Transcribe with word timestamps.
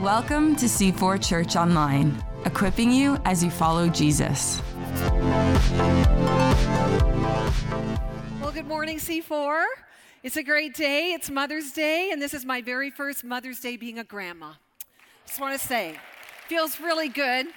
Welcome 0.00 0.56
to 0.56 0.64
C4 0.64 1.22
Church 1.22 1.56
Online, 1.56 2.24
equipping 2.46 2.90
you 2.90 3.18
as 3.26 3.44
you 3.44 3.50
follow 3.50 3.90
Jesus. 3.90 4.62
Well, 8.40 8.52
good 8.54 8.66
morning, 8.66 8.96
C4. 8.96 9.66
It's 10.22 10.38
a 10.38 10.42
great 10.42 10.74
day. 10.74 11.12
It's 11.12 11.28
Mother's 11.28 11.72
Day, 11.72 12.08
and 12.12 12.22
this 12.22 12.32
is 12.32 12.46
my 12.46 12.62
very 12.62 12.90
first 12.90 13.22
Mother's 13.22 13.60
Day 13.60 13.76
being 13.76 13.98
a 13.98 14.04
grandma. 14.04 14.52
Just 15.26 15.38
want 15.38 15.60
to 15.60 15.66
say, 15.66 15.98
feels 16.48 16.80
really 16.80 17.10
good. 17.10 17.48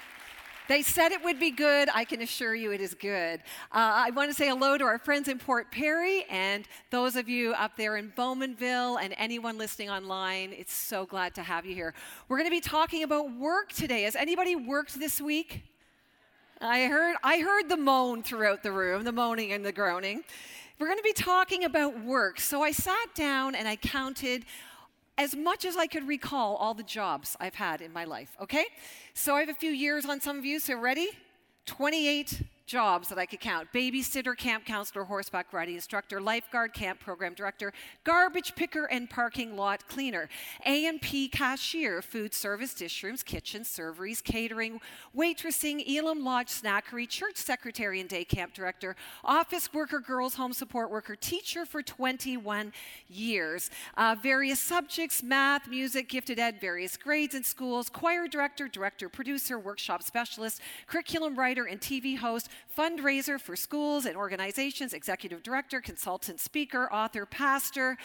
They 0.68 0.82
said 0.82 1.12
it 1.12 1.24
would 1.24 1.40
be 1.40 1.52
good. 1.52 1.90
I 1.94 2.06
can 2.06 2.22
assure 2.22 2.56
you 2.56 2.72
it 2.72 2.82
is 2.82 2.96
good. 2.96 3.40
Uh, 3.72 4.08
I 4.08 4.10
want 4.10 4.32
to 4.32 4.34
say 4.34 4.48
hello 4.48 4.80
to 4.80 4.84
our 4.84 4.98
friends 4.98 5.28
in 5.28 5.38
Port 5.38 5.72
Perry 5.72 6.26
and 6.28 6.68
those 6.90 7.16
of 7.16 7.30
you 7.30 7.54
up 7.54 7.78
there 7.78 7.98
in 7.98 8.12
Bowmanville 8.18 9.00
and 9.00 9.14
anyone 9.18 9.60
listening 9.60 9.92
online. 9.92 10.54
It's 10.54 10.74
so 10.74 11.06
glad 11.06 11.36
to 11.36 11.44
have 11.44 11.68
you 11.68 11.76
here. 11.76 11.94
We're 12.28 12.38
going 12.38 12.50
to 12.50 12.56
be 12.56 12.62
talking 12.62 13.04
about 13.04 13.32
work 13.32 13.74
today. 13.74 14.04
Has 14.04 14.16
anybody 14.16 14.56
worked 14.56 15.00
this 15.00 15.22
week? 15.22 15.62
I 16.60 16.86
heard, 16.86 17.18
I 17.24 17.42
heard 17.42 17.70
the 17.70 17.78
moan 17.78 18.24
throughout 18.24 18.64
the 18.64 18.72
room, 18.72 19.04
the 19.04 19.12
moaning 19.12 19.52
and 19.52 19.64
the 19.64 19.72
groaning. 19.72 20.24
We're 20.80 20.88
going 20.88 20.98
to 20.98 21.04
be 21.04 21.14
talking 21.14 21.64
about 21.64 22.04
work. 22.04 22.40
So 22.40 22.64
I 22.64 22.72
sat 22.72 23.14
down 23.14 23.54
and 23.54 23.68
I 23.68 23.76
counted 23.76 24.46
as 25.18 25.36
much 25.36 25.66
as 25.66 25.78
I 25.78 25.88
could 25.88 26.08
recall 26.08 26.56
all 26.56 26.74
the 26.74 26.84
jobs 26.84 27.38
I've 27.40 27.56
had 27.56 27.82
in 27.82 27.94
my 27.94 28.04
life, 28.04 28.36
okay? 28.42 28.66
So 29.14 29.36
I 29.36 29.40
have 29.40 29.50
a 29.50 29.54
few 29.54 29.72
years 29.72 30.06
on 30.06 30.20
some 30.20 30.38
of 30.38 30.46
you, 30.46 30.60
so 30.60 30.78
ready? 30.78 31.10
28 31.66 32.44
jobs 32.66 33.10
that 33.10 33.18
I 33.18 33.26
could 33.26 33.40
count 33.40 33.68
babysitter, 33.74 34.36
camp 34.36 34.66
counselor, 34.66 35.04
horseback 35.04 35.54
riding 35.54 35.76
instructor, 35.76 36.20
lifeguard, 36.20 36.74
camp 36.74 37.00
program 37.00 37.34
director, 37.34 37.74
garbage 38.04 38.56
picker, 38.56 38.86
and 38.86 39.10
parking 39.10 39.56
lot 39.56 39.88
cleaner, 39.88 40.30
A&P 40.66 41.28
cashier, 41.28 42.02
food 42.02 42.34
service, 42.34 42.74
dishrooms, 42.74 43.24
kitchen, 43.24 43.64
serveries, 43.64 44.24
catering, 44.24 44.80
waitressing, 45.16 45.84
Elam 45.88 46.24
Lodge 46.24 46.48
snackery, 46.48 47.08
church 47.08 47.38
secretary 47.38 48.00
and 48.00 48.10
day 48.10 48.24
camp 48.24 48.54
director, 48.54 48.96
office 49.24 49.74
worker, 49.74 50.00
girls 50.00 50.36
home 50.36 50.54
support 50.54 50.90
worker, 50.90 51.16
teacher 51.16 51.66
for 51.66 51.84
21 51.84 52.74
years. 53.08 53.70
Uh, 53.96 54.16
various 54.22 54.60
subjects, 54.60 55.22
math, 55.22 55.68
music, 55.70 56.10
gifted 56.10 56.40
ed, 56.40 56.60
various 56.60 56.98
grades 56.98 57.36
in 57.36 57.44
schools, 57.44 57.90
choir 57.90 58.28
director, 58.28 58.68
director, 58.68 59.08
producer, 59.08 59.60
workshop 59.60 60.02
specialist, 60.02 60.62
curriculum 60.88 61.36
writer, 61.36 61.66
and 61.66 61.80
TV 61.80 62.18
host, 62.18 62.50
fundraiser 62.78 63.40
for 63.40 63.56
schools 63.56 64.06
and 64.06 64.16
organizations, 64.16 64.94
executive 64.94 65.44
director, 65.44 65.82
consultant, 65.82 66.40
speaker, 66.40 66.92
author, 66.92 67.26
pastor. 67.26 67.98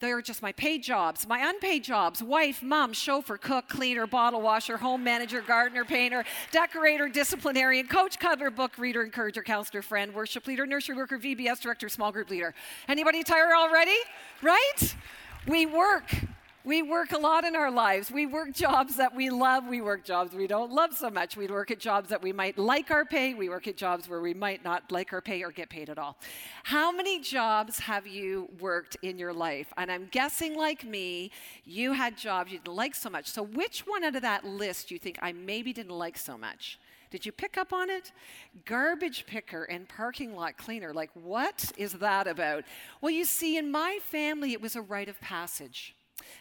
They're 0.00 0.20
just 0.20 0.42
my 0.42 0.52
paid 0.52 0.82
jobs. 0.82 1.26
My 1.26 1.48
unpaid 1.48 1.84
jobs 1.84 2.22
wife, 2.22 2.62
mom, 2.62 2.92
chauffeur, 2.92 3.38
cook, 3.38 3.68
cleaner, 3.68 4.06
bottle 4.06 4.42
washer, 4.42 4.76
home 4.76 5.02
manager, 5.04 5.40
gardener, 5.40 5.84
painter, 5.84 6.24
decorator, 6.50 7.08
disciplinarian, 7.08 7.86
coach, 7.86 8.18
cuddler, 8.18 8.50
book 8.50 8.76
reader, 8.76 9.02
encourager, 9.02 9.42
counselor, 9.42 9.82
friend, 9.82 10.12
worship 10.14 10.46
leader, 10.46 10.66
nursery 10.66 10.96
worker, 10.96 11.18
VBS 11.18 11.60
director, 11.60 11.88
small 11.88 12.12
group 12.12 12.28
leader. 12.28 12.54
Anybody 12.88 13.22
tired 13.22 13.54
already? 13.56 13.96
Right? 14.42 14.94
We 15.46 15.64
work 15.64 16.12
we 16.64 16.80
work 16.80 17.12
a 17.12 17.18
lot 17.18 17.44
in 17.44 17.54
our 17.54 17.70
lives. 17.70 18.10
We 18.10 18.24
work 18.24 18.52
jobs 18.52 18.96
that 18.96 19.14
we 19.14 19.28
love. 19.28 19.66
We 19.66 19.82
work 19.82 20.02
jobs 20.04 20.34
we 20.34 20.46
don't 20.46 20.72
love 20.72 20.94
so 20.94 21.10
much. 21.10 21.36
We 21.36 21.46
work 21.46 21.70
at 21.70 21.78
jobs 21.78 22.08
that 22.08 22.22
we 22.22 22.32
might 22.32 22.56
like 22.56 22.90
our 22.90 23.04
pay. 23.04 23.34
We 23.34 23.50
work 23.50 23.68
at 23.68 23.76
jobs 23.76 24.08
where 24.08 24.20
we 24.20 24.32
might 24.32 24.64
not 24.64 24.90
like 24.90 25.12
our 25.12 25.20
pay 25.20 25.42
or 25.42 25.50
get 25.50 25.68
paid 25.68 25.90
at 25.90 25.98
all. 25.98 26.16
How 26.62 26.90
many 26.90 27.20
jobs 27.20 27.78
have 27.80 28.06
you 28.06 28.48
worked 28.60 28.96
in 29.02 29.18
your 29.18 29.34
life? 29.34 29.72
And 29.76 29.92
I'm 29.92 30.08
guessing, 30.10 30.56
like 30.56 30.84
me, 30.84 31.30
you 31.64 31.92
had 31.92 32.16
jobs 32.16 32.50
you 32.50 32.58
didn't 32.58 32.74
like 32.74 32.94
so 32.94 33.10
much. 33.10 33.26
So, 33.26 33.42
which 33.42 33.86
one 33.86 34.02
out 34.02 34.16
of 34.16 34.22
that 34.22 34.44
list 34.44 34.88
do 34.88 34.94
you 34.94 34.98
think 34.98 35.18
I 35.20 35.32
maybe 35.32 35.72
didn't 35.74 35.92
like 35.92 36.16
so 36.16 36.38
much? 36.38 36.78
Did 37.10 37.26
you 37.26 37.30
pick 37.30 37.58
up 37.58 37.72
on 37.72 37.90
it? 37.90 38.10
Garbage 38.64 39.26
picker 39.26 39.64
and 39.64 39.88
parking 39.88 40.34
lot 40.34 40.56
cleaner. 40.56 40.92
Like, 40.92 41.10
what 41.12 41.70
is 41.76 41.92
that 41.92 42.26
about? 42.26 42.64
Well, 43.00 43.12
you 43.12 43.24
see, 43.24 43.56
in 43.56 43.70
my 43.70 43.98
family, 44.02 44.52
it 44.52 44.60
was 44.60 44.74
a 44.74 44.82
rite 44.82 45.08
of 45.08 45.20
passage. 45.20 45.94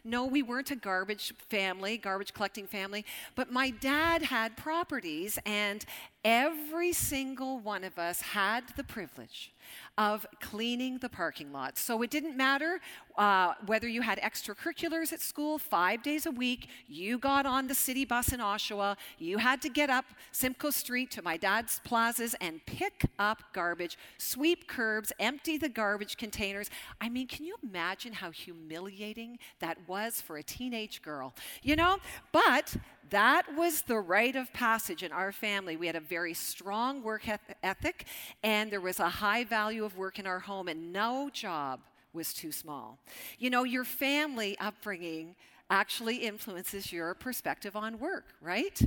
No, 0.04 0.26
we 0.26 0.44
weren't 0.44 0.72
a 0.72 0.76
garbage 0.76 1.34
family, 1.50 1.98
garbage 1.98 2.34
collecting 2.34 2.68
family, 2.68 3.06
but 3.36 3.52
my 3.52 3.70
dad 3.70 4.24
had 4.24 4.58
properties, 4.58 5.40
and 5.46 5.86
every 6.24 6.94
single 6.94 7.60
one 7.60 7.84
of 7.84 7.98
us 7.98 8.22
had 8.22 8.64
the 8.76 8.84
privilege 8.84 9.54
of 9.98 10.26
cleaning 10.42 10.98
the 10.98 11.10
parking 11.10 11.52
lot. 11.52 11.78
So 11.78 12.02
it 12.02 12.10
didn't 12.10 12.36
matter 12.36 12.80
uh, 13.18 13.54
whether 13.66 13.88
you 13.88 14.02
had 14.02 14.20
extracurriculars 14.20 15.14
at 15.14 15.22
school 15.22 15.58
five 15.58 16.02
days 16.02 16.26
a 16.26 16.32
week, 16.32 16.68
you 16.88 17.18
got 17.18 17.46
on 17.46 17.68
the 17.68 17.76
city 17.76 18.06
bus 18.06 18.34
in 18.34 18.40
Oshawa, 18.40 18.98
you 19.20 19.38
had 19.38 19.62
to 19.62 19.70
get 19.70 19.90
up 19.90 20.06
Simcoe 20.32 20.72
Street 20.72 21.12
to 21.12 21.22
my 21.22 21.38
dad's 21.38 21.80
plazas 21.84 22.36
and 22.42 22.66
pick 22.66 23.06
up 23.20 23.44
garbage, 23.54 23.98
sweep 24.18 24.68
curbs, 24.68 25.12
empty 25.20 25.58
the 25.58 25.70
garbage 25.70 26.18
containers. 26.18 26.70
I 27.00 27.10
mean, 27.10 27.28
can 27.28 27.46
you 27.46 27.56
imagine 27.64 28.14
how 28.14 28.32
humiliating 28.32 29.38
that 29.60 29.78
was 29.88 30.22
for 30.22 30.38
a 30.38 30.44
teenage 30.44 31.02
girl? 31.02 31.34
You 31.62 31.76
know, 31.76 31.98
but 32.32 32.76
that 33.10 33.56
was 33.56 33.84
the 33.84 33.98
rite 34.00 34.36
of 34.36 34.52
passage 34.54 35.04
in 35.04 35.12
our 35.12 35.32
family. 35.32 35.78
We 35.78 35.88
had 35.88 35.96
a 35.96 36.00
very 36.00 36.34
strong 36.34 37.04
work 37.04 37.28
ethic, 37.62 38.06
and 38.42 38.72
there 38.72 38.82
was 38.82 39.00
a 39.00 39.10
high 39.10 39.44
value 39.44 39.86
of 39.86 39.98
work 39.98 40.18
in 40.18 40.26
our 40.26 40.40
home, 40.40 40.68
and 40.68 40.92
no 40.92 41.30
job 41.32 41.80
was 42.14 42.34
too 42.34 42.52
small. 42.52 43.00
You 43.40 43.50
know, 43.50 43.64
your 43.64 43.84
family 43.84 44.58
upbringing 44.60 45.36
actually 45.70 46.18
influences 46.18 46.92
your 46.92 47.14
perspective 47.14 47.76
on 47.76 48.00
work, 48.00 48.26
right? 48.42 48.80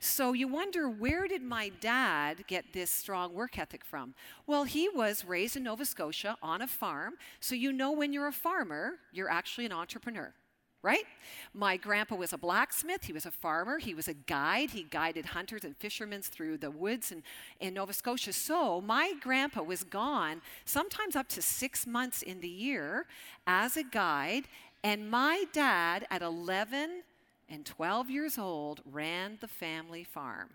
So 0.00 0.32
you 0.32 0.48
wonder 0.48 0.88
where 0.88 1.26
did 1.28 1.42
my 1.42 1.70
dad 1.80 2.46
get 2.46 2.72
this 2.72 2.90
strong 2.90 3.32
work 3.32 3.58
ethic 3.58 3.84
from? 3.84 4.14
Well, 4.46 4.64
he 4.64 4.88
was 4.88 5.24
raised 5.24 5.56
in 5.56 5.62
Nova 5.62 5.84
Scotia 5.84 6.36
on 6.42 6.60
a 6.60 6.66
farm. 6.66 7.14
So 7.40 7.54
you 7.54 7.72
know 7.72 7.92
when 7.92 8.12
you're 8.12 8.26
a 8.26 8.32
farmer, 8.32 8.94
you're 9.12 9.30
actually 9.30 9.66
an 9.66 9.72
entrepreneur 9.72 10.34
right? 10.84 11.04
My 11.54 11.78
grandpa 11.78 12.14
was 12.14 12.34
a 12.34 12.38
blacksmith, 12.38 13.04
he 13.04 13.12
was 13.14 13.24
a 13.24 13.30
farmer, 13.30 13.78
he 13.78 13.94
was 13.94 14.06
a 14.06 14.12
guide, 14.12 14.70
he 14.70 14.82
guided 14.82 15.24
hunters 15.24 15.64
and 15.64 15.74
fishermen 15.74 16.20
through 16.20 16.58
the 16.58 16.70
woods 16.70 17.10
in, 17.10 17.22
in 17.58 17.72
Nova 17.72 17.94
Scotia. 17.94 18.34
So 18.34 18.82
my 18.82 19.14
grandpa 19.20 19.62
was 19.62 19.82
gone 19.82 20.42
sometimes 20.66 21.16
up 21.16 21.26
to 21.30 21.40
six 21.40 21.86
months 21.86 22.20
in 22.20 22.42
the 22.42 22.48
year 22.48 23.06
as 23.46 23.78
a 23.78 23.82
guide, 23.82 24.44
and 24.82 25.10
my 25.10 25.44
dad 25.54 26.06
at 26.10 26.20
11 26.20 27.02
and 27.48 27.64
12 27.64 28.10
years 28.10 28.36
old 28.36 28.82
ran 28.84 29.38
the 29.40 29.48
family 29.48 30.04
farm. 30.04 30.50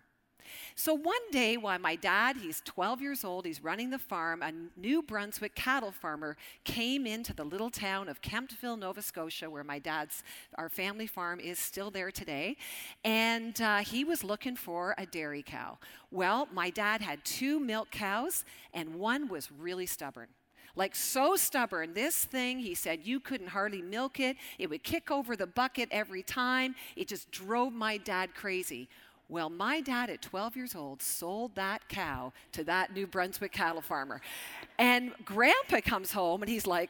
So 0.76 0.94
one 0.94 1.32
day, 1.32 1.58
while 1.58 1.80
my 1.80 1.96
dad, 1.96 2.38
he's 2.38 2.62
12 2.66 3.02
years 3.02 3.24
old, 3.24 3.46
he's 3.46 3.64
running 3.64 3.90
the 3.90 4.00
farm, 4.00 4.42
a 4.42 4.52
New 4.78 5.02
Brunswick 5.02 5.56
cattle 5.56 5.92
farmer 5.92 6.38
came 6.64 7.06
into 7.06 7.34
the 7.34 7.44
little 7.44 7.70
town 7.70 8.10
of 8.10 8.22
Kemptville, 8.22 8.78
Nova 8.78 9.02
Scotia, 9.02 9.50
where 9.50 9.64
my 9.64 9.80
dad's, 9.80 10.24
our 10.56 10.70
family 10.70 11.08
farm 11.08 11.40
is 11.40 11.60
still 11.60 11.92
there 11.92 12.12
today. 12.12 12.58
And 13.04 13.60
uh, 13.62 13.78
he 13.80 14.04
was 14.04 14.24
looking 14.24 14.56
for 14.56 14.96
a 14.98 15.06
dairy 15.06 15.44
cow. 15.44 15.78
Well, 16.12 16.48
my 16.54 16.70
dad 16.70 17.02
had 17.02 17.24
two 17.26 17.60
milk 17.60 17.92
cows, 17.92 18.46
and 18.74 18.96
one 18.96 19.28
was 19.28 19.52
really 19.52 19.86
stubborn 19.86 20.28
like 20.76 20.96
so 20.96 21.36
stubborn. 21.36 21.94
This 21.94 22.24
thing, 22.24 22.60
he 22.60 22.74
said, 22.74 23.02
you 23.04 23.20
couldn't 23.20 23.48
hardly 23.48 23.82
milk 23.82 24.20
it. 24.20 24.38
It 24.58 24.70
would 24.70 24.84
kick 24.84 25.12
over 25.12 25.36
the 25.36 25.46
bucket 25.48 25.90
every 25.92 26.24
time. 26.24 26.74
It 26.96 27.08
just 27.08 27.30
drove 27.32 27.74
my 27.74 27.98
dad 27.98 28.34
crazy. 28.34 28.88
Well, 29.30 29.52
my 29.52 29.80
dad 29.80 30.10
at 30.10 30.24
12 30.24 30.56
years 30.56 30.76
old 30.76 31.04
sold 31.04 31.54
that 31.54 31.88
cow 31.88 32.34
to 32.52 32.64
that 32.64 32.94
New 32.96 33.06
Brunswick 33.06 33.52
cattle 33.52 33.82
farmer. 33.82 34.22
And 34.80 35.14
grandpa 35.24 35.82
comes 35.82 36.12
home 36.12 36.42
and 36.42 36.50
he's 36.50 36.66
like, 36.66 36.90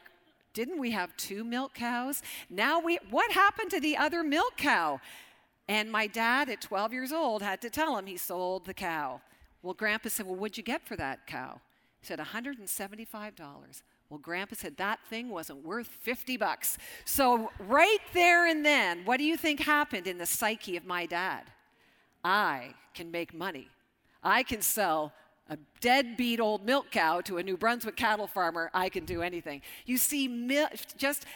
didn't 0.54 0.78
we 0.78 0.90
have 0.90 1.14
two 1.16 1.44
milk 1.44 1.74
cows? 1.74 2.22
Now 2.48 2.80
we, 2.80 2.98
what 3.10 3.30
happened 3.32 3.70
to 3.72 3.80
the 3.80 3.96
other 3.96 4.24
milk 4.24 4.56
cow? 4.56 5.00
And 5.68 5.92
my 5.92 6.06
dad 6.06 6.48
at 6.48 6.62
12 6.62 6.92
years 6.92 7.12
old 7.12 7.42
had 7.42 7.60
to 7.60 7.70
tell 7.70 7.96
him 7.96 8.06
he 8.06 8.16
sold 8.16 8.64
the 8.64 8.74
cow. 8.74 9.20
Well, 9.62 9.74
grandpa 9.74 10.08
said, 10.08 10.26
Well, 10.26 10.34
what'd 10.34 10.56
you 10.56 10.64
get 10.64 10.84
for 10.86 10.96
that 10.96 11.26
cow? 11.26 11.60
He 12.00 12.06
said, 12.06 12.18
$175. 12.18 13.82
Well, 14.08 14.18
grandpa 14.18 14.56
said 14.56 14.76
that 14.78 14.98
thing 15.08 15.28
wasn't 15.28 15.64
worth 15.64 15.86
50 15.86 16.36
bucks. 16.38 16.78
So, 17.04 17.52
right 17.60 18.00
there 18.12 18.46
and 18.48 18.64
then, 18.64 19.04
what 19.04 19.18
do 19.18 19.24
you 19.24 19.36
think 19.36 19.60
happened 19.60 20.08
in 20.08 20.18
the 20.18 20.26
psyche 20.26 20.76
of 20.76 20.84
my 20.84 21.06
dad? 21.06 21.44
I 22.24 22.74
can 22.94 23.10
make 23.10 23.34
money. 23.34 23.68
I 24.22 24.42
can 24.42 24.60
sell 24.60 25.12
a 25.48 25.56
deadbeat 25.80 26.40
old 26.40 26.64
milk 26.64 26.90
cow 26.90 27.20
to 27.22 27.38
a 27.38 27.42
New 27.42 27.56
Brunswick 27.56 27.96
cattle 27.96 28.26
farmer. 28.26 28.70
I 28.72 28.88
can 28.88 29.04
do 29.04 29.22
anything. 29.22 29.62
You 29.86 29.96
see, 29.96 30.28
just 30.96 31.26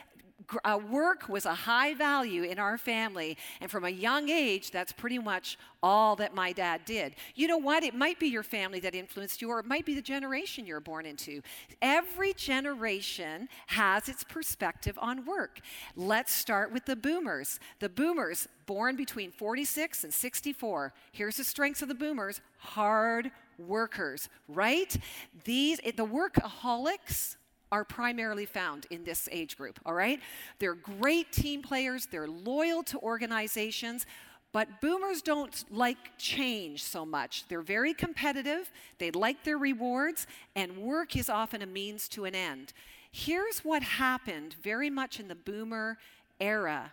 uh, 0.64 0.78
work 0.90 1.28
was 1.28 1.46
a 1.46 1.54
high 1.54 1.94
value 1.94 2.42
in 2.42 2.58
our 2.58 2.78
family. 2.78 3.36
And 3.60 3.70
from 3.70 3.84
a 3.84 3.90
young 3.90 4.28
age, 4.28 4.70
that's 4.70 4.92
pretty 4.92 5.18
much 5.18 5.58
all 5.82 6.16
that 6.16 6.34
my 6.34 6.52
dad 6.52 6.82
did. 6.84 7.14
You 7.34 7.48
know 7.48 7.58
what? 7.58 7.82
It 7.82 7.94
might 7.94 8.18
be 8.18 8.28
your 8.28 8.42
family 8.42 8.80
that 8.80 8.94
influenced 8.94 9.42
you, 9.42 9.50
or 9.50 9.58
it 9.58 9.66
might 9.66 9.84
be 9.84 9.94
the 9.94 10.02
generation 10.02 10.66
you're 10.66 10.80
born 10.80 11.06
into. 11.06 11.42
Every 11.82 12.32
generation 12.34 13.48
has 13.68 14.08
its 14.08 14.24
perspective 14.24 14.98
on 15.00 15.24
work. 15.24 15.60
Let's 15.96 16.32
start 16.32 16.72
with 16.72 16.86
the 16.86 16.96
boomers. 16.96 17.60
The 17.80 17.88
boomers, 17.88 18.48
born 18.66 18.96
between 18.96 19.30
46 19.30 20.04
and 20.04 20.12
64. 20.12 20.92
Here's 21.12 21.36
the 21.36 21.44
strengths 21.44 21.82
of 21.82 21.88
the 21.88 21.94
boomers 21.94 22.40
hard 22.58 23.30
workers, 23.58 24.28
right? 24.48 24.96
These, 25.44 25.78
the 25.78 26.06
workaholics, 26.06 27.36
are 27.74 27.84
primarily 27.84 28.46
found 28.46 28.86
in 28.90 29.02
this 29.02 29.28
age 29.32 29.56
group, 29.56 29.80
all 29.84 29.94
right? 29.94 30.20
They're 30.60 30.76
great 30.76 31.32
team 31.32 31.60
players, 31.60 32.06
they're 32.06 32.28
loyal 32.28 32.84
to 32.84 32.98
organizations, 33.00 34.06
but 34.52 34.80
boomers 34.80 35.20
don't 35.22 35.64
like 35.72 36.16
change 36.16 36.84
so 36.84 37.04
much. 37.04 37.48
They're 37.48 37.62
very 37.62 37.92
competitive, 37.92 38.70
they 38.98 39.10
like 39.10 39.42
their 39.42 39.58
rewards, 39.58 40.28
and 40.54 40.78
work 40.78 41.16
is 41.16 41.28
often 41.28 41.62
a 41.62 41.66
means 41.66 42.08
to 42.10 42.26
an 42.26 42.36
end. 42.36 42.72
Here's 43.10 43.64
what 43.64 43.82
happened 43.82 44.54
very 44.62 44.88
much 44.88 45.18
in 45.18 45.26
the 45.26 45.34
boomer 45.34 45.98
era 46.38 46.92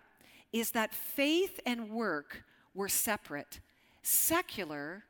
is 0.52 0.72
that 0.72 0.96
faith 0.96 1.60
and 1.64 1.92
work 1.92 2.44
were 2.74 2.90
separate. 2.90 3.60
Secular 4.02 5.04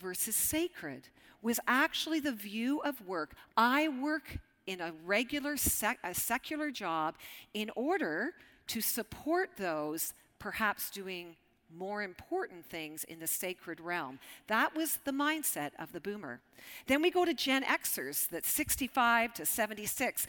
versus 0.00 0.34
sacred 0.34 1.10
was 1.42 1.60
actually 1.68 2.18
the 2.18 2.32
view 2.32 2.80
of 2.80 3.06
work. 3.06 3.34
I 3.58 3.88
work 3.88 4.38
in 4.68 4.82
a 4.82 4.92
regular 5.06 5.56
sec- 5.56 5.98
a 6.04 6.14
secular 6.14 6.70
job 6.70 7.16
in 7.54 7.70
order 7.74 8.34
to 8.66 8.82
support 8.82 9.50
those 9.56 10.12
perhaps 10.38 10.90
doing 10.90 11.36
more 11.74 12.02
important 12.02 12.66
things 12.66 13.02
in 13.04 13.18
the 13.18 13.26
sacred 13.26 13.80
realm. 13.80 14.18
That 14.46 14.76
was 14.76 14.98
the 15.04 15.10
mindset 15.10 15.70
of 15.78 15.92
the 15.92 16.00
boomer. 16.00 16.40
Then 16.86 17.00
we 17.00 17.10
go 17.10 17.24
to 17.24 17.32
Gen 17.32 17.64
Xers, 17.64 18.28
that's 18.28 18.50
65 18.50 19.34
to 19.34 19.46
76. 19.46 20.26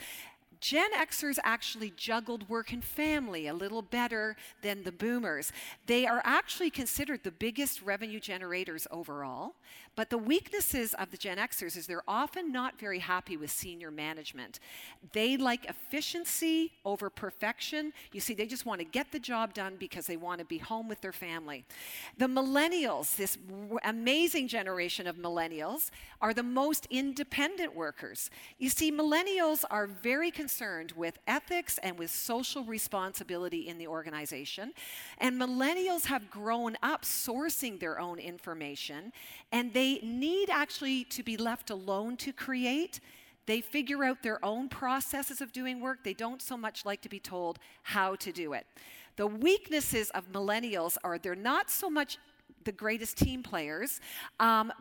Gen 0.61 0.91
Xers 0.93 1.37
actually 1.43 1.93
juggled 1.95 2.49
work 2.49 2.73
and 2.73 2.83
family 2.83 3.47
a 3.47 3.53
little 3.53 3.81
better 3.81 4.35
than 4.61 4.83
the 4.83 4.91
boomers. 4.91 5.53
They 5.85 6.05
are 6.05 6.21
actually 6.25 6.69
considered 6.69 7.23
the 7.23 7.31
biggest 7.31 7.81
revenue 7.81 8.19
generators 8.19 8.85
overall, 8.91 9.55
but 9.95 10.09
the 10.09 10.17
weaknesses 10.17 10.93
of 10.93 11.11
the 11.11 11.17
Gen 11.17 11.37
Xers 11.37 11.75
is 11.75 11.87
they're 11.87 12.03
often 12.07 12.51
not 12.51 12.79
very 12.79 12.99
happy 12.99 13.37
with 13.37 13.51
senior 13.51 13.91
management. 13.91 14.59
They 15.13 15.37
like 15.37 15.65
efficiency 15.65 16.71
over 16.85 17.09
perfection. 17.09 17.93
You 18.11 18.19
see, 18.19 18.33
they 18.33 18.45
just 18.45 18.65
want 18.65 18.79
to 18.79 18.85
get 18.85 19.11
the 19.11 19.19
job 19.19 19.53
done 19.53 19.75
because 19.77 20.07
they 20.07 20.17
want 20.17 20.39
to 20.39 20.45
be 20.45 20.57
home 20.57 20.87
with 20.87 21.01
their 21.01 21.11
family. 21.11 21.65
The 22.17 22.27
millennials, 22.27 23.15
this 23.15 23.37
amazing 23.83 24.47
generation 24.47 25.07
of 25.07 25.17
millennials, 25.17 25.89
are 26.21 26.33
the 26.33 26.43
most 26.43 26.87
independent 26.89 27.75
workers. 27.75 28.29
You 28.57 28.69
see, 28.69 28.91
millennials 28.91 29.63
are 29.69 29.87
very 29.87 30.31
concerned 30.31 30.93
with 30.93 31.17
ethics 31.27 31.77
and 31.83 31.97
with 31.97 32.11
social 32.11 32.63
responsibility 32.63 33.67
in 33.67 33.77
the 33.77 33.87
organization. 33.87 34.73
And 35.17 35.39
millennials 35.39 36.05
have 36.05 36.29
grown 36.29 36.77
up 36.81 37.03
sourcing 37.03 37.79
their 37.79 37.99
own 37.99 38.19
information 38.19 39.11
and 39.51 39.73
they 39.73 39.88
need 39.97 40.49
actually 40.49 41.03
to 41.05 41.23
be 41.23 41.37
left 41.37 41.69
alone 41.69 42.17
to 42.17 42.31
create. 42.31 42.99
They 43.45 43.61
figure 43.61 44.03
out 44.03 44.21
their 44.21 44.43
own 44.45 44.69
processes 44.69 45.41
of 45.41 45.51
doing 45.51 45.81
work. 45.81 46.03
They 46.03 46.13
don't 46.13 46.41
so 46.41 46.55
much 46.55 46.85
like 46.85 47.01
to 47.01 47.09
be 47.09 47.19
told 47.19 47.57
how 47.81 48.15
to 48.17 48.31
do 48.31 48.53
it. 48.53 48.67
The 49.15 49.27
weaknesses 49.27 50.11
of 50.11 50.31
millennials 50.31 50.97
are 51.03 51.17
they're 51.17 51.35
not 51.35 51.69
so 51.71 51.89
much 51.89 52.17
the 52.63 52.71
greatest 52.71 53.17
team 53.17 53.41
players, 53.41 53.99
um, 54.39 54.71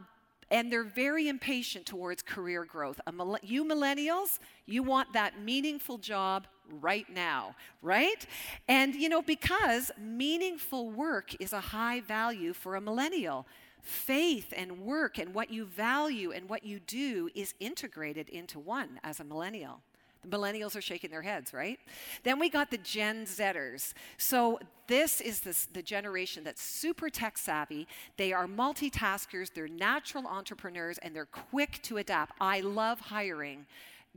and 0.50 0.72
they're 0.72 0.84
very 0.84 1.28
impatient 1.28 1.86
towards 1.86 2.22
career 2.22 2.64
growth. 2.64 3.00
you 3.42 3.64
millennials, 3.64 4.38
you 4.66 4.82
want 4.82 5.12
that 5.12 5.40
meaningful 5.42 5.98
job 5.98 6.46
right 6.80 7.06
now, 7.12 7.54
right? 7.82 8.26
And 8.68 8.94
you 8.94 9.08
know, 9.08 9.22
because 9.22 9.90
meaningful 9.98 10.90
work 10.90 11.34
is 11.40 11.52
a 11.52 11.60
high 11.60 12.00
value 12.00 12.52
for 12.52 12.76
a 12.76 12.80
millennial 12.80 13.46
faith 13.82 14.52
and 14.56 14.80
work 14.80 15.18
and 15.18 15.34
what 15.34 15.50
you 15.50 15.64
value 15.64 16.32
and 16.32 16.48
what 16.48 16.64
you 16.64 16.80
do 16.80 17.30
is 17.34 17.54
integrated 17.60 18.28
into 18.28 18.58
one 18.58 19.00
as 19.02 19.20
a 19.20 19.24
millennial. 19.24 19.80
The 20.22 20.36
millennials 20.36 20.76
are 20.76 20.80
shaking 20.80 21.10
their 21.10 21.22
heads, 21.22 21.52
right? 21.52 21.78
Then 22.24 22.38
we 22.38 22.48
got 22.48 22.70
the 22.70 22.78
Gen 22.78 23.24
Zers. 23.24 23.94
So 24.16 24.58
this 24.88 25.20
is 25.20 25.40
this, 25.40 25.66
the 25.66 25.82
generation 25.82 26.42
that's 26.42 26.62
super 26.62 27.08
tech 27.08 27.38
savvy. 27.38 27.86
They 28.16 28.32
are 28.32 28.46
multitaskers, 28.46 29.52
they're 29.54 29.68
natural 29.68 30.26
entrepreneurs, 30.26 30.98
and 30.98 31.14
they're 31.14 31.26
quick 31.26 31.80
to 31.82 31.98
adapt. 31.98 32.32
I 32.40 32.60
love 32.60 33.00
hiring 33.00 33.66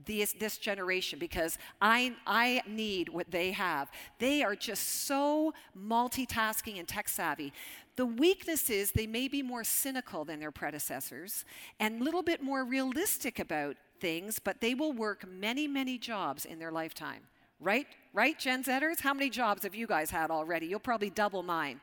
this, 0.05 0.33
this 0.33 0.57
generation 0.57 1.19
because 1.19 1.57
I, 1.81 2.13
I 2.25 2.61
need 2.67 3.09
what 3.09 3.29
they 3.31 3.51
have. 3.51 3.91
They 4.19 4.43
are 4.43 4.55
just 4.55 5.05
so 5.05 5.53
multitasking 5.77 6.79
and 6.79 6.87
tech 6.87 7.09
savvy. 7.09 7.53
The 7.95 8.05
weakness 8.05 8.69
is 8.69 8.91
they 8.91 9.07
may 9.07 9.27
be 9.27 9.41
more 9.41 9.63
cynical 9.63 10.25
than 10.25 10.39
their 10.39 10.51
predecessors 10.51 11.45
and 11.79 12.01
a 12.01 12.03
little 12.03 12.23
bit 12.23 12.41
more 12.41 12.63
realistic 12.63 13.39
about 13.39 13.75
things, 13.99 14.39
but 14.39 14.61
they 14.61 14.73
will 14.73 14.93
work 14.93 15.27
many, 15.27 15.67
many 15.67 15.97
jobs 15.97 16.45
in 16.45 16.59
their 16.59 16.71
lifetime. 16.71 17.21
Right? 17.59 17.85
Right, 18.13 18.39
Gen 18.39 18.63
Zers? 18.63 19.01
How 19.01 19.13
many 19.13 19.29
jobs 19.29 19.63
have 19.63 19.75
you 19.75 19.85
guys 19.85 20.09
had 20.09 20.31
already? 20.31 20.65
You'll 20.65 20.79
probably 20.79 21.11
double 21.11 21.43
mine. 21.43 21.79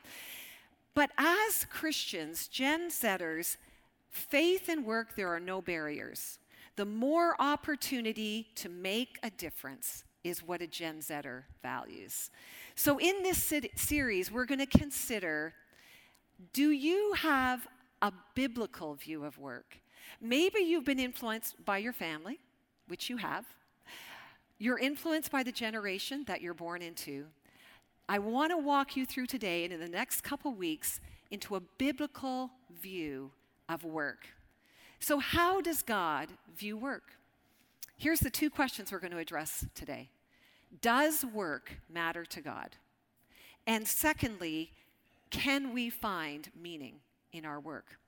But 0.93 1.11
as 1.17 1.65
Christians, 1.71 2.49
Gen 2.49 2.91
Zers, 2.91 3.57
faith 4.11 4.69
and 4.69 4.85
work, 4.85 5.15
there 5.15 5.29
are 5.29 5.39
no 5.39 5.63
barriers. 5.63 6.38
The 6.79 6.87
more 6.87 7.35
opportunity 7.41 8.47
to 8.55 8.69
make 8.69 9.19
a 9.25 9.31
difference 9.31 10.05
is 10.23 10.45
what 10.45 10.63
a 10.63 10.67
Gen 10.69 11.03
Zer 11.03 11.45
values. 11.61 12.31
So, 12.77 12.99
in 12.99 13.25
this 13.25 13.53
series, 13.75 14.31
we're 14.31 14.45
going 14.45 14.61
to 14.61 14.79
consider 14.79 15.55
do 16.53 16.71
you 16.71 17.15
have 17.15 17.67
a 18.01 18.13
biblical 18.37 18.95
view 18.95 19.25
of 19.25 19.39
work? 19.39 19.81
Maybe 20.21 20.61
you've 20.61 20.85
been 20.85 21.01
influenced 21.01 21.65
by 21.65 21.79
your 21.79 21.93
family, 21.93 22.39
which 22.87 23.11
you 23.11 23.17
have. 23.17 23.45
You're 24.59 24.79
influenced 24.79 25.33
by 25.33 25.43
the 25.43 25.51
generation 25.51 26.23
that 26.29 26.43
you're 26.43 26.55
born 26.55 26.81
into. 26.81 27.25
I 28.09 28.21
want 28.21 28.53
to 28.53 28.57
walk 28.57 28.97
you 28.97 29.05
through 29.05 29.27
today 29.27 29.65
and 29.65 29.73
in 29.73 29.81
the 29.81 29.89
next 29.89 30.21
couple 30.21 30.55
weeks 30.55 31.01
into 31.33 31.57
a 31.57 31.61
biblical 31.61 32.53
view 32.81 33.33
of 33.69 33.83
work. 33.83 34.29
So, 35.01 35.19
how 35.19 35.61
does 35.61 35.83
God 35.83 36.29
view 36.57 36.77
work? 36.77 37.13
Here's 37.97 38.21
the 38.21 38.31
two 38.31 38.51
questions 38.51 38.93
we're 38.93 39.01
going 39.01 39.13
to 39.13 39.19
address 39.19 39.67
today 39.75 40.11
Does 40.81 41.25
work 41.25 41.81
matter 41.89 42.25
to 42.27 42.41
God? 42.41 42.77
And 43.67 43.87
secondly, 43.87 44.73
can 45.31 45.75
we 45.75 45.91
find 45.91 46.51
meaning 46.61 46.97
in 47.33 47.45
our 47.45 47.61
work? 47.61 47.99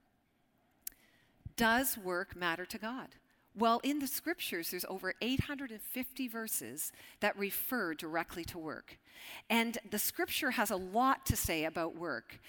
Does 1.56 1.98
work 1.98 2.34
matter 2.34 2.64
to 2.64 2.78
God? 2.78 3.08
Well, 3.54 3.80
in 3.82 3.98
the 3.98 4.06
scriptures, 4.06 4.70
there's 4.70 4.84
over 4.88 5.12
850 5.20 6.28
verses 6.28 6.92
that 7.18 7.36
refer 7.36 7.94
directly 7.94 8.44
to 8.44 8.58
work. 8.58 8.98
And 9.50 9.76
the 9.90 9.98
scripture 9.98 10.52
has 10.52 10.70
a 10.70 10.76
lot 10.76 11.26
to 11.26 11.36
say 11.36 11.64
about 11.64 11.96
work. 11.96 12.40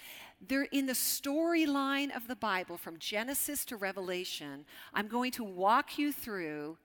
There, 0.46 0.64
in 0.72 0.86
the 0.86 0.92
storyline 0.92 2.14
of 2.16 2.26
the 2.26 2.34
Bible, 2.34 2.76
from 2.76 2.98
Genesis 2.98 3.64
to 3.66 3.76
Revelation, 3.76 4.64
I'm 4.92 5.06
going 5.06 5.30
to 5.32 5.44
walk 5.44 5.98
you 5.98 6.12
through 6.12 6.78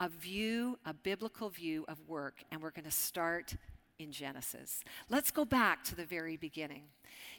a 0.00 0.08
view, 0.08 0.78
a 0.84 0.92
biblical 0.92 1.48
view 1.48 1.84
of 1.86 1.98
work, 2.08 2.42
and 2.50 2.60
we're 2.60 2.70
going 2.70 2.84
to 2.84 2.90
start 2.90 3.54
in 3.98 4.10
Genesis. 4.10 4.82
Let's 5.08 5.30
go 5.30 5.44
back 5.44 5.84
to 5.84 5.94
the 5.94 6.04
very 6.04 6.36
beginning. 6.36 6.82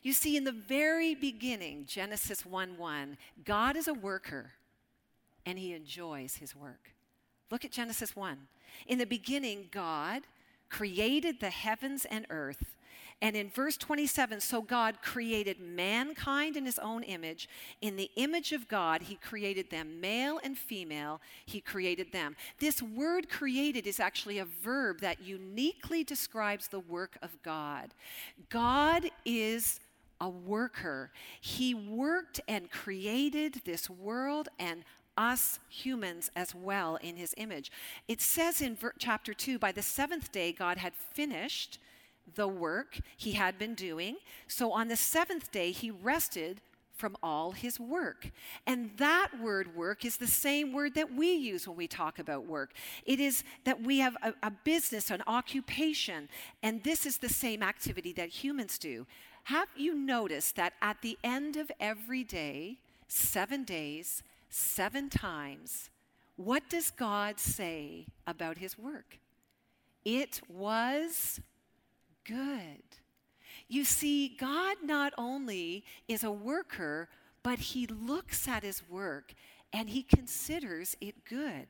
You 0.02 0.14
see, 0.14 0.38
in 0.38 0.46
the 0.46 0.54
very 0.54 1.14
beginning, 1.14 1.86
Genesis 1.86 2.46
1 2.46 2.78
1, 2.78 3.18
God 3.44 3.76
is 3.76 3.88
a 3.88 3.94
worker 3.94 4.54
and 5.46 5.60
he 5.60 5.74
enjoys 5.74 6.36
his 6.36 6.56
work. 6.56 6.92
Look 7.52 7.66
at 7.66 7.72
Genesis 7.72 8.16
1. 8.16 8.38
In 8.88 8.98
the 8.98 9.06
beginning, 9.06 9.68
God 9.72 10.24
created 10.70 11.40
the 11.40 11.50
heavens 11.50 12.06
and 12.06 12.26
earth. 12.30 12.75
And 13.22 13.36
in 13.36 13.50
verse 13.50 13.78
27, 13.78 14.42
so 14.42 14.62
God 14.62 15.02
created 15.02 15.60
mankind 15.60 16.58
in 16.58 16.66
his 16.66 16.78
own 16.78 17.02
image. 17.04 17.48
In 17.82 17.96
the 17.96 18.12
image 18.18 18.52
of 18.52 18.68
God, 18.68 19.04
he 19.04 19.16
created 19.16 19.70
them, 19.70 20.02
male 20.02 20.40
and 20.44 20.58
female, 20.58 21.22
he 21.46 21.62
created 21.62 22.12
them. 22.12 22.36
This 22.60 22.82
word 22.82 23.30
created 23.30 23.88
is 23.88 24.00
actually 24.00 24.38
a 24.38 24.46
verb 24.46 25.00
that 25.00 25.24
uniquely 25.24 26.04
describes 26.04 26.68
the 26.68 26.80
work 26.80 27.18
of 27.22 27.42
God. 27.42 27.94
God 28.50 29.10
is 29.24 29.80
a 30.20 30.30
worker. 30.30 31.12
He 31.40 31.74
worked 31.74 32.42
and 32.48 32.70
created 32.70 33.62
this 33.66 33.90
world 33.90 34.50
and 34.60 34.84
us 35.18 35.60
humans 35.70 36.30
as 36.36 36.54
well 36.54 36.98
in 36.98 37.16
his 37.16 37.34
image. 37.38 37.72
It 38.08 38.22
says 38.22 38.62
in 38.62 38.76
ver- 38.76 38.94
chapter 39.00 39.34
2 39.34 39.58
by 39.58 39.72
the 39.72 39.82
seventh 39.82 40.32
day, 40.32 40.52
God 40.52 40.78
had 40.78 40.94
finished 40.94 41.80
the 42.34 42.48
work 42.48 43.00
he 43.16 43.34
had 43.34 43.58
been 43.58 43.76
doing. 43.76 44.18
So 44.48 44.72
on 44.72 44.88
the 44.88 44.96
seventh 44.96 45.52
day, 45.52 45.72
he 45.72 45.92
rested 45.92 46.62
from 46.96 47.18
all 47.22 47.52
his 47.52 47.80
work. 47.80 48.32
And 48.66 48.92
that 48.98 49.30
word 49.42 49.76
work 49.76 50.06
is 50.06 50.18
the 50.18 50.28
same 50.28 50.72
word 50.72 50.96
that 50.96 51.14
we 51.14 51.34
use 51.34 51.68
when 51.68 51.78
we 51.78 51.88
talk 51.88 52.20
about 52.20 52.48
work. 52.48 52.72
It 53.06 53.20
is 53.20 53.44
that 53.66 53.82
we 53.82 54.00
have 54.00 54.16
a, 54.24 54.34
a, 54.42 54.52
business, 54.64 55.12
an 55.12 55.22
occupation, 55.28 56.30
and 56.64 56.82
this 56.84 57.06
is 57.06 57.18
the 57.18 57.30
same 57.30 57.62
activity 57.62 58.14
that 58.14 58.30
humans 58.30 58.78
do. 58.78 59.06
Have 59.44 59.68
you 59.76 59.94
noticed 59.94 60.56
that 60.56 60.74
at 60.82 61.02
the 61.02 61.18
end 61.24 61.58
of 61.58 61.70
every 61.80 62.24
day, 62.24 62.78
seven 63.08 63.64
days, 63.64 64.24
seven 64.50 65.10
times, 65.10 65.90
what 66.38 66.70
does 66.70 66.92
God 66.92 67.40
say 67.40 68.08
about 68.26 68.58
his 68.58 68.78
work? 68.78 69.20
It 70.04 70.42
was 70.50 71.42
good. 72.26 72.84
You 73.68 73.86
see, 73.86 74.36
God 74.38 74.78
not 74.84 75.14
only 75.18 75.84
is 76.08 76.24
a 76.24 76.32
worker, 76.32 77.10
but 77.44 77.60
he 77.60 77.88
looks 77.88 78.48
at 78.48 78.64
his 78.64 78.84
work 78.90 79.34
and 79.72 79.90
he 79.90 80.04
considers 80.04 80.96
it 81.02 81.26
good. 81.26 81.68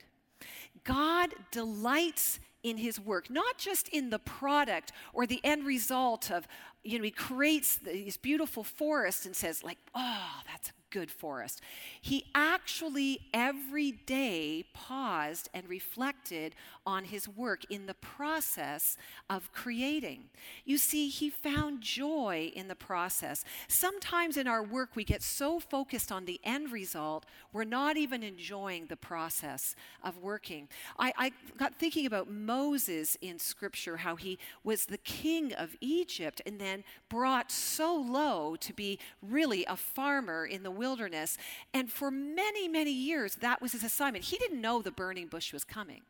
God 0.84 1.30
delights 1.52 2.40
in 2.64 2.78
his 2.78 3.00
work, 3.00 3.30
not 3.30 3.58
just 3.58 3.88
in 3.90 4.10
the 4.10 4.20
product 4.20 4.92
or 5.14 5.26
the 5.26 5.40
end 5.44 5.66
result 5.66 6.32
of, 6.32 6.48
you 6.86 7.00
know, 7.00 7.04
he 7.04 7.12
creates 7.12 7.78
these 7.78 8.16
beautiful 8.16 8.64
forests 8.64 9.26
and 9.26 9.36
says, 9.36 9.64
like, 9.64 9.80
oh, 9.96 10.42
that's 10.46 10.70
a 10.70 10.74
good 10.92 11.12
forest. 11.12 11.62
He 12.00 12.26
actually 12.34 13.20
every 13.34 13.92
day 13.92 14.64
paused 14.74 15.50
and 15.54 15.68
reflected 15.68 16.56
on 16.86 17.06
his 17.06 17.28
work 17.28 17.64
in 17.70 17.88
the 17.88 17.96
process 17.96 18.96
of 19.30 19.52
creating. 19.52 20.26
You 20.64 20.78
see, 20.78 21.10
he 21.10 21.30
found 21.30 21.82
joy 21.82 22.52
in 22.56 22.68
the 22.68 22.76
process. 22.76 23.44
Sometimes 23.68 24.38
in 24.38 24.48
our 24.48 24.64
work, 24.64 24.92
we 24.96 25.04
get 25.04 25.24
so 25.24 25.60
focused 25.60 26.12
on 26.12 26.26
the 26.26 26.40
end 26.44 26.72
result, 26.72 27.26
we're 27.52 27.64
not 27.64 27.98
even 27.98 28.24
enjoying 28.24 28.86
the 28.86 28.96
process 28.96 29.76
of 30.04 30.18
working. 30.18 30.70
I, 31.00 31.14
I 31.18 31.32
got 31.58 31.76
thinking 31.76 32.06
about 32.06 32.30
Moses 32.30 33.18
in 33.20 33.40
Scripture, 33.40 33.98
how 33.98 34.16
he 34.16 34.38
was 34.64 34.86
the 34.86 35.00
king 35.00 35.52
of 35.54 35.76
Egypt 35.82 36.42
and 36.46 36.60
then 36.60 36.75
brought 37.10 37.52
so 37.52 37.96
low 37.96 38.56
to 38.58 38.74
be 38.74 39.00
really 39.22 39.66
a 39.66 39.76
farmer 39.76 40.46
in 40.46 40.64
the 40.64 40.72
wilderness 40.72 40.96
wilderness. 40.96 41.38
And 41.74 41.92
for 41.92 42.12
many, 42.12 42.68
many 42.68 42.92
years, 42.92 43.36
that 43.36 43.62
was 43.62 43.74
his 43.74 43.84
assignment. 43.84 44.26
He 44.26 44.38
didn't 44.38 44.62
know 44.62 44.82
the 44.82 44.92
burning 44.92 45.28
bush 45.28 45.52
was 45.54 45.64
coming. 45.64 46.02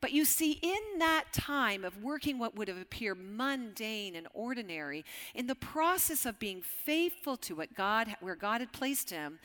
But 0.00 0.12
you 0.12 0.24
see, 0.24 0.52
in 0.62 0.98
that 0.98 1.24
time 1.32 1.84
of 1.84 2.02
working 2.02 2.38
what 2.38 2.54
would 2.54 2.68
have 2.68 2.80
appeared 2.80 3.18
mundane 3.18 4.14
and 4.14 4.28
ordinary, 4.32 5.04
in 5.34 5.46
the 5.46 5.54
process 5.54 6.24
of 6.24 6.38
being 6.38 6.62
faithful 6.62 7.36
to 7.38 7.56
what 7.56 7.74
God, 7.74 8.14
where 8.20 8.36
God 8.36 8.60
had 8.60 8.72
placed 8.72 9.10
him, 9.10 9.40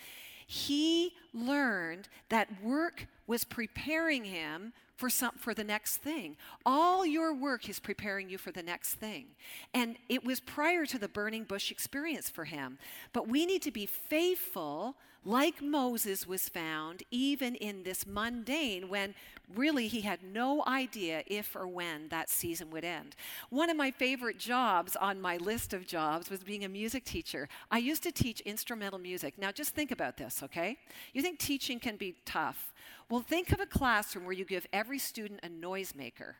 he 0.45 1.13
learned 1.33 2.09
that 2.29 2.61
work 2.61 3.07
was 3.25 3.43
preparing 3.43 4.25
him 4.25 4.73
for 4.95 5.09
some 5.09 5.31
for 5.37 5.53
the 5.53 5.63
next 5.63 5.97
thing. 5.97 6.37
All 6.65 7.05
your 7.05 7.33
work 7.33 7.67
is 7.69 7.79
preparing 7.79 8.29
you 8.29 8.37
for 8.37 8.51
the 8.51 8.63
next 8.63 8.95
thing. 8.95 9.27
And 9.73 9.97
it 10.09 10.23
was 10.23 10.39
prior 10.39 10.85
to 10.85 10.97
the 10.97 11.07
burning 11.07 11.43
bush 11.43 11.71
experience 11.71 12.29
for 12.29 12.45
him. 12.45 12.77
But 13.11 13.27
we 13.27 13.45
need 13.45 13.61
to 13.63 13.71
be 13.71 13.85
faithful 13.85 14.95
like 15.25 15.61
Moses 15.61 16.27
was 16.27 16.49
found 16.49 17.03
even 17.09 17.55
in 17.55 17.83
this 17.83 18.05
mundane 18.05 18.89
when 18.89 19.15
really 19.55 19.87
he 19.87 20.01
had 20.01 20.23
no 20.23 20.63
idea 20.65 21.23
if 21.27 21.55
or 21.55 21.67
when 21.67 22.07
that 22.09 22.29
season 22.29 22.69
would 22.71 22.83
end. 22.83 23.15
One 23.49 23.69
of 23.69 23.77
my 23.77 23.91
favorite 23.91 24.37
jobs 24.37 24.95
on 24.95 25.21
my 25.21 25.37
list 25.37 25.73
of 25.73 25.85
jobs 25.85 26.29
was 26.29 26.43
being 26.43 26.63
a 26.63 26.69
music 26.69 27.05
teacher. 27.05 27.47
I 27.71 27.77
used 27.79 28.03
to 28.03 28.11
teach 28.11 28.41
instrumental 28.41 28.99
music. 28.99 29.37
Now 29.37 29.51
just 29.51 29.75
think 29.75 29.91
about 29.91 30.17
this, 30.17 30.41
okay? 30.43 30.77
You 31.13 31.21
think 31.21 31.39
teaching 31.39 31.79
can 31.79 31.97
be 31.97 32.15
tough. 32.25 32.73
Well, 33.09 33.21
think 33.21 33.51
of 33.51 33.59
a 33.59 33.65
classroom 33.65 34.25
where 34.25 34.33
you 34.33 34.45
give 34.45 34.65
every 34.71 34.99
student 34.99 35.39
a 35.43 35.49
noisemaker 35.49 36.35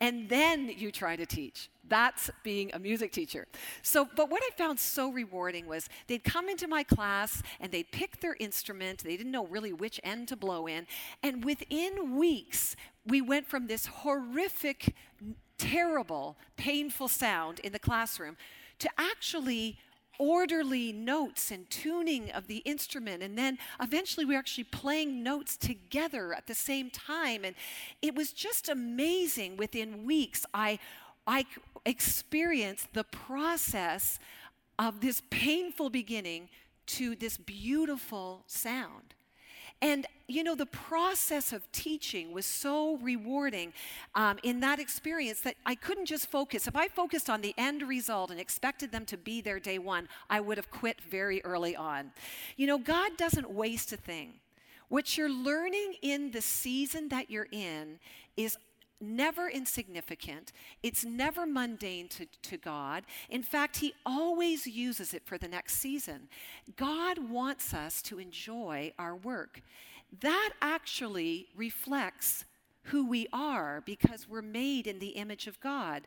and 0.00 0.28
then 0.28 0.68
you 0.68 0.90
try 0.90 1.16
to 1.16 1.26
teach. 1.26 1.68
That's 1.88 2.30
being 2.42 2.70
a 2.72 2.78
music 2.78 3.12
teacher. 3.12 3.46
So, 3.82 4.08
but 4.16 4.30
what 4.30 4.42
I 4.42 4.50
found 4.56 4.78
so 4.78 5.10
rewarding 5.10 5.66
was 5.66 5.88
they'd 6.06 6.24
come 6.24 6.48
into 6.48 6.66
my 6.66 6.82
class 6.82 7.42
and 7.60 7.70
they'd 7.70 7.90
pick 7.92 8.20
their 8.20 8.36
instrument. 8.40 9.04
They 9.04 9.16
didn't 9.16 9.32
know 9.32 9.46
really 9.46 9.72
which 9.72 10.00
end 10.02 10.28
to 10.28 10.36
blow 10.36 10.66
in. 10.66 10.86
And 11.22 11.44
within 11.44 12.16
weeks, 12.16 12.76
we 13.06 13.20
went 13.20 13.46
from 13.46 13.66
this 13.66 13.86
horrific, 13.86 14.94
terrible, 15.58 16.36
painful 16.56 17.08
sound 17.08 17.58
in 17.60 17.72
the 17.72 17.78
classroom 17.78 18.36
to 18.78 18.88
actually 18.96 19.78
orderly 20.18 20.92
notes 20.92 21.50
and 21.50 21.68
tuning 21.70 22.30
of 22.30 22.46
the 22.46 22.58
instrument. 22.58 23.22
And 23.22 23.36
then 23.36 23.58
eventually 23.80 24.24
we 24.24 24.34
were 24.34 24.38
actually 24.38 24.64
playing 24.64 25.22
notes 25.22 25.56
together 25.56 26.32
at 26.34 26.46
the 26.46 26.54
same 26.54 26.90
time. 26.90 27.44
And 27.44 27.54
it 28.00 28.14
was 28.14 28.32
just 28.32 28.68
amazing 28.68 29.56
within 29.56 30.04
weeks. 30.04 30.46
I, 30.54 30.78
I 31.26 31.46
experienced 31.84 32.92
the 32.92 33.04
process 33.04 34.18
of 34.78 35.00
this 35.00 35.22
painful 35.30 35.90
beginning 35.90 36.48
to 36.86 37.14
this 37.14 37.36
beautiful 37.36 38.44
sound. 38.46 39.14
And, 39.82 40.06
you 40.28 40.44
know, 40.44 40.54
the 40.54 40.66
process 40.66 41.52
of 41.52 41.70
teaching 41.72 42.32
was 42.32 42.46
so 42.46 42.98
rewarding 42.98 43.72
um, 44.14 44.38
in 44.44 44.60
that 44.60 44.78
experience 44.78 45.40
that 45.40 45.56
I 45.66 45.74
couldn't 45.74 46.06
just 46.06 46.30
focus. 46.30 46.68
If 46.68 46.76
I 46.76 46.86
focused 46.86 47.28
on 47.28 47.40
the 47.40 47.52
end 47.58 47.82
result 47.82 48.30
and 48.30 48.38
expected 48.38 48.92
them 48.92 49.04
to 49.06 49.16
be 49.16 49.40
there 49.40 49.58
day 49.58 49.80
one, 49.80 50.08
I 50.30 50.38
would 50.38 50.56
have 50.56 50.70
quit 50.70 51.00
very 51.00 51.44
early 51.44 51.74
on. 51.74 52.12
You 52.56 52.68
know, 52.68 52.78
God 52.78 53.16
doesn't 53.16 53.50
waste 53.50 53.92
a 53.92 53.96
thing. 53.96 54.34
What 54.88 55.18
you're 55.18 55.32
learning 55.32 55.94
in 56.00 56.30
the 56.30 56.42
season 56.42 57.08
that 57.08 57.28
you're 57.28 57.48
in 57.50 57.98
is 58.36 58.56
never 59.02 59.48
insignificant. 59.48 60.52
It's 60.82 61.04
never 61.04 61.46
mundane 61.46 62.08
to, 62.08 62.26
to 62.42 62.56
God. 62.56 63.04
In 63.28 63.42
fact, 63.42 63.78
He 63.78 63.94
always 64.06 64.66
uses 64.66 65.12
it 65.12 65.26
for 65.26 65.36
the 65.36 65.48
next 65.48 65.74
season. 65.74 66.28
God 66.76 67.30
wants 67.30 67.74
us 67.74 68.00
to 68.02 68.18
enjoy 68.18 68.92
our 68.98 69.16
work. 69.16 69.60
That 70.20 70.50
actually 70.60 71.48
reflects 71.56 72.44
who 72.84 73.06
we 73.06 73.28
are 73.32 73.82
because 73.84 74.28
we're 74.28 74.42
made 74.42 74.86
in 74.86 74.98
the 74.98 75.08
image 75.08 75.46
of 75.46 75.60
God. 75.60 76.02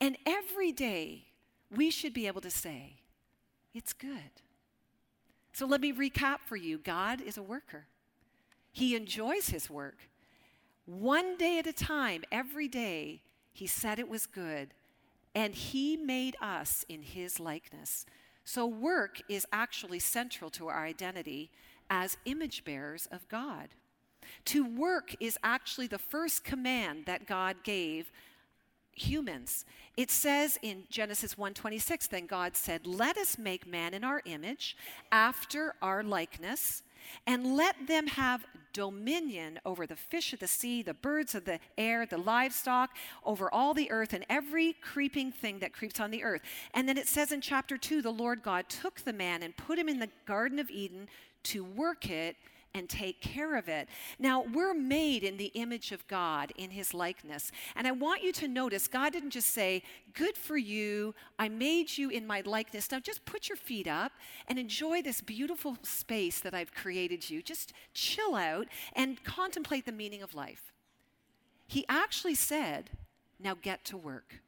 And 0.00 0.16
every 0.26 0.72
day, 0.72 1.26
we 1.74 1.90
should 1.90 2.12
be 2.12 2.26
able 2.26 2.40
to 2.40 2.50
say, 2.50 2.96
It's 3.74 3.92
good. 3.92 4.42
So 5.52 5.66
let 5.66 5.80
me 5.80 5.92
recap 5.92 6.38
for 6.40 6.56
you 6.56 6.78
God 6.78 7.20
is 7.20 7.36
a 7.36 7.42
worker, 7.42 7.86
He 8.72 8.96
enjoys 8.96 9.48
His 9.48 9.68
work. 9.68 9.96
One 10.86 11.36
day 11.36 11.58
at 11.58 11.66
a 11.66 11.72
time, 11.72 12.24
every 12.32 12.68
day, 12.68 13.22
he 13.52 13.66
said 13.66 13.98
it 13.98 14.08
was 14.08 14.26
good, 14.26 14.74
and 15.34 15.54
he 15.54 15.96
made 15.96 16.36
us 16.40 16.84
in 16.88 17.02
his 17.02 17.38
likeness. 17.38 18.04
So, 18.44 18.66
work 18.66 19.22
is 19.28 19.46
actually 19.52 20.00
central 20.00 20.50
to 20.50 20.68
our 20.68 20.84
identity 20.84 21.50
as 21.88 22.16
image 22.24 22.64
bearers 22.64 23.06
of 23.12 23.28
God. 23.28 23.68
To 24.46 24.64
work 24.64 25.14
is 25.20 25.38
actually 25.42 25.86
the 25.86 25.98
first 25.98 26.42
command 26.42 27.06
that 27.06 27.26
God 27.26 27.62
gave 27.62 28.10
humans. 28.92 29.64
It 29.96 30.10
says 30.10 30.58
in 30.62 30.84
Genesis 30.90 31.36
1:26 31.38 32.06
then 32.08 32.26
God 32.26 32.56
said, 32.56 32.86
"Let 32.86 33.16
us 33.16 33.38
make 33.38 33.66
man 33.66 33.94
in 33.94 34.04
our 34.04 34.22
image, 34.24 34.76
after 35.10 35.76
our 35.80 36.02
likeness." 36.02 36.82
And 37.26 37.56
let 37.56 37.86
them 37.86 38.06
have 38.06 38.44
dominion 38.72 39.58
over 39.64 39.86
the 39.86 39.96
fish 39.96 40.32
of 40.32 40.40
the 40.40 40.46
sea, 40.46 40.82
the 40.82 40.94
birds 40.94 41.34
of 41.34 41.44
the 41.44 41.60
air, 41.76 42.06
the 42.06 42.18
livestock, 42.18 42.90
over 43.24 43.52
all 43.52 43.74
the 43.74 43.90
earth, 43.90 44.12
and 44.12 44.24
every 44.28 44.74
creeping 44.74 45.30
thing 45.30 45.58
that 45.58 45.72
creeps 45.72 46.00
on 46.00 46.10
the 46.10 46.24
earth. 46.24 46.42
And 46.74 46.88
then 46.88 46.98
it 46.98 47.08
says 47.08 47.32
in 47.32 47.40
chapter 47.40 47.76
2 47.76 48.02
the 48.02 48.10
Lord 48.10 48.42
God 48.42 48.68
took 48.68 49.00
the 49.00 49.12
man 49.12 49.42
and 49.42 49.56
put 49.56 49.78
him 49.78 49.88
in 49.88 49.98
the 49.98 50.10
Garden 50.26 50.58
of 50.58 50.70
Eden 50.70 51.08
to 51.44 51.64
work 51.64 52.08
it 52.08 52.36
and 52.74 52.88
take 52.88 53.20
care 53.20 53.56
of 53.56 53.68
it. 53.68 53.88
Now, 54.18 54.42
we're 54.42 54.74
made 54.74 55.22
in 55.24 55.36
the 55.36 55.52
image 55.54 55.92
of 55.92 56.06
God, 56.08 56.52
in 56.56 56.70
his 56.70 56.94
likeness. 56.94 57.52
And 57.76 57.86
I 57.86 57.92
want 57.92 58.22
you 58.22 58.32
to 58.32 58.48
notice 58.48 58.88
God 58.88 59.12
didn't 59.12 59.30
just 59.30 59.48
say, 59.48 59.82
Good 60.14 60.36
for 60.36 60.56
you, 60.56 61.14
I 61.38 61.48
made 61.48 61.96
you 61.96 62.10
in 62.10 62.26
my 62.26 62.42
likeness. 62.44 62.90
Now, 62.90 63.00
just 63.00 63.24
put 63.24 63.48
your 63.48 63.56
feet 63.56 63.88
up 63.88 64.12
and 64.48 64.58
enjoy 64.58 65.02
this 65.02 65.20
beautiful 65.20 65.76
space 65.82 66.40
that 66.40 66.54
I've 66.54 66.74
created 66.74 67.28
you. 67.28 67.42
Just 67.42 67.72
chill 67.94 68.34
out 68.34 68.66
and 68.94 69.22
contemplate 69.24 69.86
the 69.86 69.92
meaning 69.92 70.22
of 70.22 70.34
life. 70.34 70.72
He 71.66 71.84
actually 71.88 72.34
said, 72.34 72.90
Now 73.38 73.56
get 73.60 73.84
to 73.86 73.96
work. 73.96 74.42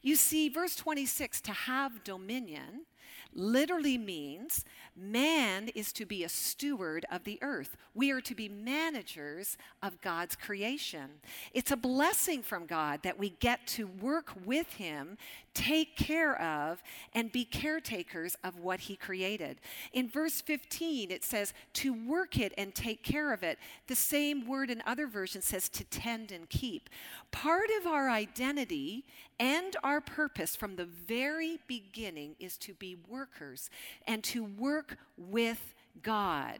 You 0.00 0.16
see, 0.16 0.48
verse 0.48 0.76
26, 0.76 1.40
to 1.42 1.52
have 1.52 2.04
dominion, 2.04 2.86
literally 3.34 3.98
means 3.98 4.64
man 4.96 5.68
is 5.74 5.92
to 5.94 6.06
be 6.06 6.24
a 6.24 6.28
steward 6.28 7.06
of 7.10 7.24
the 7.24 7.38
earth. 7.42 7.76
We 7.94 8.10
are 8.10 8.20
to 8.22 8.34
be 8.34 8.48
managers 8.48 9.56
of 9.82 10.00
God's 10.00 10.36
creation. 10.36 11.08
It's 11.52 11.70
a 11.70 11.76
blessing 11.76 12.42
from 12.42 12.66
God 12.66 13.00
that 13.02 13.18
we 13.18 13.30
get 13.30 13.66
to 13.68 13.86
work 13.86 14.32
with 14.44 14.74
Him, 14.74 15.16
take 15.54 15.96
care 15.96 16.40
of, 16.40 16.82
and 17.14 17.32
be 17.32 17.44
caretakers 17.44 18.36
of 18.44 18.58
what 18.58 18.80
He 18.80 18.96
created. 18.96 19.60
In 19.92 20.08
verse 20.08 20.40
15, 20.40 21.10
it 21.10 21.24
says 21.24 21.54
to 21.74 21.92
work 21.92 22.38
it 22.38 22.52
and 22.56 22.74
take 22.74 23.02
care 23.02 23.32
of 23.32 23.42
it. 23.42 23.58
The 23.86 23.96
same 23.96 24.46
word 24.46 24.70
in 24.70 24.82
other 24.86 25.06
versions 25.06 25.46
says 25.46 25.68
to 25.70 25.84
tend 25.84 26.32
and 26.32 26.48
keep. 26.48 26.88
Part 27.30 27.70
of 27.80 27.86
our 27.86 28.10
identity 28.10 29.04
and 29.38 29.74
our 29.82 30.00
purpose 30.00 30.54
from 30.54 30.76
the 30.76 30.84
very 30.84 31.58
beginning 31.66 32.36
is 32.38 32.56
to 32.58 32.74
be 32.74 32.96
workers 33.08 33.70
and 34.06 34.22
to 34.24 34.44
work 34.44 34.81
with 35.16 35.74
God. 36.02 36.58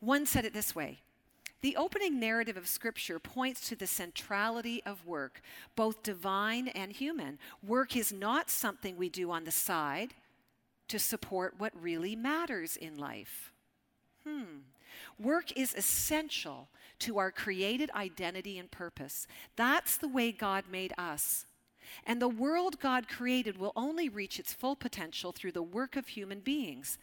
One 0.00 0.26
said 0.26 0.44
it 0.44 0.54
this 0.54 0.74
way 0.74 1.00
the 1.62 1.76
opening 1.76 2.18
narrative 2.18 2.56
of 2.56 2.66
Scripture 2.66 3.18
points 3.18 3.68
to 3.68 3.76
the 3.76 3.86
centrality 3.86 4.82
of 4.86 5.06
work, 5.06 5.42
both 5.76 6.02
divine 6.02 6.68
and 6.68 6.92
human. 6.92 7.38
Work 7.66 7.96
is 7.96 8.12
not 8.12 8.48
something 8.48 8.96
we 8.96 9.10
do 9.10 9.30
on 9.30 9.44
the 9.44 9.50
side 9.50 10.14
to 10.88 10.98
support 10.98 11.54
what 11.58 11.72
really 11.80 12.16
matters 12.16 12.76
in 12.76 12.96
life. 12.96 13.52
Hmm. 14.24 14.60
Work 15.18 15.52
is 15.56 15.74
essential 15.74 16.68
to 17.00 17.18
our 17.18 17.30
created 17.30 17.90
identity 17.94 18.58
and 18.58 18.70
purpose. 18.70 19.26
That's 19.56 19.96
the 19.96 20.08
way 20.08 20.32
God 20.32 20.64
made 20.70 20.92
us. 20.96 21.44
And 22.06 22.20
the 22.20 22.28
world 22.28 22.80
God 22.80 23.08
created 23.08 23.58
will 23.58 23.72
only 23.76 24.08
reach 24.08 24.38
its 24.38 24.52
full 24.52 24.76
potential 24.76 25.32
through 25.32 25.52
the 25.52 25.62
work 25.62 25.96
of 25.96 26.08
human 26.08 26.40
beings. 26.40 26.98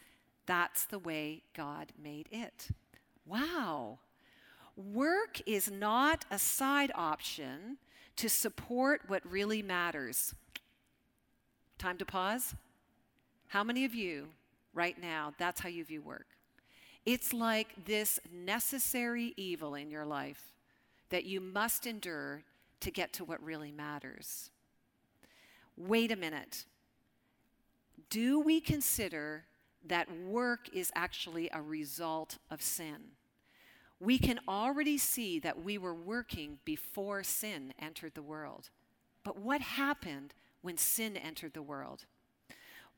That's 0.48 0.86
the 0.86 0.98
way 0.98 1.44
God 1.56 1.94
made 2.02 2.28
it. 2.32 2.70
Wow. 3.28 4.00
Work 4.76 5.42
is 5.46 5.70
not 5.70 6.26
a 6.32 6.40
side 6.40 6.92
option 6.96 7.78
to 8.16 8.28
support 8.28 9.02
what 9.08 9.30
really 9.30 9.62
matters. 9.62 10.34
Time 11.78 11.98
to 12.00 12.06
pause. 12.06 12.56
How 13.50 13.64
many 13.64 13.86
of 13.86 13.94
you, 13.94 14.30
right 14.74 15.00
now, 15.00 15.34
that's 15.38 15.62
how 15.62 15.70
you 15.70 15.86
view 15.86 16.02
work? 16.02 16.26
It's 17.06 17.32
like 17.34 17.86
this 17.86 18.20
necessary 18.34 19.34
evil 19.38 19.76
in 19.76 19.92
your 19.92 20.06
life 20.06 20.54
that 21.10 21.26
you 21.26 21.40
must 21.40 21.86
endure 21.86 22.42
to 22.80 22.90
get 22.90 23.14
to 23.14 23.24
what 23.24 23.44
really 23.44 23.72
matters 23.72 24.50
wait 25.78 26.12
a 26.12 26.16
minute. 26.16 26.66
Do 28.10 28.40
we 28.40 28.60
consider 28.60 29.46
that 29.88 30.08
work 30.12 30.70
is 30.74 30.92
actually 30.96 31.50
a 31.52 31.62
result 31.62 32.38
of 32.50 32.62
sin? 32.62 33.14
We 34.00 34.20
can 34.20 34.40
already 34.48 34.98
see 34.98 35.40
that 35.40 35.64
we 35.64 35.78
were 35.78 35.96
working 35.96 36.60
before 36.66 37.24
sin 37.24 37.74
entered 37.80 38.14
the 38.14 38.22
world. 38.22 38.70
But 39.24 39.40
what 39.40 39.62
happened 39.62 40.34
when 40.62 40.78
sin 40.78 41.18
entered 41.18 41.54
the 41.54 41.62
world? 41.62 42.06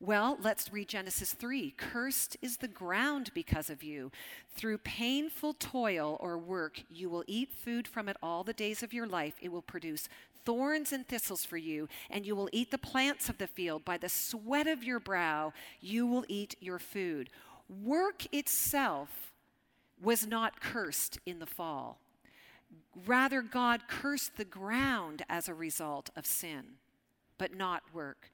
Well, 0.02 0.38
let's 0.40 0.72
read 0.72 0.88
Genesis 0.88 1.34
3. 1.34 1.74
Cursed 1.76 2.38
is 2.40 2.56
the 2.56 2.68
ground 2.68 3.30
because 3.34 3.68
of 3.68 3.82
you. 3.82 4.10
Through 4.54 4.78
painful 4.78 5.52
toil 5.52 6.16
or 6.20 6.38
work, 6.38 6.84
you 6.88 7.10
will 7.10 7.22
eat 7.26 7.52
food 7.52 7.86
from 7.86 8.08
it 8.08 8.16
all 8.22 8.42
the 8.42 8.54
days 8.54 8.82
of 8.82 8.94
your 8.94 9.06
life. 9.06 9.34
It 9.42 9.52
will 9.52 9.60
produce 9.60 10.08
thorns 10.46 10.90
and 10.94 11.06
thistles 11.06 11.44
for 11.44 11.58
you, 11.58 11.86
and 12.08 12.24
you 12.24 12.34
will 12.34 12.48
eat 12.50 12.70
the 12.70 12.78
plants 12.78 13.28
of 13.28 13.36
the 13.36 13.46
field. 13.46 13.84
By 13.84 13.98
the 13.98 14.08
sweat 14.08 14.66
of 14.66 14.82
your 14.82 15.00
brow, 15.00 15.52
you 15.82 16.06
will 16.06 16.24
eat 16.28 16.56
your 16.60 16.78
food. 16.78 17.28
Work 17.68 18.24
itself 18.32 19.34
was 20.02 20.26
not 20.26 20.62
cursed 20.62 21.18
in 21.26 21.40
the 21.40 21.46
fall. 21.46 21.98
Rather, 23.04 23.42
God 23.42 23.82
cursed 23.86 24.38
the 24.38 24.46
ground 24.46 25.26
as 25.28 25.46
a 25.46 25.52
result 25.52 26.08
of 26.16 26.24
sin, 26.24 26.62
but 27.36 27.54
not 27.54 27.82
work. 27.92 28.30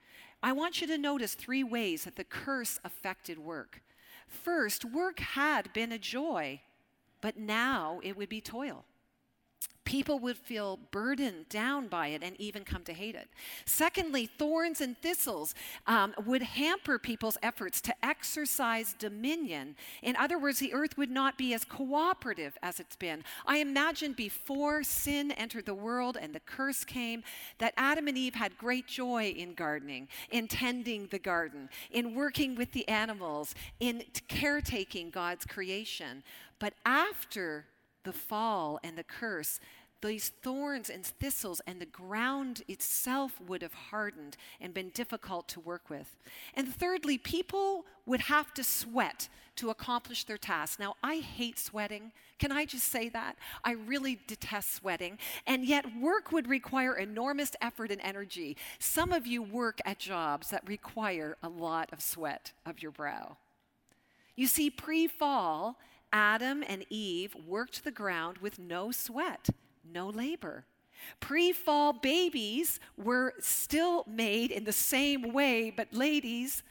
I 0.46 0.52
want 0.52 0.80
you 0.80 0.86
to 0.86 0.96
notice 0.96 1.34
three 1.34 1.64
ways 1.64 2.04
that 2.04 2.14
the 2.14 2.22
curse 2.22 2.78
affected 2.84 3.36
work. 3.36 3.82
First, 4.28 4.84
work 4.84 5.18
had 5.18 5.72
been 5.72 5.90
a 5.90 5.98
joy, 5.98 6.60
but 7.20 7.36
now 7.36 7.98
it 8.04 8.16
would 8.16 8.28
be 8.28 8.40
toil 8.40 8.84
people 9.86 10.18
would 10.18 10.36
feel 10.36 10.78
burdened 10.90 11.48
down 11.48 11.86
by 11.86 12.08
it 12.08 12.22
and 12.22 12.38
even 12.38 12.64
come 12.64 12.82
to 12.82 12.92
hate 12.92 13.14
it. 13.14 13.28
Secondly, 13.64 14.26
thorns 14.26 14.80
and 14.82 14.98
thistles 14.98 15.54
um, 15.86 16.12
would 16.26 16.42
hamper 16.42 16.98
people's 16.98 17.38
efforts 17.42 17.80
to 17.80 17.94
exercise 18.04 18.94
dominion. 18.98 19.76
In 20.02 20.16
other 20.16 20.38
words, 20.38 20.58
the 20.58 20.74
earth 20.74 20.98
would 20.98 21.10
not 21.10 21.38
be 21.38 21.54
as 21.54 21.64
cooperative 21.64 22.58
as 22.62 22.80
it's 22.80 22.96
been. 22.96 23.22
I 23.46 23.58
imagine 23.58 24.12
before 24.12 24.82
sin 24.82 25.30
entered 25.32 25.66
the 25.66 25.74
world 25.74 26.18
and 26.20 26.34
the 26.34 26.40
curse 26.40 26.84
came, 26.84 27.22
that 27.58 27.72
Adam 27.76 28.08
and 28.08 28.18
Eve 28.18 28.34
had 28.34 28.58
great 28.58 28.88
joy 28.88 29.32
in 29.36 29.54
gardening, 29.54 30.08
in 30.30 30.48
tending 30.48 31.06
the 31.06 31.18
garden, 31.18 31.68
in 31.92 32.14
working 32.14 32.56
with 32.56 32.72
the 32.72 32.86
animals, 32.88 33.54
in 33.78 34.02
caretaking 34.26 35.10
God's 35.10 35.46
creation. 35.46 36.24
But 36.58 36.74
after 36.84 37.66
the 38.06 38.12
fall 38.12 38.80
and 38.82 38.96
the 38.96 39.04
curse, 39.04 39.60
these 40.02 40.28
thorns 40.42 40.88
and 40.88 41.04
thistles 41.04 41.60
and 41.66 41.80
the 41.80 41.86
ground 41.86 42.62
itself 42.68 43.40
would 43.40 43.62
have 43.62 43.74
hardened 43.74 44.36
and 44.60 44.72
been 44.72 44.90
difficult 44.90 45.48
to 45.48 45.60
work 45.60 45.90
with. 45.90 46.16
And 46.54 46.68
thirdly, 46.68 47.18
people 47.18 47.84
would 48.04 48.20
have 48.20 48.54
to 48.54 48.62
sweat 48.62 49.28
to 49.56 49.70
accomplish 49.70 50.24
their 50.24 50.36
tasks. 50.36 50.78
Now, 50.78 50.94
I 51.02 51.16
hate 51.16 51.58
sweating. 51.58 52.12
Can 52.38 52.52
I 52.52 52.66
just 52.66 52.88
say 52.88 53.08
that? 53.08 53.36
I 53.64 53.72
really 53.72 54.20
detest 54.26 54.74
sweating. 54.74 55.18
And 55.46 55.64
yet, 55.64 55.86
work 55.98 56.30
would 56.30 56.46
require 56.46 56.94
enormous 56.94 57.52
effort 57.60 57.90
and 57.90 58.00
energy. 58.02 58.56
Some 58.78 59.12
of 59.12 59.26
you 59.26 59.42
work 59.42 59.80
at 59.84 59.98
jobs 59.98 60.50
that 60.50 60.68
require 60.68 61.36
a 61.42 61.48
lot 61.48 61.90
of 61.92 62.02
sweat 62.02 62.52
of 62.64 62.82
your 62.82 62.92
brow. 62.92 63.38
You 64.36 64.46
see, 64.46 64.68
pre 64.68 65.06
fall, 65.08 65.78
Adam 66.12 66.64
and 66.66 66.84
Eve 66.90 67.34
worked 67.46 67.84
the 67.84 67.90
ground 67.90 68.38
with 68.38 68.58
no 68.58 68.90
sweat 68.90 69.50
no 69.92 70.08
labor. 70.08 70.64
Pre 71.20 71.52
fall 71.52 71.92
babies 71.92 72.80
were 72.96 73.34
still 73.40 74.04
made 74.06 74.50
in 74.50 74.64
the 74.64 74.72
same 74.72 75.32
way, 75.32 75.70
but 75.70 75.92
ladies, 75.92 76.62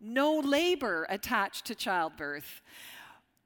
no 0.00 0.38
labor 0.38 1.06
attached 1.08 1.64
to 1.66 1.74
childbirth. 1.74 2.62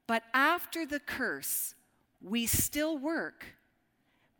But 0.06 0.22
after 0.32 0.86
the 0.86 1.00
curse, 1.00 1.74
we 2.22 2.46
still 2.46 2.96
work, 2.96 3.44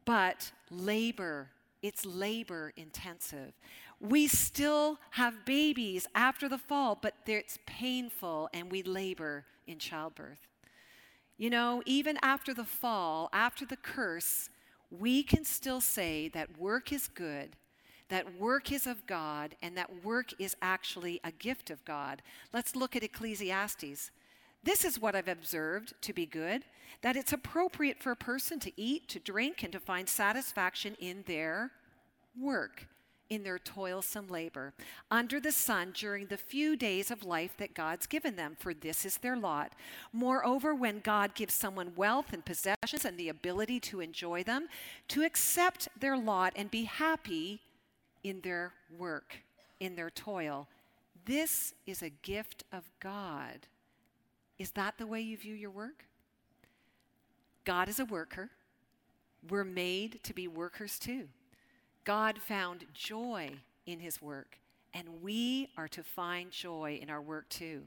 but 0.05 0.51
labor, 0.71 1.51
it's 1.83 2.07
labor 2.07 2.73
intensive. 2.77 3.53
We 4.01 4.29
still 4.29 4.99
have 5.11 5.45
babies 5.45 6.07
after 6.15 6.49
the 6.49 6.59
fall, 6.59 6.99
but 7.01 7.15
it's 7.27 7.59
painful 7.67 8.49
and 8.55 8.71
we 8.71 8.83
labor 8.83 9.45
in 9.67 9.79
childbirth. 9.79 10.49
You 11.39 11.51
know, 11.51 11.83
even 11.87 12.19
after 12.21 12.53
the 12.53 12.65
fall, 12.65 13.31
after 13.33 13.65
the 13.65 13.77
curse, 13.77 14.51
we 14.91 15.23
can 15.23 15.45
still 15.45 15.81
say 15.81 16.29
that 16.31 16.59
work 16.59 16.93
is 16.93 17.07
good, 17.07 17.55
that 18.09 18.39
work 18.39 18.73
is 18.73 18.89
of 18.89 19.07
God, 19.07 19.55
and 19.63 19.77
that 19.77 20.05
work 20.05 20.33
is 20.41 20.57
actually 20.61 21.21
a 21.23 21.31
gift 21.31 21.71
of 21.71 21.85
God. 21.85 22.23
Let's 22.53 22.75
look 22.75 22.97
at 22.97 23.05
Ecclesiastes. 23.05 24.11
This 24.65 24.85
is 24.85 25.01
what 25.01 25.15
I've 25.15 25.29
observed 25.29 25.95
to 26.03 26.13
be 26.13 26.27
good 26.27 26.65
that 27.03 27.17
it's 27.17 27.33
appropriate 27.33 28.03
for 28.03 28.11
a 28.11 28.17
person 28.17 28.59
to 28.59 28.73
eat, 28.81 29.09
to 29.09 29.21
drink, 29.21 29.63
and 29.63 29.71
to 29.73 29.79
find 29.79 30.09
satisfaction 30.09 30.97
in 30.99 31.23
their 31.29 31.71
work 32.37 32.89
in 33.31 33.43
their 33.43 33.59
toilsome 33.59 34.29
labor 34.29 34.73
under 35.11 35.39
the 35.39 35.53
sun 35.53 35.93
during 35.95 36.27
the 36.27 36.37
few 36.37 36.77
days 36.77 37.11
of 37.11 37.25
life 37.25 37.57
that 37.59 37.75
God's 37.75 38.07
given 38.07 38.37
them, 38.37 38.57
for 38.59 38.73
this 38.73 39.05
is 39.05 39.19
their 39.19 39.37
lot. 39.37 39.73
Moreover, 40.13 40.75
when 40.75 41.01
God 41.01 41.35
gives 41.35 41.55
someone 41.55 41.93
wealth 41.95 42.33
and 42.33 42.45
possessions 42.45 43.05
and 43.05 43.19
the 43.19 43.29
ability 43.29 43.81
to 43.81 44.01
enjoy 44.01 44.43
them, 44.43 44.69
to 45.09 45.25
accept 45.25 45.89
their 45.99 46.17
lot 46.17 46.53
and 46.57 46.71
be 46.71 46.85
happy 46.85 47.61
in 48.25 48.41
their 48.41 48.73
work, 48.97 49.37
in 49.81 49.95
their 49.97 50.11
toil. 50.11 50.69
This 51.25 51.75
is 51.87 52.03
a 52.03 52.11
gift 52.11 52.65
of 52.73 52.91
God. 53.01 53.67
Is 54.59 54.71
that 54.73 54.99
the 54.99 55.07
way 55.07 55.21
you 55.21 55.37
view 55.37 55.55
your 55.55 55.71
work? 55.71 56.05
God 57.65 57.89
is 57.89 58.01
a 58.01 58.05
worker. 58.05 58.51
We're 59.49 59.65
made 59.65 60.23
to 60.25 60.35
be 60.35 60.49
workers 60.49 60.99
too. 60.99 61.29
God 62.09 62.39
found 62.39 62.87
joy 62.95 63.51
in 63.85 64.01
his 64.01 64.23
work, 64.23 64.59
and 64.95 65.21
we 65.21 65.69
are 65.77 65.89
to 65.89 66.03
find 66.03 66.51
joy 66.51 66.99
in 67.03 67.11
our 67.11 67.21
work 67.21 67.47
too. 67.51 67.83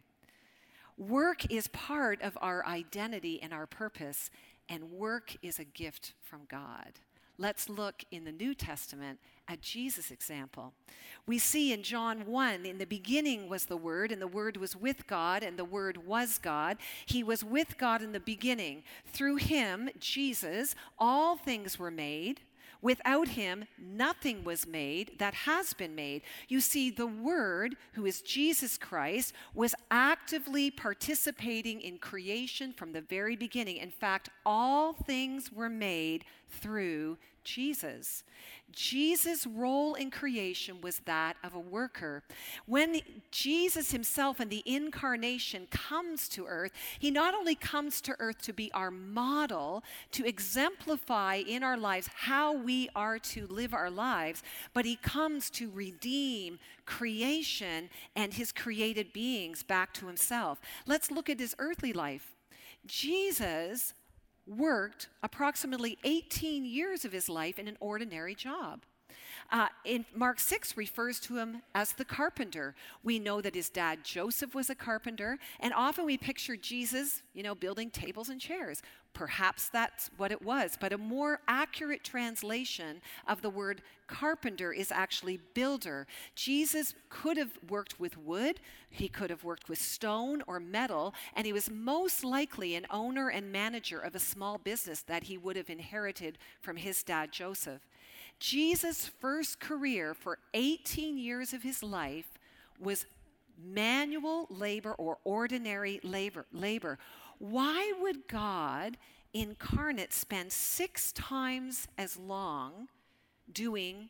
Work 0.95 1.51
is 1.51 1.67
part 1.69 2.21
of 2.21 2.37
our 2.39 2.63
identity 2.67 3.41
and 3.41 3.51
our 3.51 3.65
purpose, 3.65 4.29
and 4.69 4.91
work 4.91 5.35
is 5.41 5.57
a 5.57 5.63
gift 5.63 6.13
from 6.21 6.41
God. 6.47 6.99
let's 7.39 7.67
look 7.67 8.03
in 8.11 8.23
the 8.23 8.31
New 8.31 8.53
Testament 8.53 9.17
at 9.47 9.61
Jesus' 9.61 10.11
example. 10.11 10.73
We 11.25 11.39
see 11.39 11.73
in 11.73 11.81
John 11.81 12.27
1 12.27 12.67
in 12.67 12.77
the 12.77 12.85
beginning 12.85 13.49
was 13.49 13.65
the 13.65 13.75
Word, 13.75 14.11
and 14.11 14.21
the 14.21 14.27
Word 14.27 14.55
was 14.57 14.75
with 14.75 15.07
God, 15.07 15.41
and 15.41 15.57
the 15.57 15.65
Word 15.65 16.05
was 16.05 16.37
God. 16.37 16.77
He 17.07 17.23
was 17.23 17.43
with 17.43 17.79
God 17.79 18.03
in 18.03 18.11
the 18.11 18.19
beginning. 18.19 18.83
Through 19.07 19.37
him, 19.37 19.89
Jesus, 19.99 20.75
all 20.99 21.35
things 21.35 21.79
were 21.79 21.89
made. 21.89 22.41
Without 22.81 23.29
him, 23.29 23.65
nothing 23.77 24.43
was 24.43 24.65
made 24.65 25.19
that 25.19 25.33
has 25.33 25.73
been 25.73 25.93
made. 25.93 26.23
You 26.47 26.59
see, 26.59 26.89
the 26.89 27.07
Word, 27.07 27.75
who 27.93 28.05
is 28.05 28.21
Jesus 28.21 28.77
Christ, 28.77 29.33
was 29.53 29.75
actively 29.91 30.71
participating 30.71 31.81
in 31.81 31.99
creation 31.99 32.73
from 32.73 32.93
the 32.93 33.01
very 33.01 33.35
beginning. 33.35 33.77
In 33.77 33.91
fact, 33.91 34.29
all 34.45 34.93
things 34.93 35.51
were 35.51 35.69
made 35.69 36.25
through 36.49 37.17
Jesus. 37.43 38.23
Jesus' 38.71 39.45
role 39.45 39.95
in 39.95 40.11
creation 40.11 40.81
was 40.81 40.99
that 41.05 41.35
of 41.43 41.53
a 41.53 41.59
worker. 41.59 42.23
When 42.65 43.01
Jesus 43.31 43.91
himself 43.91 44.39
in 44.39 44.49
the 44.49 44.63
incarnation 44.65 45.67
comes 45.69 46.29
to 46.29 46.45
earth, 46.45 46.71
he 46.99 47.11
not 47.11 47.33
only 47.33 47.55
comes 47.55 48.01
to 48.01 48.15
earth 48.19 48.41
to 48.43 48.53
be 48.53 48.71
our 48.73 48.91
model, 48.91 49.83
to 50.11 50.25
exemplify 50.25 51.35
in 51.35 51.63
our 51.63 51.77
lives 51.77 52.09
how 52.13 52.53
we 52.53 52.89
are 52.95 53.19
to 53.19 53.47
live 53.47 53.73
our 53.73 53.89
lives, 53.89 54.43
but 54.73 54.85
he 54.85 54.95
comes 54.95 55.49
to 55.51 55.69
redeem 55.69 56.59
creation 56.85 57.89
and 58.15 58.33
his 58.33 58.51
created 58.51 59.11
beings 59.13 59.63
back 59.63 59.93
to 59.93 60.07
himself. 60.07 60.61
Let's 60.85 61.11
look 61.11 61.29
at 61.29 61.39
his 61.39 61.55
earthly 61.59 61.93
life. 61.93 62.35
Jesus 62.85 63.93
worked 64.45 65.09
approximately 65.23 65.97
18 66.03 66.65
years 66.65 67.05
of 67.05 67.11
his 67.11 67.29
life 67.29 67.59
in 67.59 67.67
an 67.67 67.77
ordinary 67.79 68.35
job. 68.35 68.83
Uh, 69.49 69.67
in 69.85 70.05
Mark 70.15 70.39
6 70.39 70.77
refers 70.77 71.19
to 71.21 71.37
him 71.37 71.61
as 71.73 71.93
the 71.93 72.05
carpenter. 72.05 72.75
We 73.03 73.19
know 73.19 73.41
that 73.41 73.55
his 73.55 73.69
dad 73.69 74.03
Joseph 74.03 74.53
was 74.53 74.69
a 74.69 74.75
carpenter, 74.75 75.39
and 75.59 75.73
often 75.73 76.05
we 76.05 76.17
picture 76.17 76.55
Jesus, 76.55 77.23
you 77.33 77.43
know, 77.43 77.55
building 77.55 77.89
tables 77.89 78.29
and 78.29 78.39
chairs. 78.39 78.81
Perhaps 79.13 79.69
that's 79.69 80.09
what 80.15 80.31
it 80.31 80.41
was, 80.41 80.77
but 80.79 80.93
a 80.93 80.97
more 80.97 81.41
accurate 81.47 82.03
translation 82.03 83.01
of 83.27 83.41
the 83.41 83.49
word 83.49 83.81
carpenter 84.07 84.71
is 84.71 84.91
actually 84.91 85.39
builder. 85.53 86.07
Jesus 86.35 86.93
could 87.09 87.37
have 87.37 87.57
worked 87.69 87.99
with 87.99 88.17
wood, 88.17 88.59
he 88.89 89.09
could 89.09 89.29
have 89.29 89.43
worked 89.43 89.67
with 89.67 89.79
stone 89.79 90.41
or 90.47 90.59
metal, 90.59 91.13
and 91.35 91.45
he 91.45 91.53
was 91.53 91.69
most 91.69 92.23
likely 92.23 92.75
an 92.75 92.85
owner 92.89 93.29
and 93.29 93.51
manager 93.51 93.99
of 93.99 94.15
a 94.15 94.19
small 94.19 94.57
business 94.57 95.01
that 95.01 95.23
he 95.23 95.37
would 95.37 95.57
have 95.57 95.69
inherited 95.69 96.37
from 96.61 96.77
his 96.77 97.03
dad 97.03 97.31
Joseph. 97.31 97.81
Jesus' 98.41 99.07
first 99.19 99.59
career 99.59 100.15
for 100.15 100.39
18 100.55 101.15
years 101.15 101.53
of 101.53 101.61
his 101.61 101.83
life 101.83 102.39
was 102.79 103.05
manual 103.63 104.47
labor 104.49 104.93
or 104.93 105.19
ordinary 105.23 105.99
labor. 106.03 106.47
labor. 106.51 106.97
Why 107.37 107.93
would 108.01 108.27
God 108.27 108.97
incarnate 109.31 110.11
spend 110.11 110.51
six 110.51 111.11
times 111.11 111.87
as 111.99 112.17
long 112.17 112.87
doing 113.53 114.09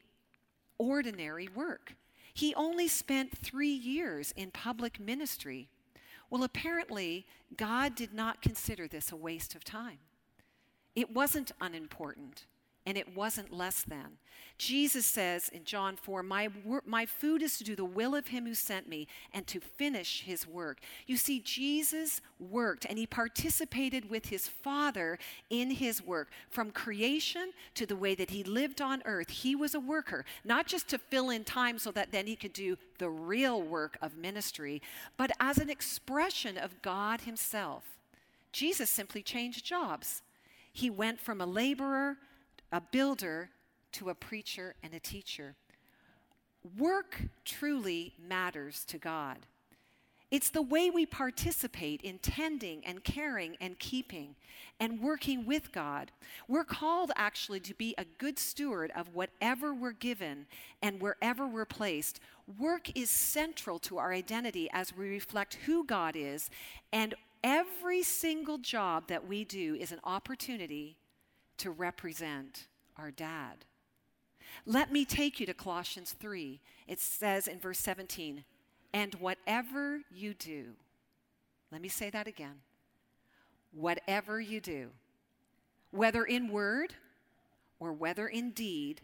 ordinary 0.78 1.50
work? 1.54 1.96
He 2.34 2.56
only 2.56 2.88
spent 2.88 3.38
three 3.38 3.68
years 3.68 4.34
in 4.38 4.52
public 4.52 4.98
ministry. 4.98 5.68
Well, 6.30 6.46
apparently, 6.46 7.26
God 7.58 7.96
did 7.96 8.14
not 8.14 8.42
consider 8.42 8.88
this 8.88 9.12
a 9.12 9.18
waste 9.18 9.56
of 9.56 9.66
time. 9.66 9.98
It 10.96 11.14
wasn't 11.14 11.52
unimportant 11.60 12.46
and 12.86 12.98
it 12.98 13.16
wasn't 13.16 13.54
less 13.54 13.84
than. 13.84 14.18
Jesus 14.58 15.06
says 15.08 15.50
in 15.50 15.64
John 15.64 15.96
4, 15.96 16.22
my, 16.22 16.50
my 16.86 17.06
food 17.06 17.42
is 17.42 17.58
to 17.58 17.64
do 17.64 17.76
the 17.76 17.86
will 17.86 18.14
of 18.14 18.28
him 18.28 18.46
who 18.46 18.54
sent 18.54 18.88
me 18.88 19.08
and 19.34 19.48
to 19.48 19.60
finish 19.60 20.22
his 20.22 20.48
work. 20.48 20.80
You 21.08 21.18
see, 21.18 21.40
Jesus 21.40 22.22
worked 22.40 22.86
and 22.86 23.00
he 23.00 23.08
participated 23.08 24.10
with 24.10 24.28
his 24.28 24.48
Father 24.48 25.18
in 25.50 25.72
his 25.72 26.04
work. 26.04 26.30
From 26.50 26.70
creation 26.70 27.54
to 27.74 27.88
the 27.88 27.96
way 27.96 28.14
that 28.14 28.30
he 28.30 28.44
lived 28.44 28.82
on 28.82 29.02
earth, 29.06 29.30
he 29.30 29.56
was 29.56 29.74
a 29.74 29.80
worker, 29.80 30.26
not 30.44 30.68
just 30.68 30.88
to 30.90 31.00
fill 31.00 31.32
in 31.32 31.44
time 31.44 31.80
so 31.80 31.92
that 31.92 32.12
then 32.12 32.28
he 32.28 32.36
could 32.36 32.54
do 32.54 32.78
the 33.00 33.10
real 33.10 33.62
work 33.62 33.98
of 34.00 34.16
ministry, 34.16 34.80
but 35.18 35.32
as 35.40 35.58
an 35.58 35.72
expression 35.72 36.58
of 36.58 36.82
God 36.84 37.22
himself. 37.22 37.84
Jesus 38.52 38.90
simply 38.90 39.24
changed 39.24 39.66
jobs. 39.66 40.22
He 40.72 40.90
went 40.90 41.20
from 41.20 41.42
a 41.42 41.46
laborer 41.46 42.18
a 42.72 42.82
builder 42.82 43.50
to 43.94 44.10
a 44.10 44.16
preacher 44.16 44.76
and 44.84 44.94
a 44.94 45.00
teacher. 45.00 45.56
Work 46.78 47.22
truly 47.44 48.14
matters 48.28 48.86
to 48.86 48.98
God. 48.98 49.40
It's 50.30 50.50
the 50.50 50.62
way 50.62 50.90
we 50.90 51.06
participate 51.06 52.02
in 52.02 52.18
tending 52.20 52.86
and 52.86 53.04
caring 53.04 53.58
and 53.60 53.78
keeping 53.78 54.36
and 54.80 55.02
working 55.02 55.46
with 55.46 55.74
God. 55.74 56.12
We're 56.48 56.64
called 56.64 57.12
actually 57.18 57.60
to 57.62 57.74
be 57.74 57.94
a 57.98 58.06
good 58.18 58.40
steward 58.40 58.94
of 58.96 59.14
whatever 59.14 59.74
we're 59.74 59.92
given 59.92 60.46
and 60.82 61.02
wherever 61.02 61.46
we're 61.46 61.66
placed. 61.66 62.22
Work 62.58 62.98
is 62.98 63.10
central 63.10 63.78
to 63.80 63.98
our 63.98 64.14
identity 64.14 64.70
as 64.72 64.96
we 64.96 65.10
reflect 65.10 65.56
who 65.66 65.84
God 65.86 66.16
is, 66.16 66.50
and 66.94 67.14
every 67.44 68.02
single 68.02 68.58
job 68.58 69.08
that 69.08 69.28
we 69.28 69.44
do 69.44 69.76
is 69.76 69.92
an 69.92 70.00
opportunity 70.06 70.96
to 71.62 71.72
represent 71.72 72.68
our 72.98 73.12
dad. 73.12 73.66
Let 74.66 74.92
me 74.92 75.06
take 75.06 75.40
you 75.40 75.46
to 75.46 75.54
Colossians 75.54 76.16
3. 76.20 76.60
It 76.88 77.00
says 77.00 77.48
in 77.48 77.60
verse 77.60 77.80
17, 77.80 78.44
and 78.94 79.16
whatever 79.16 80.02
you 80.12 80.34
do, 80.34 80.74
let 81.72 81.82
me 81.82 81.88
say 81.88 82.10
that 82.10 82.28
again. 82.28 82.62
Whatever 83.72 84.42
you 84.42 84.60
do, 84.60 84.90
whether 85.92 86.26
in 86.26 86.52
word 86.52 86.96
or 87.80 87.94
whether 87.94 88.28
in 88.28 88.52
deed, 88.52 89.02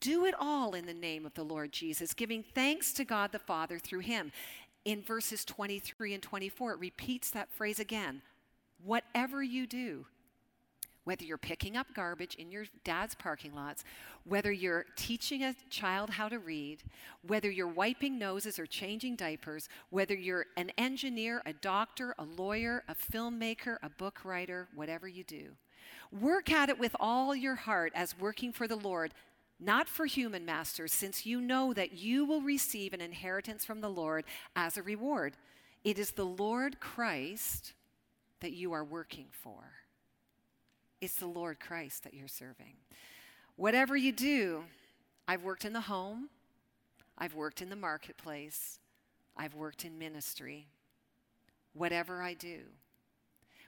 do 0.00 0.26
it 0.26 0.34
all 0.38 0.74
in 0.74 0.86
the 0.86 0.94
name 0.94 1.24
of 1.24 1.34
the 1.34 1.42
Lord 1.42 1.72
Jesus, 1.72 2.12
giving 2.12 2.44
thanks 2.54 2.92
to 2.92 3.04
God 3.04 3.32
the 3.32 3.38
Father 3.38 3.78
through 3.78 4.00
him. 4.00 4.32
In 4.84 5.02
verses 5.02 5.44
23 5.44 6.14
and 6.14 6.22
24, 6.22 6.74
it 6.74 6.78
repeats 6.78 7.30
that 7.30 7.50
phrase 7.50 7.80
again. 7.80 8.22
Whatever 8.84 9.42
you 9.42 9.66
do, 9.66 10.06
whether 11.04 11.24
you're 11.24 11.38
picking 11.38 11.76
up 11.76 11.86
garbage 11.94 12.34
in 12.34 12.50
your 12.50 12.64
dad's 12.84 13.14
parking 13.14 13.54
lots, 13.54 13.84
whether 14.24 14.52
you're 14.52 14.84
teaching 14.96 15.42
a 15.42 15.54
child 15.70 16.10
how 16.10 16.28
to 16.28 16.38
read, 16.38 16.82
whether 17.26 17.50
you're 17.50 17.66
wiping 17.66 18.18
noses 18.18 18.58
or 18.58 18.66
changing 18.66 19.16
diapers, 19.16 19.68
whether 19.90 20.14
you're 20.14 20.46
an 20.56 20.70
engineer, 20.76 21.42
a 21.46 21.52
doctor, 21.52 22.14
a 22.18 22.24
lawyer, 22.24 22.84
a 22.88 22.94
filmmaker, 22.94 23.76
a 23.82 23.88
book 23.88 24.20
writer, 24.24 24.68
whatever 24.74 25.08
you 25.08 25.24
do. 25.24 25.50
Work 26.12 26.50
at 26.50 26.68
it 26.68 26.78
with 26.78 26.94
all 27.00 27.34
your 27.34 27.54
heart 27.54 27.92
as 27.94 28.18
working 28.18 28.52
for 28.52 28.68
the 28.68 28.76
Lord, 28.76 29.14
not 29.58 29.88
for 29.88 30.06
human 30.06 30.44
masters, 30.44 30.92
since 30.92 31.24
you 31.24 31.40
know 31.40 31.72
that 31.72 31.92
you 31.92 32.24
will 32.24 32.42
receive 32.42 32.92
an 32.92 33.00
inheritance 33.00 33.64
from 33.64 33.80
the 33.80 33.90
Lord 33.90 34.24
as 34.56 34.76
a 34.76 34.82
reward. 34.82 35.34
It 35.84 35.98
is 35.98 36.12
the 36.12 36.24
Lord 36.24 36.80
Christ 36.80 37.72
that 38.40 38.52
you 38.52 38.72
are 38.72 38.84
working 38.84 39.26
for. 39.30 39.79
It's 41.00 41.16
the 41.16 41.26
Lord 41.26 41.60
Christ 41.60 42.04
that 42.04 42.14
you're 42.14 42.28
serving. 42.28 42.74
Whatever 43.56 43.96
you 43.96 44.12
do, 44.12 44.64
I've 45.26 45.42
worked 45.42 45.64
in 45.64 45.72
the 45.72 45.82
home, 45.82 46.28
I've 47.16 47.34
worked 47.34 47.62
in 47.62 47.70
the 47.70 47.76
marketplace, 47.76 48.78
I've 49.36 49.54
worked 49.54 49.84
in 49.84 49.98
ministry. 49.98 50.66
Whatever 51.72 52.20
I 52.20 52.34
do, 52.34 52.62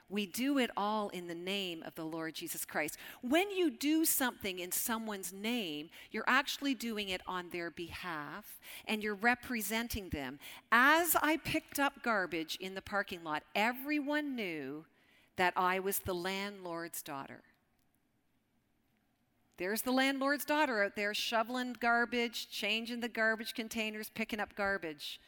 we 0.09 0.25
do 0.25 0.57
it 0.59 0.69
all 0.75 1.09
in 1.09 1.27
the 1.27 1.35
name 1.35 1.81
of 1.83 1.95
the 1.95 2.03
Lord 2.03 2.35
Jesus 2.35 2.65
Christ. 2.65 2.97
When 3.21 3.49
you 3.49 3.71
do 3.71 4.05
something 4.05 4.59
in 4.59 4.71
someone's 4.71 5.33
name, 5.33 5.89
you're 6.11 6.23
actually 6.27 6.75
doing 6.75 7.09
it 7.09 7.21
on 7.25 7.49
their 7.49 7.71
behalf 7.71 8.59
and 8.85 9.01
you're 9.01 9.15
representing 9.15 10.09
them. 10.09 10.37
As 10.71 11.15
I 11.21 11.37
picked 11.37 11.79
up 11.79 12.03
garbage 12.03 12.57
in 12.57 12.75
the 12.75 12.81
parking 12.81 13.23
lot, 13.23 13.43
everyone 13.55 14.35
knew 14.35 14.85
that 15.35 15.53
I 15.55 15.79
was 15.79 15.99
the 15.99 16.13
landlord's 16.13 17.01
daughter. 17.01 17.41
There's 19.57 19.83
the 19.83 19.91
landlord's 19.91 20.45
daughter 20.45 20.83
out 20.83 20.95
there 20.95 21.13
shoveling 21.13 21.75
garbage, 21.79 22.49
changing 22.49 23.01
the 23.01 23.07
garbage 23.07 23.53
containers, 23.53 24.09
picking 24.09 24.39
up 24.39 24.55
garbage. 24.55 25.19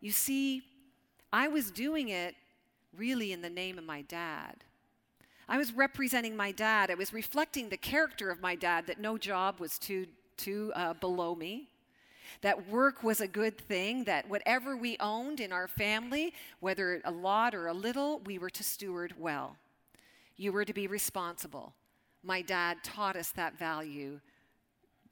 You 0.00 0.12
see, 0.12 0.62
I 1.32 1.48
was 1.48 1.70
doing 1.70 2.08
it 2.08 2.34
really 2.96 3.32
in 3.32 3.42
the 3.42 3.50
name 3.50 3.78
of 3.78 3.84
my 3.84 4.02
dad. 4.02 4.64
I 5.48 5.58
was 5.58 5.72
representing 5.72 6.36
my 6.36 6.52
dad. 6.52 6.90
I 6.90 6.94
was 6.94 7.12
reflecting 7.12 7.68
the 7.68 7.76
character 7.76 8.30
of 8.30 8.40
my 8.40 8.54
dad 8.54 8.86
that 8.86 9.00
no 9.00 9.18
job 9.18 9.58
was 9.58 9.78
too, 9.78 10.06
too 10.36 10.72
uh, 10.76 10.94
below 10.94 11.34
me 11.34 11.69
that 12.42 12.68
work 12.68 13.02
was 13.02 13.20
a 13.20 13.28
good 13.28 13.58
thing, 13.58 14.04
that 14.04 14.28
whatever 14.28 14.76
we 14.76 14.96
owned 15.00 15.40
in 15.40 15.52
our 15.52 15.68
family, 15.68 16.32
whether 16.60 17.00
a 17.04 17.10
lot 17.10 17.54
or 17.54 17.66
a 17.66 17.74
little, 17.74 18.20
we 18.20 18.38
were 18.38 18.50
to 18.50 18.62
steward 18.62 19.14
well. 19.18 19.56
You 20.36 20.52
were 20.52 20.64
to 20.64 20.72
be 20.72 20.86
responsible. 20.86 21.74
my 22.22 22.42
dad 22.42 22.78
taught 22.84 23.16
us 23.16 23.30
that 23.32 23.58
value 23.58 24.20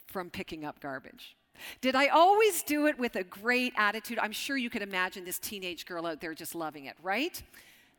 from 0.06 0.30
picking 0.30 0.64
up 0.64 0.80
garbage. 0.80 1.36
Did 1.80 1.94
I 1.94 2.08
always 2.08 2.62
do 2.62 2.86
it 2.86 2.98
with 2.98 3.16
a 3.16 3.24
great 3.24 3.72
attitude? 3.76 4.18
I'm 4.20 4.32
sure 4.32 4.56
you 4.56 4.70
could 4.70 4.82
imagine 4.82 5.24
this 5.24 5.38
teenage 5.38 5.86
girl 5.86 6.06
out 6.06 6.20
there 6.20 6.34
just 6.34 6.54
loving 6.54 6.84
it, 6.84 6.96
right? 7.02 7.42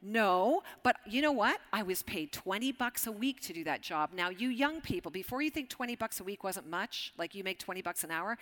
No, 0.02 0.64
but 0.82 0.96
you 1.06 1.22
know 1.22 1.34
what? 1.34 1.60
I 1.74 1.84
was 1.84 2.04
paid 2.04 2.32
20 2.32 2.72
bucks 2.72 3.06
a 3.06 3.12
week 3.12 3.42
to 3.42 3.54
do 3.54 3.66
that 3.66 3.82
job. 3.82 4.12
Now, 4.14 4.30
you 4.30 4.48
young 4.48 4.80
people, 4.80 5.12
before 5.12 5.42
you 5.42 5.50
think 5.50 5.70
20 5.70 5.96
bucks 5.98 6.22
a 6.22 6.24
week 6.24 6.42
wasn't 6.42 6.70
much, 6.70 7.12
like 7.18 7.36
you 7.36 7.44
make 7.44 7.60
20 7.60 7.82
bucks 7.82 8.06
an 8.06 8.12
hour, 8.12 8.38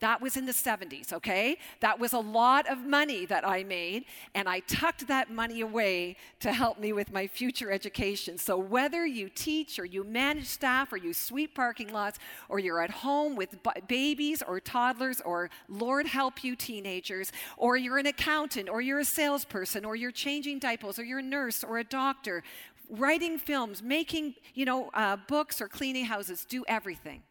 that 0.00 0.20
was 0.20 0.36
in 0.36 0.46
the 0.46 0.52
70s, 0.52 1.12
okay? 1.12 1.58
That 1.80 1.98
was 1.98 2.12
a 2.12 2.20
lot 2.20 2.68
of 2.68 2.78
money 2.78 3.26
that 3.26 3.46
I 3.46 3.64
made, 3.64 4.04
and 4.34 4.48
I 4.48 4.60
tucked 4.60 5.08
that 5.08 5.30
money 5.30 5.60
away 5.60 6.16
to 6.40 6.52
help 6.52 6.78
me 6.78 6.92
with 6.92 7.12
my 7.12 7.26
future 7.26 7.72
education. 7.72 8.38
So, 8.38 8.56
whether 8.56 9.04
you 9.04 9.28
teach 9.28 9.78
or 9.78 9.84
you 9.84 10.04
manage 10.04 10.46
staff 10.46 10.92
or 10.92 10.96
you 10.96 11.12
sweep 11.12 11.54
parking 11.54 11.92
lots 11.92 12.18
or 12.48 12.60
you're 12.60 12.80
at 12.80 12.90
home 12.90 13.34
with 13.34 13.60
b- 13.62 13.70
babies 13.88 14.42
or 14.42 14.60
toddlers 14.60 15.20
or, 15.22 15.50
Lord 15.68 16.06
help 16.06 16.44
you, 16.44 16.54
teenagers, 16.54 17.32
or 17.56 17.76
you're 17.76 17.98
an 17.98 18.06
accountant 18.06 18.68
or 18.68 18.80
you're 18.80 19.00
a 19.00 19.04
salesperson 19.04 19.84
or 19.84 19.96
you're 19.96 20.12
changing 20.12 20.60
diapers 20.60 20.98
or 20.98 21.04
you're 21.04 21.18
a 21.18 21.22
nurse 21.22 21.64
or 21.64 21.78
a 21.78 21.84
doctor, 21.84 22.44
writing 22.88 23.38
films, 23.38 23.82
making, 23.82 24.34
you 24.54 24.64
know, 24.64 24.90
uh, 24.94 25.16
books 25.16 25.60
or 25.60 25.68
cleaning 25.68 26.04
houses, 26.04 26.44
do 26.44 26.64
everything. 26.68 27.22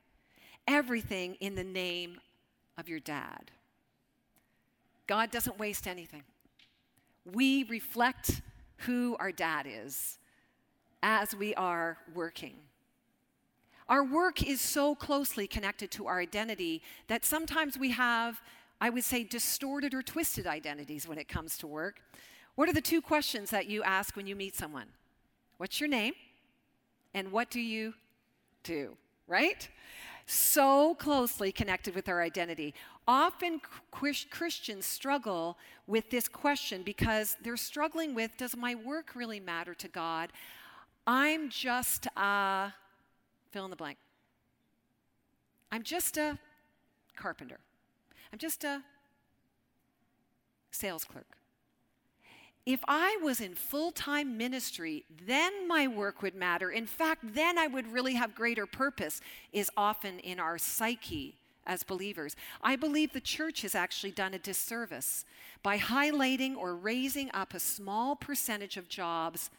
Everything 0.67 1.35
in 1.35 1.55
the 1.55 1.63
name 1.63 2.19
of 2.77 2.87
your 2.87 2.99
dad. 2.99 3.51
God 5.07 5.31
doesn't 5.31 5.57
waste 5.57 5.87
anything. 5.87 6.23
We 7.25 7.63
reflect 7.63 8.41
who 8.77 9.15
our 9.19 9.31
dad 9.31 9.65
is 9.67 10.19
as 11.01 11.35
we 11.35 11.55
are 11.55 11.97
working. 12.13 12.55
Our 13.89 14.03
work 14.03 14.43
is 14.43 14.59
so 14.59 14.95
closely 14.95 15.47
connected 15.47 15.91
to 15.91 16.07
our 16.07 16.19
identity 16.19 16.81
that 17.07 17.23
sometimes 17.23 17.77
we 17.77 17.91
have, 17.91 18.41
I 18.81 18.89
would 18.89 19.05
say, 19.05 19.23
distorted 19.23 19.93
or 19.93 20.01
twisted 20.01 20.45
identities 20.45 21.07
when 21.07 21.17
it 21.17 21.29
comes 21.29 21.57
to 21.59 21.67
work. 21.67 22.01
What 22.55 22.67
are 22.67 22.73
the 22.73 22.81
two 22.81 23.01
questions 23.01 23.49
that 23.51 23.67
you 23.67 23.83
ask 23.83 24.15
when 24.15 24.27
you 24.27 24.35
meet 24.35 24.55
someone? 24.55 24.87
What's 25.57 25.79
your 25.79 25.89
name? 25.89 26.13
And 27.13 27.31
what 27.31 27.49
do 27.49 27.61
you 27.61 27.93
do? 28.63 28.97
Right? 29.27 29.69
So 30.27 30.93
closely 30.95 31.51
connected 31.51 31.95
with 31.95 32.07
our 32.09 32.21
identity. 32.21 32.73
Often 33.07 33.61
Christians 33.91 34.85
struggle 34.85 35.57
with 35.87 36.09
this 36.09 36.27
question 36.27 36.83
because 36.83 37.37
they're 37.41 37.57
struggling 37.57 38.13
with 38.13 38.31
does 38.37 38.55
my 38.55 38.75
work 38.75 39.15
really 39.15 39.39
matter 39.39 39.73
to 39.73 39.87
God? 39.87 40.31
I'm 41.07 41.49
just 41.49 42.07
a 42.17 42.73
fill 43.51 43.63
in 43.63 43.69
the 43.69 43.77
blank. 43.77 43.97
I'm 45.71 45.83
just 45.83 46.17
a 46.17 46.37
carpenter. 47.15 47.59
I'm 48.31 48.39
just 48.39 48.65
a 48.65 48.83
sales 50.71 51.05
clerk. 51.05 51.37
If 52.67 52.81
I 52.85 53.17
was 53.23 53.39
in 53.39 53.55
full 53.55 53.91
time 53.91 54.37
ministry, 54.37 55.05
then 55.25 55.69
my 55.69 55.87
work 55.87 56.21
would 56.21 56.35
matter. 56.35 56.69
In 56.69 56.85
fact, 56.85 57.23
then 57.33 57.57
I 57.57 57.65
would 57.65 57.93
really 57.93 58.15
have 58.15 58.35
greater 58.35 58.65
purpose, 58.65 59.21
is 59.53 59.71
often 59.77 60.19
in 60.19 60.37
our 60.37 60.57
psyche 60.57 61.37
as 61.65 61.83
believers. 61.83 62.35
I 62.61 62.75
believe 62.75 63.13
the 63.13 63.21
church 63.21 63.61
has 63.61 63.73
actually 63.73 64.11
done 64.11 64.33
a 64.33 64.37
disservice 64.39 65.23
by 65.63 65.77
highlighting 65.77 66.57
or 66.57 66.75
raising 66.75 67.31
up 67.33 67.53
a 67.53 67.59
small 67.61 68.17
percentage 68.17 68.75
of 68.75 68.89
jobs 68.89 69.49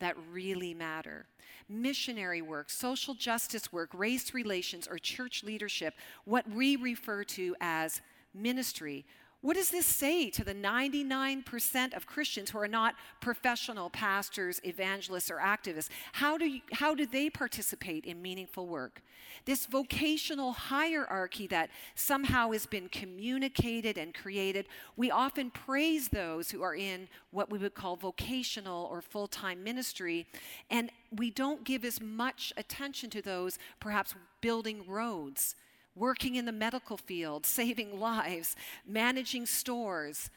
that 0.00 0.16
really 0.32 0.74
matter. 0.74 1.26
Missionary 1.68 2.42
work, 2.42 2.68
social 2.68 3.14
justice 3.14 3.72
work, 3.72 3.90
race 3.94 4.34
relations, 4.34 4.88
or 4.88 4.98
church 4.98 5.44
leadership, 5.44 5.94
what 6.24 6.50
we 6.50 6.74
refer 6.74 7.22
to 7.22 7.54
as 7.60 8.00
ministry, 8.34 9.04
what 9.46 9.54
does 9.54 9.70
this 9.70 9.86
say 9.86 10.28
to 10.28 10.42
the 10.42 10.56
99% 10.56 11.96
of 11.96 12.04
Christians 12.04 12.50
who 12.50 12.58
are 12.58 12.66
not 12.66 12.96
professional 13.20 13.88
pastors, 13.90 14.60
evangelists, 14.64 15.30
or 15.30 15.36
activists? 15.36 15.88
How 16.14 16.36
do, 16.36 16.46
you, 16.46 16.62
how 16.72 16.96
do 16.96 17.06
they 17.06 17.30
participate 17.30 18.04
in 18.06 18.20
meaningful 18.20 18.66
work? 18.66 19.02
This 19.44 19.66
vocational 19.66 20.50
hierarchy 20.50 21.46
that 21.46 21.70
somehow 21.94 22.50
has 22.50 22.66
been 22.66 22.88
communicated 22.88 23.96
and 23.96 24.12
created, 24.12 24.66
we 24.96 25.12
often 25.12 25.52
praise 25.52 26.08
those 26.08 26.50
who 26.50 26.62
are 26.62 26.74
in 26.74 27.06
what 27.30 27.48
we 27.48 27.60
would 27.60 27.74
call 27.74 27.94
vocational 27.94 28.88
or 28.90 29.00
full 29.00 29.28
time 29.28 29.62
ministry, 29.62 30.26
and 30.72 30.90
we 31.16 31.30
don't 31.30 31.62
give 31.62 31.84
as 31.84 32.00
much 32.00 32.52
attention 32.56 33.10
to 33.10 33.22
those 33.22 33.60
perhaps 33.78 34.12
building 34.40 34.82
roads 34.88 35.54
working 35.96 36.36
in 36.36 36.44
the 36.44 36.52
medical 36.52 36.96
field, 36.96 37.46
saving 37.46 37.98
lives, 37.98 38.54
managing 38.86 39.46
stores, 39.46 40.30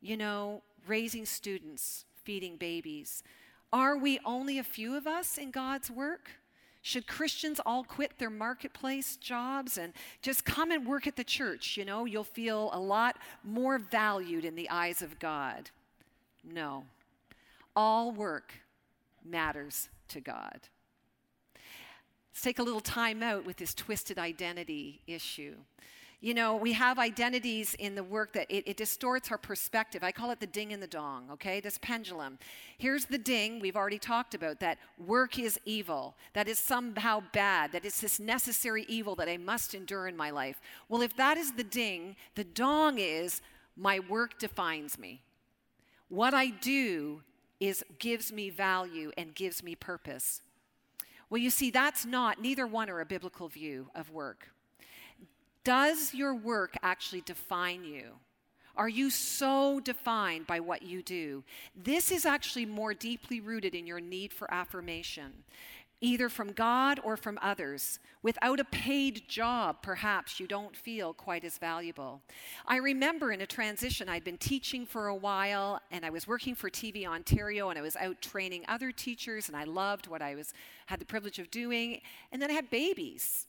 you 0.00 0.16
know, 0.16 0.62
raising 0.86 1.26
students, 1.26 2.04
feeding 2.22 2.56
babies. 2.56 3.22
Are 3.72 3.96
we 3.96 4.20
only 4.24 4.58
a 4.58 4.64
few 4.64 4.96
of 4.96 5.06
us 5.06 5.38
in 5.38 5.50
God's 5.50 5.90
work? 5.90 6.30
Should 6.82 7.08
Christians 7.08 7.60
all 7.66 7.82
quit 7.82 8.18
their 8.18 8.30
marketplace 8.30 9.16
jobs 9.16 9.76
and 9.76 9.92
just 10.22 10.44
come 10.44 10.70
and 10.70 10.86
work 10.86 11.08
at 11.08 11.16
the 11.16 11.24
church? 11.24 11.76
You 11.76 11.84
know, 11.84 12.04
you'll 12.04 12.22
feel 12.22 12.70
a 12.72 12.78
lot 12.78 13.16
more 13.42 13.80
valued 13.80 14.44
in 14.44 14.54
the 14.54 14.70
eyes 14.70 15.02
of 15.02 15.18
God. 15.18 15.70
No. 16.44 16.84
All 17.74 18.12
work 18.12 18.52
matters 19.24 19.88
to 20.08 20.20
God. 20.20 20.60
Let's 22.36 22.44
take 22.44 22.58
a 22.58 22.62
little 22.62 22.82
time 22.82 23.22
out 23.22 23.46
with 23.46 23.56
this 23.56 23.72
twisted 23.72 24.18
identity 24.18 25.00
issue. 25.06 25.54
You 26.20 26.34
know, 26.34 26.54
we 26.54 26.74
have 26.74 26.98
identities 26.98 27.74
in 27.78 27.94
the 27.94 28.04
work 28.04 28.34
that 28.34 28.50
it, 28.50 28.64
it, 28.68 28.76
distorts 28.76 29.30
our 29.30 29.38
perspective. 29.38 30.04
I 30.04 30.12
call 30.12 30.30
it 30.32 30.40
the 30.40 30.46
ding 30.46 30.74
and 30.74 30.82
the 30.82 30.86
dong, 30.86 31.30
okay? 31.32 31.60
This 31.60 31.78
pendulum. 31.78 32.38
Here's 32.76 33.06
the 33.06 33.16
ding 33.16 33.58
we've 33.58 33.74
already 33.74 33.98
talked 33.98 34.34
about 34.34 34.60
that 34.60 34.76
work 34.98 35.38
is 35.38 35.58
evil, 35.64 36.14
that 36.34 36.46
is 36.46 36.58
somehow 36.58 37.22
bad, 37.32 37.72
that 37.72 37.86
it's 37.86 38.02
this 38.02 38.20
necessary 38.20 38.84
evil 38.86 39.14
that 39.14 39.30
I 39.30 39.38
must 39.38 39.74
endure 39.74 40.06
in 40.06 40.14
my 40.14 40.28
life. 40.28 40.60
Well, 40.90 41.00
if 41.00 41.16
that 41.16 41.38
is 41.38 41.52
the 41.52 41.64
ding, 41.64 42.16
the 42.34 42.44
dong 42.44 42.98
is 42.98 43.40
my 43.78 43.98
work 43.98 44.38
defines 44.38 44.98
me. 44.98 45.22
What 46.10 46.34
I 46.34 46.48
do 46.48 47.22
is 47.60 47.82
gives 47.98 48.30
me 48.30 48.50
value 48.50 49.10
and 49.16 49.34
gives 49.34 49.62
me 49.62 49.74
purpose. 49.74 50.42
Well, 51.28 51.40
you 51.40 51.50
see, 51.50 51.70
that's 51.70 52.06
not, 52.06 52.40
neither 52.40 52.66
one 52.66 52.88
are 52.88 53.00
a 53.00 53.06
biblical 53.06 53.48
view 53.48 53.88
of 53.94 54.10
work. 54.10 54.48
Does 55.64 56.14
your 56.14 56.34
work 56.34 56.76
actually 56.82 57.22
define 57.22 57.84
you? 57.84 58.12
Are 58.76 58.88
you 58.88 59.10
so 59.10 59.80
defined 59.80 60.46
by 60.46 60.60
what 60.60 60.82
you 60.82 61.02
do? 61.02 61.42
This 61.74 62.12
is 62.12 62.26
actually 62.26 62.66
more 62.66 62.92
deeply 62.94 63.40
rooted 63.40 63.74
in 63.74 63.86
your 63.86 64.00
need 64.00 64.32
for 64.32 64.52
affirmation 64.52 65.32
either 66.00 66.28
from 66.28 66.52
God 66.52 67.00
or 67.02 67.16
from 67.16 67.38
others. 67.40 67.98
Without 68.22 68.60
a 68.60 68.64
paid 68.64 69.28
job, 69.28 69.82
perhaps 69.82 70.38
you 70.38 70.46
don't 70.46 70.76
feel 70.76 71.14
quite 71.14 71.44
as 71.44 71.58
valuable. 71.58 72.20
I 72.66 72.76
remember 72.76 73.32
in 73.32 73.40
a 73.40 73.46
transition, 73.46 74.08
I'd 74.08 74.24
been 74.24 74.38
teaching 74.38 74.84
for 74.84 75.08
a 75.08 75.14
while 75.14 75.80
and 75.90 76.04
I 76.04 76.10
was 76.10 76.26
working 76.26 76.54
for 76.54 76.68
TV 76.68 77.06
Ontario 77.06 77.70
and 77.70 77.78
I 77.78 77.82
was 77.82 77.96
out 77.96 78.20
training 78.20 78.64
other 78.68 78.92
teachers 78.92 79.48
and 79.48 79.56
I 79.56 79.64
loved 79.64 80.06
what 80.06 80.22
I 80.22 80.34
was 80.34 80.52
had 80.86 81.00
the 81.00 81.06
privilege 81.06 81.38
of 81.38 81.50
doing. 81.50 82.00
And 82.30 82.40
then 82.42 82.50
I 82.50 82.54
had 82.54 82.70
babies. 82.70 83.46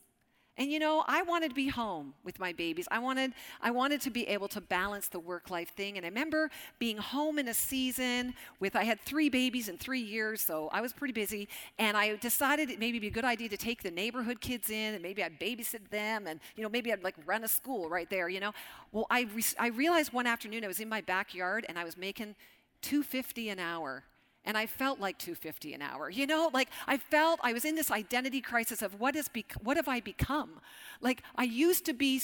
And 0.59 0.71
you 0.71 0.79
know, 0.79 1.03
I 1.07 1.21
wanted 1.21 1.49
to 1.49 1.55
be 1.55 1.67
home 1.67 2.15
with 2.23 2.39
my 2.39 2.51
babies. 2.51 2.87
I 2.89 2.97
wanted, 2.97 3.33
I 3.61 3.69
wanted 3.69 4.01
to 4.01 4.09
be 4.09 4.27
able 4.27 4.47
to 4.49 4.61
balance 4.61 5.07
the 5.07 5.19
work 5.19 5.51
life 5.51 5.69
thing. 5.75 5.97
And 5.97 6.05
I 6.05 6.09
remember 6.09 6.49
being 6.79 6.97
home 6.97 7.37
in 7.37 7.47
a 7.47 7.53
season 7.53 8.33
with, 8.59 8.75
I 8.75 8.83
had 8.83 8.99
three 9.01 9.29
babies 9.29 9.69
in 9.69 9.77
three 9.77 10.01
years, 10.01 10.41
so 10.41 10.69
I 10.71 10.81
was 10.81 10.93
pretty 10.93 11.13
busy. 11.13 11.47
And 11.77 11.95
I 11.95 12.15
decided 12.15 12.71
it 12.71 12.79
maybe 12.79 12.97
be 12.97 13.07
a 13.07 13.11
good 13.11 13.25
idea 13.25 13.49
to 13.49 13.57
take 13.57 13.83
the 13.83 13.91
neighborhood 13.91 14.41
kids 14.41 14.71
in 14.71 14.95
and 14.95 15.03
maybe 15.03 15.23
I'd 15.23 15.39
babysit 15.39 15.89
them 15.91 16.25
and, 16.25 16.39
you 16.55 16.63
know, 16.63 16.69
maybe 16.69 16.91
I'd 16.91 17.03
like 17.03 17.15
run 17.27 17.43
a 17.43 17.47
school 17.47 17.87
right 17.87 18.09
there, 18.09 18.27
you 18.27 18.39
know. 18.39 18.51
Well, 18.91 19.05
I, 19.11 19.27
re- 19.33 19.43
I 19.59 19.67
realized 19.67 20.11
one 20.11 20.25
afternoon 20.25 20.63
I 20.63 20.67
was 20.67 20.79
in 20.79 20.89
my 20.89 21.01
backyard 21.01 21.67
and 21.69 21.77
I 21.77 21.83
was 21.83 21.97
making 21.97 22.35
250 22.81 23.49
an 23.49 23.59
hour 23.59 24.03
and 24.47 24.57
I 24.57 24.65
felt 24.65 24.99
like 24.99 25.19
250 25.19 25.73
an 25.73 25.81
hour. 25.81 26.09
You 26.09 26.25
know, 26.25 26.49
like 26.53 26.69
I 26.87 26.97
felt 26.97 27.39
I 27.43 27.51
was 27.51 27.65
in 27.65 27.75
this 27.75 27.91
identity 27.91 28.39
crisis 28.39 28.81
of 28.81 28.99
what 28.99 29.15
is 29.15 29.27
bec- 29.27 29.53
what 29.61 29.75
have 29.75 29.89
I 29.89 29.99
become? 29.99 30.61
Like 31.01 31.21
I 31.35 31.43
used 31.43 31.85
to 31.85 31.93
be 31.93 32.21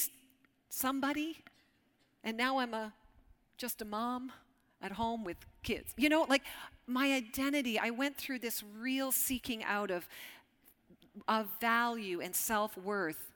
somebody 0.70 1.36
and 2.24 2.36
now 2.36 2.58
I'm 2.58 2.72
a 2.72 2.94
just 3.58 3.82
a 3.82 3.84
mom 3.84 4.32
at 4.80 4.92
home 4.92 5.22
with 5.22 5.36
kids. 5.62 5.92
You 5.98 6.08
know, 6.08 6.26
like 6.28 6.42
my 6.86 7.12
identity, 7.12 7.78
I 7.78 7.90
went 7.90 8.16
through 8.16 8.38
this 8.38 8.64
real 8.80 9.12
seeking 9.12 9.62
out 9.62 9.90
of 9.90 10.08
of 11.28 11.46
value 11.60 12.20
and 12.20 12.34
self-worth. 12.34 13.30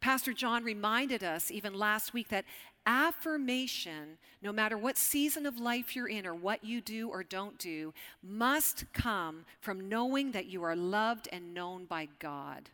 Pastor 0.00 0.32
John 0.32 0.64
reminded 0.64 1.22
us 1.22 1.50
even 1.50 1.74
last 1.74 2.12
week 2.12 2.28
that 2.28 2.44
affirmation, 2.86 4.18
no 4.42 4.52
matter 4.52 4.76
what 4.76 4.96
season 4.96 5.46
of 5.46 5.58
life 5.58 5.94
you're 5.94 6.08
in 6.08 6.26
or 6.26 6.34
what 6.34 6.64
you 6.64 6.80
do 6.80 7.08
or 7.08 7.22
don't 7.22 7.58
do, 7.58 7.92
must 8.22 8.84
come 8.92 9.44
from 9.60 9.88
knowing 9.88 10.32
that 10.32 10.46
you 10.46 10.62
are 10.62 10.76
loved 10.76 11.28
and 11.32 11.54
known 11.54 11.84
by 11.84 12.08
God, 12.18 12.70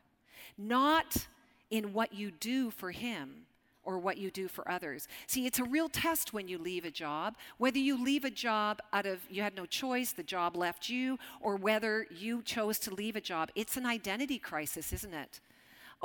not 0.56 1.26
in 1.70 1.92
what 1.92 2.14
you 2.14 2.30
do 2.30 2.70
for 2.70 2.90
Him 2.90 3.46
or 3.88 3.98
what 3.98 4.18
you 4.18 4.30
do 4.30 4.48
for 4.48 4.70
others. 4.70 5.08
See, 5.26 5.46
it's 5.46 5.58
a 5.58 5.64
real 5.64 5.88
test 5.88 6.34
when 6.34 6.46
you 6.46 6.58
leave 6.58 6.84
a 6.84 6.90
job, 6.90 7.36
whether 7.56 7.78
you 7.78 8.02
leave 8.02 8.24
a 8.24 8.30
job 8.30 8.80
out 8.92 9.06
of 9.06 9.20
you 9.30 9.40
had 9.40 9.56
no 9.56 9.64
choice, 9.64 10.12
the 10.12 10.22
job 10.22 10.56
left 10.56 10.90
you, 10.90 11.18
or 11.40 11.56
whether 11.56 12.06
you 12.14 12.42
chose 12.42 12.78
to 12.80 12.94
leave 12.94 13.16
a 13.16 13.20
job. 13.20 13.50
It's 13.54 13.78
an 13.78 13.86
identity 13.86 14.38
crisis, 14.38 14.92
isn't 14.92 15.14
it? 15.14 15.40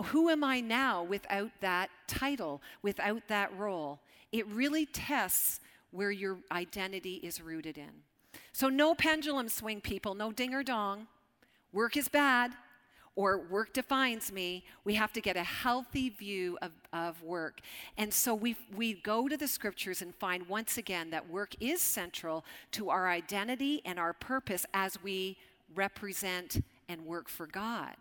Who 0.06 0.30
am 0.30 0.44
I 0.44 0.60
now 0.60 1.04
without 1.04 1.52
that 1.62 1.90
title, 2.08 2.62
without 2.82 3.28
that 3.28 3.56
role? 3.58 4.00
It 4.32 4.48
really 4.48 4.86
tests 4.88 5.60
where 5.92 6.12
your 6.12 6.38
identity 6.52 7.16
is 7.16 7.40
rooted 7.40 7.78
in. 7.78 7.92
So, 8.52 8.70
no 8.70 8.96
pendulum 8.96 9.50
swing, 9.50 9.82
people, 9.82 10.16
no 10.16 10.32
ding 10.32 10.54
or 10.54 10.64
dong. 10.64 11.08
Work 11.72 11.98
is 11.98 12.08
bad 12.08 12.54
or 13.16 13.38
work 13.38 13.74
defines 13.74 14.32
me. 14.32 14.64
We 14.84 14.96
have 14.96 15.14
to 15.14 15.22
get 15.22 15.38
a 15.38 15.44
healthy 15.44 16.10
view 16.10 16.58
of, 16.62 16.72
of 16.92 17.22
work. 17.22 17.62
And 17.98 18.12
so 18.12 18.34
we, 18.34 18.56
we 18.76 18.94
go 18.94 19.28
to 19.28 19.38
the 19.38 19.48
scriptures 19.48 20.02
and 20.02 20.16
find 20.16 20.48
once 20.48 20.78
again 20.78 21.12
that 21.12 21.30
work 21.30 21.56
is 21.60 21.82
central 21.82 22.44
to 22.72 22.90
our 22.90 23.08
identity 23.10 23.82
and 23.86 24.00
our 24.00 24.14
purpose 24.14 24.66
as 24.74 25.02
we 25.04 25.38
represent 25.76 26.64
and 26.90 27.06
work 27.06 27.30
for 27.30 27.46
God. 27.46 27.96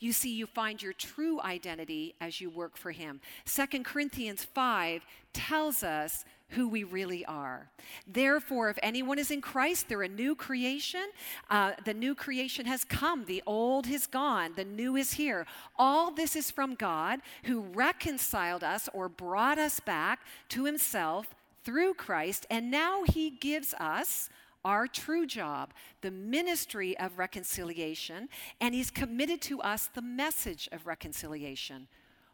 You 0.00 0.12
see, 0.12 0.34
you 0.34 0.46
find 0.46 0.80
your 0.80 0.92
true 0.92 1.40
identity 1.40 2.14
as 2.20 2.40
you 2.40 2.50
work 2.50 2.76
for 2.76 2.92
Him. 2.92 3.20
2 3.46 3.82
Corinthians 3.82 4.44
5 4.44 5.02
tells 5.32 5.82
us 5.82 6.24
who 6.50 6.68
we 6.68 6.82
really 6.82 7.26
are. 7.26 7.68
Therefore, 8.06 8.70
if 8.70 8.78
anyone 8.82 9.18
is 9.18 9.30
in 9.30 9.40
Christ, 9.40 9.88
they're 9.88 10.02
a 10.02 10.08
new 10.08 10.34
creation. 10.34 11.08
Uh, 11.50 11.72
the 11.84 11.92
new 11.92 12.14
creation 12.14 12.64
has 12.66 12.84
come, 12.84 13.26
the 13.26 13.42
old 13.44 13.86
is 13.86 14.06
gone, 14.06 14.52
the 14.56 14.64
new 14.64 14.96
is 14.96 15.12
here. 15.12 15.46
All 15.76 16.10
this 16.10 16.34
is 16.34 16.50
from 16.50 16.74
God 16.74 17.20
who 17.44 17.60
reconciled 17.60 18.64
us 18.64 18.88
or 18.94 19.08
brought 19.08 19.58
us 19.58 19.80
back 19.80 20.20
to 20.50 20.64
Himself 20.64 21.34
through 21.64 21.94
Christ, 21.94 22.46
and 22.48 22.70
now 22.70 23.02
He 23.04 23.28
gives 23.28 23.74
us 23.74 24.30
our 24.64 24.86
true 24.86 25.26
job, 25.26 25.72
the 26.00 26.10
ministry 26.10 26.98
of 26.98 27.18
reconciliation, 27.18 28.28
and 28.60 28.74
He's 28.74 28.90
committed 28.90 29.40
to 29.42 29.60
us 29.60 29.88
the 29.92 30.02
message 30.02 30.68
of 30.72 30.86
reconciliation. 30.86 31.88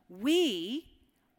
We 0.09 0.87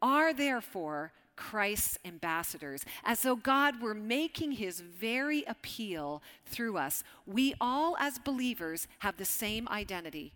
are 0.02 0.32
therefore 0.32 1.12
Christ's 1.36 1.98
ambassadors, 2.04 2.84
as 3.04 3.22
though 3.22 3.36
God 3.36 3.80
were 3.80 3.94
making 3.94 4.52
his 4.52 4.80
very 4.80 5.44
appeal 5.44 6.22
through 6.46 6.78
us. 6.78 7.04
We 7.26 7.54
all, 7.60 7.96
as 7.98 8.18
believers, 8.18 8.88
have 9.00 9.18
the 9.18 9.24
same 9.26 9.68
identity. 9.68 10.32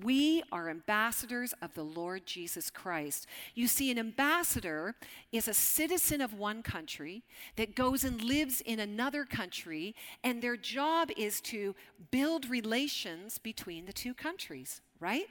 We 0.00 0.42
are 0.50 0.70
ambassadors 0.70 1.52
of 1.60 1.74
the 1.74 1.82
Lord 1.82 2.24
Jesus 2.24 2.70
Christ. 2.70 3.26
You 3.54 3.66
see, 3.66 3.90
an 3.90 3.98
ambassador 3.98 4.94
is 5.32 5.48
a 5.48 5.54
citizen 5.54 6.20
of 6.20 6.32
one 6.32 6.62
country 6.62 7.22
that 7.56 7.74
goes 7.74 8.02
and 8.02 8.22
lives 8.22 8.62
in 8.62 8.80
another 8.80 9.24
country, 9.24 9.94
and 10.24 10.40
their 10.40 10.56
job 10.56 11.10
is 11.16 11.40
to 11.42 11.74
build 12.10 12.48
relations 12.48 13.36
between 13.38 13.84
the 13.84 13.92
two 13.92 14.14
countries, 14.14 14.80
right? 14.98 15.26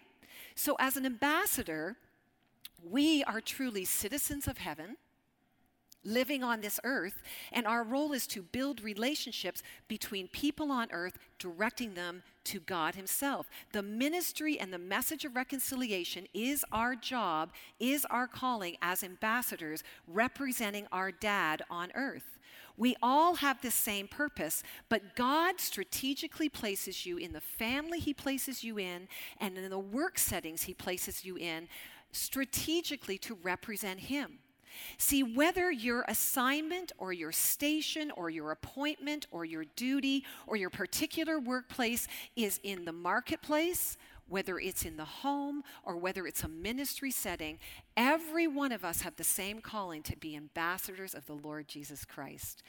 So, 0.54 0.76
as 0.80 0.95
an 0.95 1.06
ambassador, 1.06 1.97
we 2.84 3.24
are 3.24 3.41
truly 3.41 3.86
citizens 3.86 4.47
of 4.47 4.60
heaven 4.60 4.97
living 6.03 6.43
on 6.43 6.61
this 6.61 6.79
earth, 6.83 7.21
and 7.51 7.67
our 7.67 7.83
role 7.83 8.13
is 8.13 8.27
to 8.27 8.41
build 8.41 8.81
relationships 8.81 9.61
between 9.87 10.27
people 10.27 10.71
on 10.71 10.87
earth, 10.91 11.17
directing 11.39 11.93
them 11.93 12.23
to 12.45 12.59
God 12.59 12.95
Himself. 12.95 13.49
The 13.71 13.83
ministry 13.83 14.59
and 14.59 14.73
the 14.73 14.79
message 14.79 15.25
of 15.25 15.35
reconciliation 15.35 16.27
is 16.33 16.65
our 16.71 16.95
job, 16.95 17.51
is 17.79 18.05
our 18.05 18.27
calling 18.27 18.77
as 18.81 19.03
ambassadors 19.03 19.83
representing 20.07 20.87
our 20.91 21.11
dad 21.11 21.61
on 21.69 21.91
earth. 21.95 22.39
We 22.77 22.95
all 23.01 23.35
have 23.35 23.61
the 23.61 23.69
same 23.69 24.07
purpose, 24.07 24.63
but 24.89 25.15
God 25.15 25.59
strategically 25.59 26.49
places 26.49 27.05
you 27.05 27.17
in 27.17 27.33
the 27.33 27.41
family 27.41 27.99
He 27.99 28.13
places 28.13 28.63
you 28.63 28.79
in 28.79 29.07
and 29.39 29.57
in 29.57 29.69
the 29.69 29.77
work 29.77 30.17
settings 30.17 30.63
He 30.63 30.73
places 30.73 31.23
you 31.23 31.37
in 31.37 31.67
strategically 32.11 33.17
to 33.19 33.35
represent 33.43 33.99
Him. 33.99 34.39
See, 34.97 35.23
whether 35.23 35.71
your 35.71 36.05
assignment 36.07 36.91
or 36.97 37.13
your 37.13 37.31
station 37.31 38.12
or 38.12 38.29
your 38.29 38.51
appointment 38.51 39.27
or 39.31 39.45
your 39.45 39.65
duty 39.75 40.25
or 40.47 40.55
your 40.55 40.69
particular 40.69 41.39
workplace 41.39 42.07
is 42.36 42.60
in 42.63 42.86
the 42.86 42.93
marketplace, 42.93 43.97
whether 44.27 44.60
it's 44.60 44.86
in 44.86 44.97
the 44.97 45.05
home 45.05 45.62
or 45.84 45.97
whether 45.97 46.25
it's 46.25 46.43
a 46.43 46.47
ministry 46.47 47.12
setting, 47.12 47.60
every 47.97 48.47
one 48.47 48.71
of 48.71 48.86
us 48.86 49.01
have 49.01 49.15
the 49.17 49.23
same 49.23 49.60
calling 49.60 50.01
to 50.03 50.15
be 50.17 50.36
ambassadors 50.36 51.13
of 51.13 51.25
the 51.25 51.34
Lord 51.34 51.67
Jesus 51.67 52.05
Christ 52.05 52.63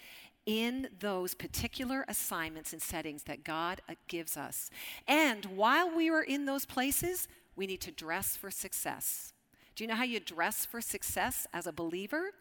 in 0.45 0.89
those 0.99 1.35
particular 1.35 2.05
assignments 2.09 2.73
and 2.73 2.83
settings 2.83 3.23
that 3.25 3.45
God 3.45 3.81
uh, 3.89 3.95
gives 4.09 4.37
us. 4.37 4.71
And 5.07 5.45
while 5.47 5.95
we 5.95 6.11
are 6.11 6.23
in 6.23 6.47
those 6.47 6.67
places, 6.67 7.29
we 7.55 7.67
need 7.67 7.81
to 7.83 7.93
dress 7.93 8.37
for 8.37 8.51
success. 8.51 9.32
Do 9.75 9.85
you 9.85 9.89
know 9.89 9.95
how 9.95 10.05
you 10.05 10.21
dress 10.21 10.67
for 10.67 10.81
success 10.81 11.47
as 11.53 11.67
a 11.67 11.73
believer? 11.73 12.33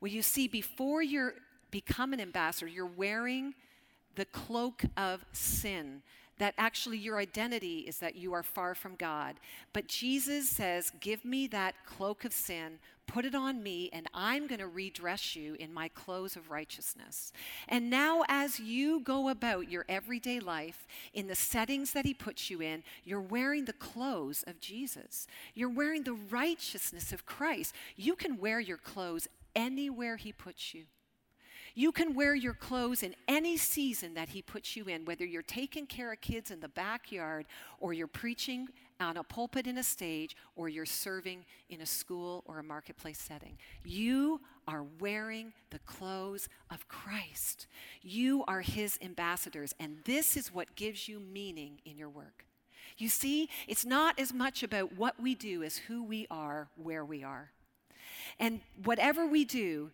Well, 0.00 0.10
you 0.10 0.22
see, 0.22 0.48
before 0.48 1.02
you 1.02 1.30
become 1.70 2.12
an 2.12 2.20
ambassador, 2.20 2.68
you're 2.68 2.86
wearing 2.86 3.54
the 4.16 4.24
cloak 4.24 4.82
of 4.96 5.24
sin. 5.32 6.02
That 6.38 6.54
actually 6.56 6.98
your 6.98 7.18
identity 7.18 7.80
is 7.80 7.98
that 7.98 8.16
you 8.16 8.32
are 8.32 8.42
far 8.42 8.74
from 8.74 8.94
God. 8.94 9.36
But 9.72 9.88
Jesus 9.88 10.48
says, 10.48 10.92
Give 11.00 11.24
me 11.24 11.46
that 11.48 11.74
cloak 11.84 12.24
of 12.24 12.32
sin, 12.32 12.78
put 13.06 13.24
it 13.24 13.34
on 13.34 13.62
me, 13.62 13.90
and 13.92 14.06
I'm 14.14 14.46
going 14.46 14.60
to 14.60 14.68
redress 14.68 15.34
you 15.34 15.56
in 15.58 15.74
my 15.74 15.88
clothes 15.88 16.36
of 16.36 16.50
righteousness. 16.50 17.32
And 17.68 17.90
now, 17.90 18.22
as 18.28 18.60
you 18.60 19.00
go 19.00 19.28
about 19.30 19.70
your 19.70 19.84
everyday 19.88 20.38
life 20.38 20.86
in 21.12 21.26
the 21.26 21.34
settings 21.34 21.92
that 21.92 22.06
He 22.06 22.14
puts 22.14 22.50
you 22.50 22.60
in, 22.60 22.84
you're 23.04 23.20
wearing 23.20 23.64
the 23.64 23.72
clothes 23.72 24.44
of 24.46 24.60
Jesus. 24.60 25.26
You're 25.54 25.68
wearing 25.70 26.04
the 26.04 26.18
righteousness 26.30 27.12
of 27.12 27.26
Christ. 27.26 27.74
You 27.96 28.14
can 28.14 28.38
wear 28.38 28.60
your 28.60 28.76
clothes 28.76 29.26
anywhere 29.56 30.16
He 30.16 30.32
puts 30.32 30.74
you. 30.74 30.84
You 31.78 31.92
can 31.92 32.12
wear 32.12 32.34
your 32.34 32.54
clothes 32.54 33.04
in 33.04 33.14
any 33.28 33.56
season 33.56 34.14
that 34.14 34.30
He 34.30 34.42
puts 34.42 34.74
you 34.74 34.86
in, 34.86 35.04
whether 35.04 35.24
you're 35.24 35.42
taking 35.42 35.86
care 35.86 36.12
of 36.12 36.20
kids 36.20 36.50
in 36.50 36.58
the 36.58 36.68
backyard, 36.68 37.46
or 37.78 37.92
you're 37.92 38.08
preaching 38.08 38.66
on 38.98 39.16
a 39.16 39.22
pulpit 39.22 39.68
in 39.68 39.78
a 39.78 39.84
stage, 39.84 40.36
or 40.56 40.68
you're 40.68 40.84
serving 40.84 41.44
in 41.70 41.80
a 41.80 41.86
school 41.86 42.42
or 42.46 42.58
a 42.58 42.64
marketplace 42.64 43.20
setting. 43.20 43.56
You 43.84 44.40
are 44.66 44.86
wearing 44.98 45.52
the 45.70 45.78
clothes 45.78 46.48
of 46.68 46.88
Christ. 46.88 47.68
You 48.02 48.42
are 48.48 48.62
His 48.62 48.98
ambassadors, 49.00 49.72
and 49.78 49.98
this 50.04 50.36
is 50.36 50.52
what 50.52 50.74
gives 50.74 51.06
you 51.06 51.20
meaning 51.20 51.78
in 51.84 51.96
your 51.96 52.10
work. 52.10 52.44
You 52.96 53.08
see, 53.08 53.48
it's 53.68 53.86
not 53.86 54.18
as 54.18 54.34
much 54.34 54.64
about 54.64 54.96
what 54.96 55.22
we 55.22 55.36
do 55.36 55.62
as 55.62 55.76
who 55.76 56.02
we 56.02 56.26
are, 56.28 56.70
where 56.74 57.04
we 57.04 57.22
are. 57.22 57.52
And 58.40 58.62
whatever 58.82 59.28
we 59.28 59.44
do, 59.44 59.92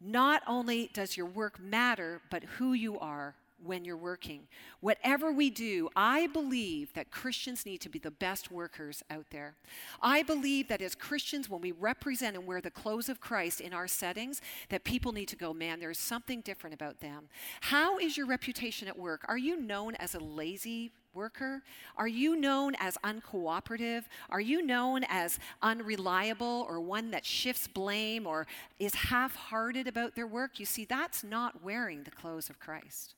not 0.00 0.42
only 0.46 0.90
does 0.92 1.16
your 1.16 1.26
work 1.26 1.60
matter, 1.60 2.20
but 2.30 2.44
who 2.44 2.72
you 2.72 2.98
are 2.98 3.34
when 3.64 3.84
you're 3.84 3.96
working. 3.96 4.42
Whatever 4.80 5.32
we 5.32 5.50
do, 5.50 5.88
I 5.96 6.26
believe 6.26 6.92
that 6.94 7.10
Christians 7.10 7.64
need 7.64 7.80
to 7.82 7.88
be 7.88 7.98
the 7.98 8.10
best 8.10 8.50
workers 8.50 9.02
out 9.10 9.26
there. 9.30 9.54
I 10.00 10.22
believe 10.22 10.68
that 10.68 10.82
as 10.82 10.94
Christians, 10.94 11.48
when 11.48 11.60
we 11.60 11.72
represent 11.72 12.36
and 12.36 12.46
wear 12.46 12.60
the 12.60 12.70
clothes 12.70 13.08
of 13.08 13.20
Christ 13.20 13.60
in 13.60 13.72
our 13.72 13.88
settings, 13.88 14.40
that 14.68 14.84
people 14.84 15.12
need 15.12 15.28
to 15.28 15.36
go, 15.36 15.54
man, 15.54 15.80
there's 15.80 15.98
something 15.98 16.42
different 16.42 16.74
about 16.74 17.00
them. 17.00 17.28
How 17.62 17.98
is 17.98 18.16
your 18.16 18.26
reputation 18.26 18.88
at 18.88 18.98
work? 18.98 19.24
Are 19.26 19.38
you 19.38 19.58
known 19.58 19.94
as 19.96 20.14
a 20.14 20.20
lazy 20.20 20.92
worker? 21.16 21.62
Are 21.96 22.06
you 22.06 22.36
known 22.36 22.76
as 22.78 22.96
uncooperative? 23.02 24.04
Are 24.30 24.40
you 24.40 24.64
known 24.64 25.04
as 25.08 25.40
unreliable 25.62 26.64
or 26.68 26.78
one 26.78 27.10
that 27.10 27.26
shifts 27.26 27.66
blame 27.66 28.24
or 28.24 28.46
is 28.78 28.94
half 28.94 29.34
hearted 29.34 29.88
about 29.88 30.14
their 30.14 30.28
work? 30.28 30.60
You 30.60 30.66
see, 30.66 30.84
that's 30.84 31.24
not 31.24 31.64
wearing 31.64 32.04
the 32.04 32.12
clothes 32.12 32.48
of 32.48 32.60
Christ. 32.60 33.15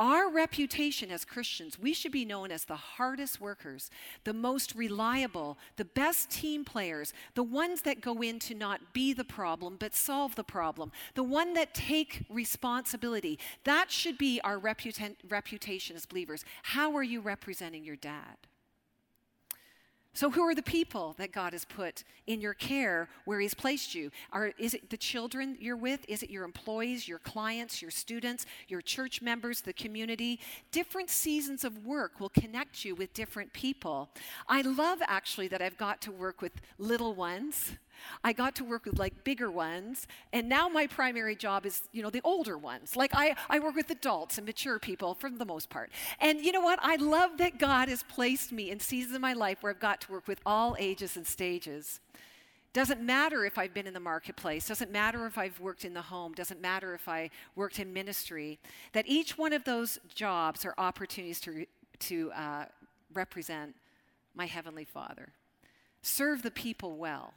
Our 0.00 0.30
reputation 0.30 1.10
as 1.10 1.26
Christians, 1.26 1.78
we 1.78 1.92
should 1.92 2.10
be 2.10 2.24
known 2.24 2.50
as 2.50 2.64
the 2.64 2.74
hardest 2.74 3.38
workers, 3.38 3.90
the 4.24 4.32
most 4.32 4.74
reliable, 4.74 5.58
the 5.76 5.84
best 5.84 6.30
team 6.30 6.64
players, 6.64 7.12
the 7.34 7.42
ones 7.42 7.82
that 7.82 8.00
go 8.00 8.22
in 8.22 8.38
to 8.38 8.54
not 8.54 8.94
be 8.94 9.12
the 9.12 9.24
problem 9.24 9.76
but 9.78 9.94
solve 9.94 10.36
the 10.36 10.42
problem, 10.42 10.90
the 11.14 11.22
one 11.22 11.52
that 11.52 11.74
take 11.74 12.24
responsibility. 12.30 13.38
That 13.64 13.90
should 13.90 14.16
be 14.16 14.40
our 14.42 14.58
reputa- 14.58 15.16
reputation 15.28 15.96
as 15.96 16.06
believers. 16.06 16.46
How 16.62 16.96
are 16.96 17.02
you 17.02 17.20
representing 17.20 17.84
your 17.84 17.96
dad? 17.96 18.38
So, 20.12 20.28
who 20.28 20.42
are 20.42 20.56
the 20.56 20.62
people 20.62 21.14
that 21.18 21.30
God 21.30 21.52
has 21.52 21.64
put 21.64 22.02
in 22.26 22.40
your 22.40 22.54
care 22.54 23.08
where 23.26 23.38
He's 23.38 23.54
placed 23.54 23.94
you? 23.94 24.10
Are, 24.32 24.52
is 24.58 24.74
it 24.74 24.90
the 24.90 24.96
children 24.96 25.56
you're 25.60 25.76
with? 25.76 26.04
Is 26.08 26.24
it 26.24 26.30
your 26.30 26.44
employees, 26.44 27.06
your 27.06 27.20
clients, 27.20 27.80
your 27.80 27.92
students, 27.92 28.44
your 28.66 28.80
church 28.80 29.22
members, 29.22 29.60
the 29.60 29.72
community? 29.72 30.40
Different 30.72 31.10
seasons 31.10 31.64
of 31.64 31.86
work 31.86 32.18
will 32.18 32.28
connect 32.30 32.84
you 32.84 32.96
with 32.96 33.14
different 33.14 33.52
people. 33.52 34.08
I 34.48 34.62
love 34.62 34.98
actually 35.06 35.46
that 35.48 35.62
I've 35.62 35.78
got 35.78 36.00
to 36.02 36.12
work 36.12 36.42
with 36.42 36.52
little 36.78 37.14
ones 37.14 37.72
I 38.24 38.32
got 38.32 38.54
to 38.56 38.64
work 38.64 38.86
with 38.86 38.98
like 38.98 39.24
bigger 39.24 39.50
ones, 39.50 40.06
and 40.32 40.48
now 40.48 40.68
my 40.68 40.86
primary 40.86 41.36
job 41.36 41.66
is, 41.66 41.82
you 41.92 42.02
know, 42.02 42.10
the 42.10 42.20
older 42.24 42.58
ones. 42.58 42.96
Like 42.96 43.12
I, 43.14 43.34
I 43.48 43.58
work 43.58 43.74
with 43.74 43.90
adults 43.90 44.38
and 44.38 44.46
mature 44.46 44.78
people 44.78 45.14
for 45.14 45.30
the 45.30 45.44
most 45.44 45.70
part. 45.70 45.90
And 46.20 46.40
you 46.40 46.52
know 46.52 46.60
what? 46.60 46.78
I 46.82 46.96
love 46.96 47.38
that 47.38 47.58
God 47.58 47.88
has 47.88 48.02
placed 48.04 48.52
me 48.52 48.70
in 48.70 48.80
seasons 48.80 49.14
of 49.14 49.20
my 49.20 49.32
life 49.32 49.62
where 49.62 49.72
I've 49.72 49.80
got 49.80 50.00
to 50.02 50.12
work 50.12 50.28
with 50.28 50.40
all 50.44 50.76
ages 50.78 51.16
and 51.16 51.26
stages. 51.26 52.00
Doesn't 52.72 53.02
matter 53.02 53.44
if 53.44 53.58
I've 53.58 53.74
been 53.74 53.88
in 53.88 53.94
the 53.94 54.00
marketplace, 54.00 54.68
doesn't 54.68 54.92
matter 54.92 55.26
if 55.26 55.36
I've 55.36 55.58
worked 55.58 55.84
in 55.84 55.92
the 55.92 56.02
home, 56.02 56.34
doesn't 56.34 56.60
matter 56.60 56.94
if 56.94 57.08
I 57.08 57.30
worked 57.56 57.80
in 57.80 57.92
ministry, 57.92 58.60
that 58.92 59.06
each 59.08 59.36
one 59.36 59.52
of 59.52 59.64
those 59.64 59.98
jobs 60.14 60.64
are 60.64 60.74
opportunities 60.78 61.40
to, 61.40 61.66
to 61.98 62.30
uh, 62.30 62.64
represent 63.12 63.74
my 64.36 64.46
Heavenly 64.46 64.84
Father. 64.84 65.30
Serve 66.02 66.42
the 66.42 66.50
people 66.52 66.96
well 66.96 67.34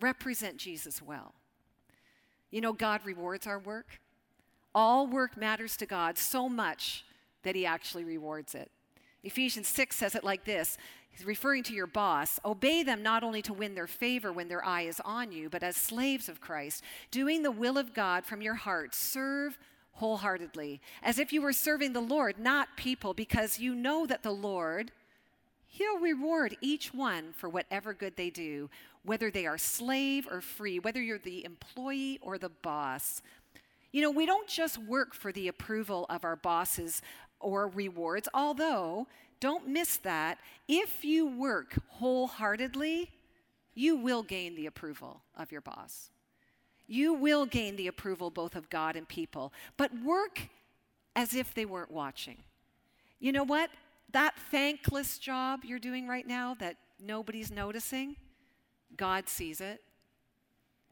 represent 0.00 0.56
Jesus 0.56 1.02
well. 1.02 1.34
You 2.50 2.60
know, 2.60 2.72
God 2.72 3.00
rewards 3.04 3.46
our 3.46 3.58
work. 3.58 4.00
All 4.74 5.06
work 5.06 5.36
matters 5.36 5.76
to 5.78 5.86
God 5.86 6.18
so 6.18 6.48
much 6.48 7.04
that 7.42 7.54
He 7.54 7.66
actually 7.66 8.04
rewards 8.04 8.54
it. 8.54 8.70
Ephesians 9.24 9.68
6 9.68 9.96
says 9.96 10.14
it 10.14 10.24
like 10.24 10.44
this 10.44 10.78
He's 11.10 11.26
referring 11.26 11.62
to 11.64 11.74
your 11.74 11.86
boss 11.86 12.38
Obey 12.44 12.82
them 12.82 13.02
not 13.02 13.22
only 13.22 13.42
to 13.42 13.52
win 13.52 13.74
their 13.74 13.86
favor 13.86 14.32
when 14.32 14.48
their 14.48 14.64
eye 14.64 14.82
is 14.82 15.00
on 15.04 15.32
you, 15.32 15.48
but 15.48 15.62
as 15.62 15.76
slaves 15.76 16.28
of 16.28 16.40
Christ, 16.40 16.82
doing 17.10 17.42
the 17.42 17.50
will 17.50 17.76
of 17.76 17.94
God 17.94 18.24
from 18.24 18.40
your 18.40 18.54
heart. 18.54 18.94
Serve 18.94 19.58
wholeheartedly, 19.92 20.80
as 21.02 21.18
if 21.18 21.32
you 21.32 21.42
were 21.42 21.52
serving 21.52 21.92
the 21.92 22.00
Lord, 22.00 22.38
not 22.38 22.76
people, 22.76 23.14
because 23.14 23.58
you 23.58 23.74
know 23.74 24.06
that 24.06 24.22
the 24.22 24.30
Lord 24.30 24.92
He'll 25.70 25.98
reward 25.98 26.56
each 26.60 26.92
one 26.92 27.32
for 27.36 27.48
whatever 27.48 27.92
good 27.92 28.16
they 28.16 28.30
do, 28.30 28.68
whether 29.08 29.30
they 29.30 29.46
are 29.46 29.58
slave 29.58 30.28
or 30.30 30.40
free, 30.40 30.78
whether 30.78 31.02
you're 31.02 31.18
the 31.18 31.44
employee 31.44 32.18
or 32.22 32.38
the 32.38 32.48
boss. 32.48 33.22
You 33.92 34.02
know, 34.02 34.10
we 34.10 34.26
don't 34.26 34.48
just 34.48 34.78
work 34.78 35.14
for 35.14 35.32
the 35.32 35.48
approval 35.48 36.06
of 36.08 36.24
our 36.24 36.36
bosses 36.36 37.02
or 37.40 37.68
rewards, 37.68 38.28
although, 38.34 39.06
don't 39.40 39.68
miss 39.68 39.96
that, 39.98 40.38
if 40.66 41.04
you 41.04 41.26
work 41.26 41.78
wholeheartedly, 41.88 43.10
you 43.74 43.96
will 43.96 44.22
gain 44.22 44.54
the 44.56 44.66
approval 44.66 45.22
of 45.36 45.52
your 45.52 45.60
boss. 45.60 46.10
You 46.86 47.14
will 47.14 47.46
gain 47.46 47.76
the 47.76 47.86
approval 47.86 48.30
both 48.30 48.56
of 48.56 48.68
God 48.70 48.96
and 48.96 49.08
people, 49.08 49.52
but 49.76 49.90
work 50.02 50.48
as 51.14 51.34
if 51.34 51.54
they 51.54 51.64
weren't 51.64 51.90
watching. 51.90 52.38
You 53.20 53.32
know 53.32 53.44
what? 53.44 53.70
that 54.12 54.34
thankless 54.50 55.18
job 55.18 55.64
you're 55.64 55.78
doing 55.78 56.06
right 56.06 56.26
now 56.26 56.56
that 56.60 56.76
nobody's 57.00 57.50
noticing, 57.50 58.16
God 58.96 59.28
sees 59.28 59.60
it. 59.60 59.82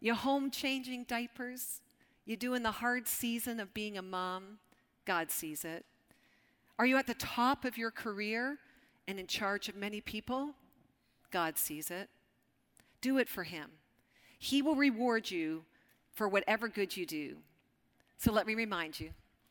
You're 0.00 0.14
home 0.14 0.50
changing 0.50 1.04
diapers, 1.04 1.80
you're 2.24 2.36
doing 2.36 2.62
the 2.62 2.70
hard 2.70 3.08
season 3.08 3.60
of 3.60 3.72
being 3.72 3.96
a 3.96 4.02
mom, 4.02 4.58
God 5.04 5.30
sees 5.30 5.64
it. 5.64 5.84
Are 6.78 6.86
you 6.86 6.96
at 6.96 7.06
the 7.06 7.14
top 7.14 7.64
of 7.64 7.78
your 7.78 7.90
career 7.90 8.58
and 9.08 9.18
in 9.18 9.26
charge 9.26 9.68
of 9.68 9.76
many 9.76 10.00
people? 10.00 10.50
God 11.30 11.56
sees 11.56 11.90
it. 11.90 12.08
Do 13.00 13.18
it 13.18 13.28
for 13.28 13.44
Him. 13.44 13.70
He 14.38 14.60
will 14.60 14.74
reward 14.74 15.30
you 15.30 15.64
for 16.12 16.28
whatever 16.28 16.68
good 16.68 16.96
you 16.96 17.06
do. 17.06 17.36
So 18.18 18.32
let 18.32 18.46
me 18.46 18.54
remind 18.54 19.00
you 19.00 19.10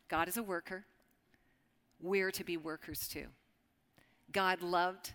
God 0.09 0.27
is 0.27 0.37
a 0.37 0.43
worker. 0.43 0.85
We're 2.01 2.31
to 2.31 2.43
be 2.43 2.57
workers 2.57 3.07
too. 3.07 3.27
God 4.31 4.61
loved 4.61 5.13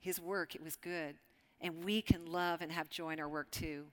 his 0.00 0.20
work, 0.20 0.54
it 0.54 0.62
was 0.62 0.76
good. 0.76 1.14
And 1.62 1.84
we 1.84 2.02
can 2.02 2.26
love 2.26 2.60
and 2.60 2.70
have 2.72 2.90
joy 2.90 3.12
in 3.12 3.20
our 3.20 3.28
work 3.28 3.50
too. 3.50 3.84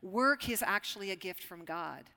Work 0.00 0.48
is 0.48 0.64
actually 0.66 1.10
a 1.12 1.16
gift 1.16 1.44
from 1.44 1.64
God. 1.64 2.10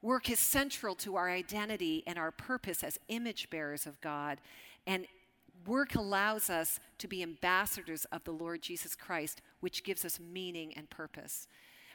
Work 0.00 0.28
is 0.30 0.40
central 0.40 0.96
to 0.96 1.14
our 1.14 1.30
identity 1.30 2.02
and 2.06 2.18
our 2.18 2.32
purpose 2.32 2.82
as 2.82 2.98
image 3.08 3.48
bearers 3.50 3.86
of 3.86 4.00
God. 4.00 4.40
And 4.86 5.06
work 5.64 5.94
allows 5.94 6.50
us 6.50 6.80
to 6.98 7.06
be 7.06 7.22
ambassadors 7.22 8.04
of 8.06 8.24
the 8.24 8.32
Lord 8.32 8.62
Jesus 8.62 8.96
Christ, 8.96 9.42
which 9.60 9.84
gives 9.84 10.04
us 10.04 10.18
meaning 10.18 10.72
and 10.76 10.90
purpose. 10.90 11.46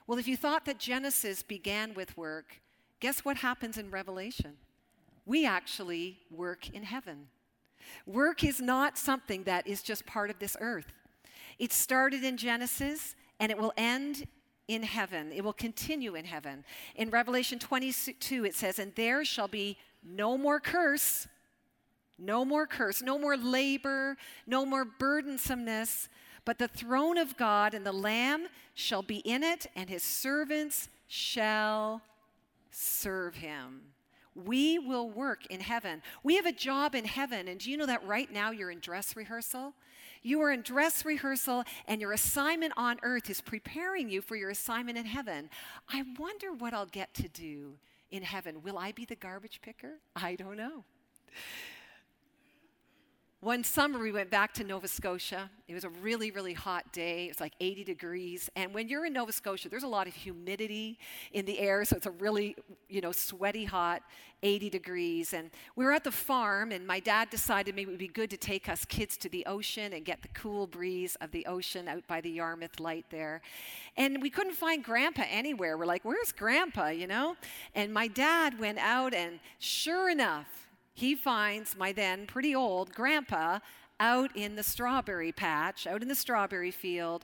Well, 0.06 0.20
if 0.20 0.28
you 0.28 0.38
thought 0.38 0.64
that 0.66 0.80
Genesis 0.80 1.44
began 1.44 1.94
with 1.94 2.16
work, 2.16 2.62
guess 3.02 3.26
what 3.26 3.38
happens 3.38 3.78
in 3.78 3.92
Revelation? 3.92 4.54
We 5.26 5.46
actually 5.46 6.20
work 6.32 6.70
in 6.70 6.84
heaven. 6.84 7.28
Work 8.06 8.44
is 8.46 8.62
not 8.62 8.98
something 8.98 9.44
that 9.44 9.68
is 9.68 9.82
just 9.82 10.06
part 10.06 10.30
of 10.30 10.40
this 10.40 10.56
earth. 10.62 10.94
It 11.60 11.74
started 11.74 12.24
in 12.24 12.38
Genesis 12.38 13.16
and 13.40 13.52
it 13.52 13.58
will 13.58 13.74
end 13.78 14.28
in 14.68 14.84
heaven. 14.84 15.32
It 15.32 15.44
will 15.44 15.54
continue 15.54 16.16
in 16.16 16.26
heaven. 16.26 16.64
In 16.96 17.10
Revelation 17.10 17.60
22, 17.60 18.46
it 18.46 18.56
says, 18.56 18.80
And 18.80 18.94
there 18.96 19.24
shall 19.24 19.48
be 19.48 19.78
no 20.04 20.38
more 20.38 20.60
curse, 20.60 21.28
no 22.18 22.44
more 22.44 22.68
curse, 22.68 23.02
no 23.02 23.18
more 23.18 23.38
labor, 23.38 24.18
no 24.46 24.66
more 24.66 24.86
burdensomeness, 24.86 26.10
but 26.46 26.58
the 26.58 26.68
throne 26.68 27.18
of 27.18 27.38
God 27.38 27.74
and 27.74 27.86
the 27.86 27.92
Lamb 27.92 28.48
shall 28.74 29.04
be 29.04 29.18
in 29.18 29.44
it, 29.44 29.68
and 29.76 29.90
his 29.90 30.04
servants 30.04 30.90
shall 31.08 32.02
serve 32.72 33.36
him 33.36 33.82
we 34.46 34.78
will 34.78 35.10
work 35.10 35.46
in 35.48 35.60
heaven. 35.60 36.02
We 36.24 36.36
have 36.36 36.46
a 36.46 36.52
job 36.52 36.94
in 36.94 37.06
heaven. 37.06 37.48
And 37.48 37.60
do 37.60 37.72
you 37.72 37.78
know 37.78 37.86
that 37.86 38.06
right 38.06 38.32
now 38.32 38.52
you're 38.52 38.72
in 38.72 38.80
dress 38.80 39.16
rehearsal? 39.16 39.74
You 40.28 40.42
are 40.42 40.52
in 40.52 40.62
dress 40.62 41.06
rehearsal, 41.06 41.64
and 41.88 42.02
your 42.02 42.12
assignment 42.12 42.74
on 42.76 43.00
earth 43.02 43.30
is 43.30 43.40
preparing 43.40 44.10
you 44.10 44.22
for 44.22 44.36
your 44.36 44.50
assignment 44.50 44.98
in 44.98 45.06
heaven. 45.06 45.50
I 45.88 46.04
wonder 46.20 46.52
what 46.52 46.74
I'll 46.74 46.86
get 46.86 47.14
to 47.14 47.30
do 47.30 47.76
in 48.12 48.24
heaven. 48.24 48.62
Will 48.62 48.78
I 48.78 48.92
be 48.92 49.06
the 49.06 49.16
garbage 49.16 49.62
picker? 49.62 50.00
I 50.18 50.36
don't 50.36 50.58
know. 50.58 50.84
One 53.42 53.64
summer, 53.64 54.00
we 54.00 54.12
went 54.12 54.32
back 54.32 54.52
to 54.56 54.64
Nova 54.64 54.88
Scotia. 54.88 55.52
It 55.68 55.76
was 55.76 55.84
a 55.84 55.90
really, 55.90 56.32
really 56.32 56.54
hot 56.54 56.92
day. 56.92 57.26
It 57.26 57.28
was 57.28 57.40
like 57.40 57.54
80 57.60 57.84
degrees. 57.84 58.50
And 58.56 58.74
when 58.74 58.88
you're 58.90 59.06
in 59.06 59.14
Nova 59.14 59.32
Scotia, 59.32 59.70
there's 59.70 59.84
a 59.84 59.88
lot 59.88 60.08
of 60.08 60.16
humidity 60.16 60.98
in 61.34 61.46
the 61.46 61.60
air, 61.60 61.86
so 61.86 61.96
it's 61.96 62.08
a 62.08 62.12
really, 62.12 62.56
you 62.90 63.00
know, 63.00 63.12
sweaty, 63.12 63.64
hot 63.64 64.02
80 64.42 64.72
degrees. 64.72 65.34
And 65.34 65.52
we 65.76 65.86
were 65.86 65.94
at 65.94 66.04
the 66.04 66.12
farm, 66.12 66.72
and 66.72 66.88
my 66.88 67.00
dad 67.00 67.30
decided 67.30 67.76
maybe 67.76 67.90
it 67.90 67.94
would 67.94 68.00
be 68.00 68.08
good 68.08 68.32
to 68.32 68.38
take 68.38 68.68
us 68.70 68.86
kids 68.86 69.18
to 69.18 69.30
the 69.30 69.46
ocean 69.46 69.94
and 69.94 70.04
get 70.04 70.24
the 70.24 70.30
cool 70.30 70.66
breeze 70.66 71.16
of 71.22 71.30
the 71.30 71.46
ocean 71.46 71.88
out 71.88 72.08
by 72.08 72.22
the 72.22 72.32
Yarmouth 72.32 72.80
Light 72.80 73.06
there. 73.12 73.42
And 73.98 74.20
we 74.20 74.32
couldn't 74.32 74.56
find 74.56 74.84
Grandpa 74.84 75.26
anywhere. 75.30 75.78
We're 75.78 75.86
like, 75.86 76.04
where's 76.04 76.32
Grandpa, 76.32 76.88
you 76.88 77.06
know? 77.06 77.36
And 77.76 77.94
my 77.94 78.08
dad 78.08 78.58
went 78.58 78.80
out, 78.80 79.14
and 79.14 79.40
sure 79.60 80.10
enough, 80.10 80.67
he 80.98 81.14
finds 81.14 81.78
my 81.78 81.92
then 81.92 82.26
pretty 82.26 82.56
old 82.56 82.92
grandpa 82.92 83.60
out 84.00 84.36
in 84.36 84.56
the 84.56 84.64
strawberry 84.64 85.32
patch, 85.32 85.86
out 85.86 86.02
in 86.02 86.08
the 86.08 86.16
strawberry 86.16 86.72
field, 86.72 87.24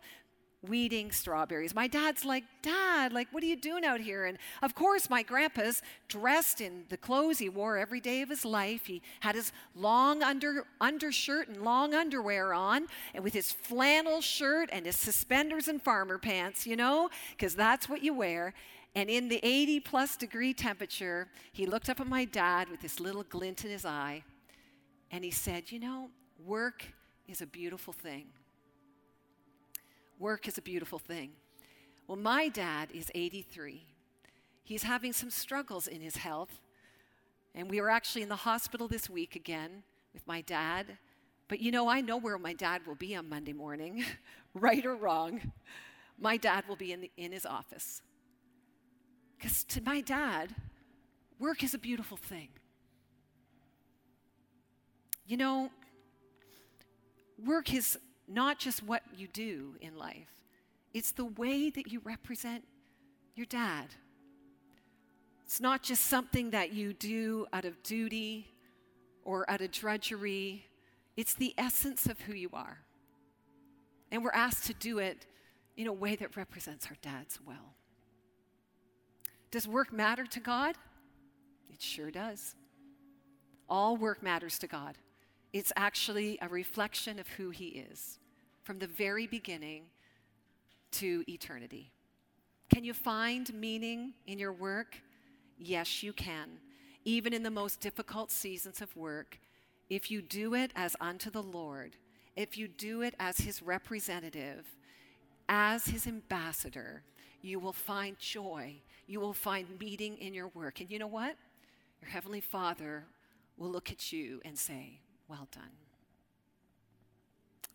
weeding 0.61 1.11
strawberries. 1.11 1.73
My 1.73 1.87
dad's 1.87 2.23
like, 2.23 2.43
Dad, 2.61 3.11
like, 3.11 3.29
what 3.31 3.41
are 3.41 3.47
you 3.47 3.55
doing 3.55 3.83
out 3.83 3.99
here? 3.99 4.25
And 4.25 4.37
of 4.61 4.75
course, 4.75 5.09
my 5.09 5.23
grandpa's 5.23 5.81
dressed 6.07 6.61
in 6.61 6.83
the 6.89 6.97
clothes 6.97 7.39
he 7.39 7.49
wore 7.49 7.79
every 7.79 7.99
day 7.99 8.21
of 8.21 8.29
his 8.29 8.45
life. 8.45 8.85
He 8.85 9.01
had 9.21 9.33
his 9.33 9.51
long 9.75 10.21
under 10.21 10.67
undershirt 10.79 11.47
and 11.47 11.63
long 11.63 11.95
underwear 11.95 12.53
on, 12.53 12.85
and 13.15 13.23
with 13.23 13.33
his 13.33 13.51
flannel 13.51 14.21
shirt 14.21 14.69
and 14.71 14.85
his 14.85 14.97
suspenders 14.97 15.67
and 15.67 15.81
farmer 15.81 16.19
pants, 16.19 16.67
you 16.67 16.75
know, 16.75 17.09
because 17.31 17.55
that's 17.55 17.89
what 17.89 18.03
you 18.03 18.13
wear. 18.13 18.53
And 18.95 19.09
in 19.09 19.27
the 19.27 19.39
80 19.41 19.79
plus 19.79 20.15
degree 20.15 20.53
temperature, 20.53 21.27
he 21.51 21.65
looked 21.65 21.89
up 21.89 21.99
at 21.99 22.07
my 22.07 22.25
dad 22.25 22.69
with 22.69 22.81
this 22.81 22.99
little 22.99 23.23
glint 23.23 23.65
in 23.65 23.71
his 23.71 23.85
eye 23.85 24.23
and 25.11 25.23
he 25.23 25.31
said, 25.31 25.71
You 25.71 25.79
know, 25.79 26.09
work 26.45 26.85
is 27.27 27.41
a 27.41 27.47
beautiful 27.47 27.93
thing. 27.93 28.25
Work 30.19 30.47
is 30.47 30.57
a 30.57 30.61
beautiful 30.61 30.99
thing. 30.99 31.31
Well, 32.07 32.17
my 32.17 32.49
dad 32.49 32.89
is 32.93 33.11
83. 33.15 33.85
He's 34.63 34.83
having 34.83 35.11
some 35.11 35.29
struggles 35.29 35.87
in 35.87 36.01
his 36.01 36.17
health. 36.17 36.59
And 37.55 37.69
we 37.69 37.81
were 37.81 37.89
actually 37.89 38.21
in 38.21 38.29
the 38.29 38.35
hospital 38.35 38.87
this 38.87 39.09
week 39.09 39.35
again 39.35 39.83
with 40.13 40.25
my 40.27 40.41
dad. 40.41 40.97
But 41.47 41.59
you 41.59 41.71
know, 41.71 41.87
I 41.87 42.01
know 42.01 42.17
where 42.17 42.37
my 42.37 42.53
dad 42.53 42.85
will 42.87 42.95
be 42.95 43.15
on 43.15 43.29
Monday 43.29 43.53
morning, 43.53 44.03
right 44.53 44.85
or 44.85 44.95
wrong. 44.95 45.51
My 46.19 46.37
dad 46.37 46.63
will 46.67 46.75
be 46.75 46.91
in, 46.91 47.01
the, 47.01 47.11
in 47.17 47.31
his 47.31 47.45
office 47.45 48.01
because 49.43 49.65
to 49.65 49.81
my 49.81 49.99
dad, 49.99 50.55
work 51.37 51.65
is 51.65 51.73
a 51.73 51.77
beautiful 51.77 52.15
thing. 52.15 52.47
You 55.27 55.35
know, 55.35 55.69
work 57.45 57.73
is 57.73 57.99
not 58.25 58.57
just 58.57 58.83
what 58.83 59.01
you 59.17 59.27
do 59.27 59.75
in 59.81 59.97
life, 59.97 60.29
it's 60.93 61.11
the 61.11 61.25
way 61.25 61.69
that 61.69 61.91
you 61.91 61.99
represent 62.05 62.63
your 63.35 63.45
dad. 63.45 63.87
It's 65.43 65.59
not 65.59 65.83
just 65.83 66.05
something 66.05 66.51
that 66.51 66.71
you 66.71 66.93
do 66.93 67.45
out 67.51 67.65
of 67.65 67.83
duty 67.83 68.47
or 69.25 69.49
out 69.51 69.59
of 69.59 69.71
drudgery, 69.71 70.67
it's 71.17 71.33
the 71.33 71.53
essence 71.57 72.05
of 72.05 72.21
who 72.21 72.33
you 72.33 72.49
are. 72.53 72.77
And 74.09 74.23
we're 74.23 74.31
asked 74.31 74.67
to 74.67 74.73
do 74.73 74.99
it 74.99 75.25
in 75.75 75.87
a 75.87 75.93
way 75.93 76.15
that 76.15 76.37
represents 76.37 76.87
our 76.87 76.95
dads 77.01 77.39
well. 77.45 77.75
Does 79.53 79.67
work 79.67 79.93
matter 79.93 80.25
to 80.25 80.39
God? 80.39 80.75
It 81.71 81.79
sure 81.79 82.09
does. 82.09 82.55
All 83.69 83.95
work 83.95 84.23
matters 84.23 84.57
to 84.57 84.67
God. 84.67 84.97
It's 85.53 85.71
actually 85.75 86.39
a 86.41 86.47
reflection 86.47 87.19
of 87.19 87.27
who 87.27 87.51
He 87.51 87.67
is 87.67 88.17
from 88.63 88.79
the 88.79 88.87
very 88.87 89.27
beginning 89.27 89.83
to 90.93 91.23
eternity. 91.27 91.91
Can 92.73 92.83
you 92.83 92.95
find 92.95 93.53
meaning 93.53 94.15
in 94.25 94.39
your 94.39 94.53
work? 94.53 94.97
Yes, 95.59 96.01
you 96.01 96.13
can. 96.13 96.57
Even 97.05 97.31
in 97.31 97.43
the 97.43 97.51
most 97.51 97.79
difficult 97.79 98.31
seasons 98.31 98.81
of 98.81 98.97
work, 98.97 99.37
if 99.87 100.09
you 100.09 100.23
do 100.23 100.55
it 100.55 100.71
as 100.75 100.95
unto 100.99 101.29
the 101.29 101.43
Lord, 101.43 101.95
if 102.35 102.57
you 102.57 102.67
do 102.67 103.03
it 103.03 103.13
as 103.19 103.37
His 103.37 103.61
representative, 103.61 104.65
as 105.47 105.85
His 105.85 106.07
ambassador, 106.07 107.03
you 107.43 107.59
will 107.59 107.73
find 107.73 108.17
joy. 108.17 108.77
You 109.05 109.19
will 109.19 109.33
find 109.33 109.67
meaning 109.79 110.17
in 110.17 110.33
your 110.33 110.47
work. 110.55 110.79
And 110.79 110.89
you 110.89 110.97
know 110.97 111.07
what? 111.07 111.35
Your 112.01 112.09
Heavenly 112.09 112.41
Father 112.41 113.03
will 113.57 113.69
look 113.69 113.91
at 113.91 114.11
you 114.11 114.41
and 114.43 114.57
say, 114.57 115.01
Well 115.27 115.47
done. 115.51 115.71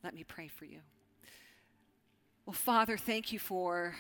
Let 0.03 0.15
me 0.15 0.25
pray 0.25 0.49
for 0.49 0.65
you. 0.65 0.81
Well, 2.47 2.55
Father, 2.55 2.97
thank 2.97 3.31
you 3.31 3.39
for 3.39 3.95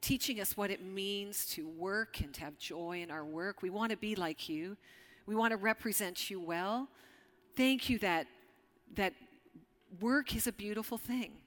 teaching 0.00 0.40
us 0.40 0.56
what 0.56 0.70
it 0.70 0.84
means 0.84 1.46
to 1.46 1.68
work 1.68 2.20
and 2.20 2.34
to 2.34 2.40
have 2.40 2.58
joy 2.58 3.02
in 3.02 3.10
our 3.10 3.24
work. 3.24 3.62
We 3.62 3.70
want 3.70 3.92
to 3.92 3.96
be 3.96 4.16
like 4.16 4.48
you. 4.48 4.76
We 5.26 5.36
want 5.36 5.52
to 5.52 5.56
represent 5.56 6.28
you 6.28 6.40
well. 6.40 6.88
Thank 7.56 7.88
you 7.88 7.98
that 8.00 8.26
that 8.96 9.14
work 10.00 10.34
is 10.34 10.48
a 10.48 10.52
beautiful 10.52 10.98
thing. 10.98 11.41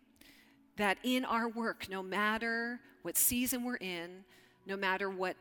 That 0.78 0.98
in 1.04 1.26
our 1.26 1.48
work, 1.48 1.88
no 1.90 2.04
matter 2.04 2.80
what 3.02 3.18
season 3.18 3.64
we're 3.64 3.78
in, 3.78 4.24
no 4.66 4.76
matter 4.76 5.10
what 5.10 5.38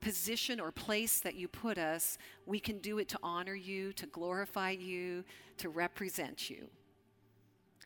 position 0.00 0.60
or 0.60 0.70
place 0.70 1.20
that 1.20 1.34
you 1.34 1.48
put 1.48 1.78
us, 1.78 2.18
we 2.46 2.60
can 2.60 2.78
do 2.78 2.98
it 2.98 3.08
to 3.08 3.18
honor 3.22 3.54
you, 3.54 3.92
to 3.94 4.06
glorify 4.06 4.70
you, 4.70 5.24
to 5.56 5.68
represent 5.68 6.48
you. 6.48 6.68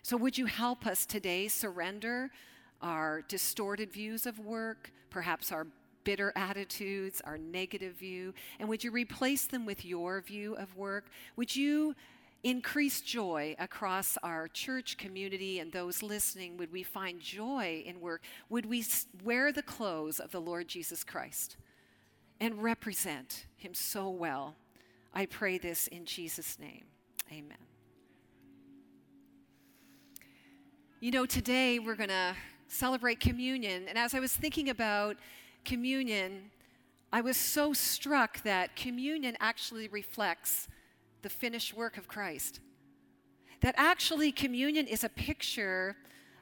So, 0.03 0.17
would 0.17 0.37
you 0.37 0.47
help 0.47 0.87
us 0.87 1.07
today 1.07 1.49
surrender 1.49 2.31
our 2.83 3.23
distorted 3.29 3.93
views 3.93 4.27
of 4.27 4.39
work, 4.41 4.93
perhaps 5.11 5.53
our 5.53 5.67
bitter 6.05 6.33
attitudes, 6.35 7.23
our 7.25 7.39
negative 7.39 7.95
view, 7.95 8.35
and 8.59 8.69
would 8.69 8.83
you 8.83 8.91
replace 8.91 9.47
them 9.47 9.65
with 9.65 9.85
your 9.85 10.21
view 10.21 10.55
of 10.57 10.77
work? 10.77 11.07
Would 11.37 11.55
you 11.55 11.95
increase 12.45 13.01
joy 13.01 13.55
across 13.59 14.19
our 14.23 14.49
church 14.49 14.97
community 14.97 15.59
and 15.59 15.73
those 15.73 16.03
listening? 16.03 16.57
Would 16.57 16.73
we 16.73 16.83
find 16.83 17.21
joy 17.21 17.83
in 17.87 18.01
work? 18.01 18.23
Would 18.49 18.67
we 18.67 18.85
wear 19.23 19.53
the 19.53 19.63
clothes 19.63 20.21
of 20.21 20.31
the 20.33 20.41
Lord 20.41 20.69
Jesus 20.69 21.05
Christ? 21.05 21.57
and 22.43 22.61
represent 22.61 23.47
him 23.57 23.73
so 23.73 24.11
well. 24.11 24.57
I 25.15 25.27
pray 25.27 25.59
this 25.59 25.87
in 25.87 26.05
Jesus' 26.05 26.59
name. 26.59 26.87
Amen. 27.31 27.57
You 30.99 31.13
know, 31.13 31.25
today 31.25 31.79
we're 31.79 31.95
going 31.95 32.09
to 32.09 32.35
celebrate 32.67 33.21
communion. 33.21 33.85
And 33.89 33.97
as 33.97 34.13
I 34.13 34.19
was 34.19 34.33
thinking 34.33 34.71
about 34.71 35.19
communion, 35.65 36.51
I 37.13 37.21
was 37.21 37.37
so 37.37 37.73
struck 37.73 38.43
that 38.43 38.75
communion 38.75 39.37
actually 39.39 39.87
reflects 39.87 40.67
the 41.23 41.29
finished 41.29 41.75
work 41.75 41.97
of 41.97 42.09
Christ. 42.09 42.61
That 43.61 43.75
actually, 43.79 44.33
communion 44.33 44.87
is 44.87 45.05
a 45.05 45.09
picture 45.09 45.97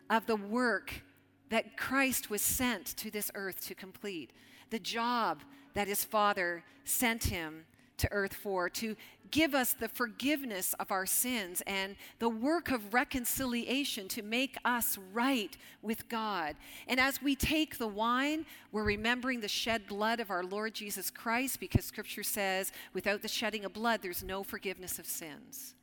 of 0.08 0.26
the 0.26 0.36
work 0.36 1.02
that 1.50 1.76
Christ 1.76 2.30
was 2.30 2.42
sent 2.42 2.86
to 2.96 3.10
this 3.10 3.30
earth 3.34 3.66
to 3.66 3.74
complete, 3.74 4.32
the 4.70 4.78
job 4.78 5.42
that 5.74 5.88
his 5.88 6.04
Father 6.04 6.64
sent 6.84 7.24
him 7.24 7.66
to 7.98 8.10
earth 8.10 8.34
for, 8.34 8.70
to 8.70 8.96
give 9.30 9.54
us 9.54 9.72
the 9.72 9.88
forgiveness 9.88 10.74
of 10.80 10.90
our 10.90 11.06
sins 11.06 11.62
and 11.66 11.96
the 12.18 12.28
work 12.28 12.70
of 12.70 12.92
reconciliation 12.92 14.08
to 14.08 14.22
make 14.22 14.56
us 14.64 14.98
right 15.12 15.56
with 15.82 16.08
God. 16.08 16.56
And 16.86 17.00
as 17.00 17.22
we 17.22 17.36
take 17.36 17.78
the 17.78 17.88
wine, 17.88 18.46
we're 18.72 18.84
remembering 18.84 19.40
the 19.40 19.48
shed 19.48 19.86
blood 19.86 20.20
of 20.20 20.30
our 20.30 20.44
Lord 20.44 20.74
Jesus 20.74 21.10
Christ 21.10 21.60
because 21.60 21.84
scripture 21.84 22.22
says, 22.22 22.72
without 22.92 23.22
the 23.22 23.28
shedding 23.28 23.64
of 23.64 23.72
blood, 23.72 24.00
there's 24.02 24.22
no 24.22 24.42
forgiveness 24.42 24.98
of 24.98 25.06
sins. 25.06 25.74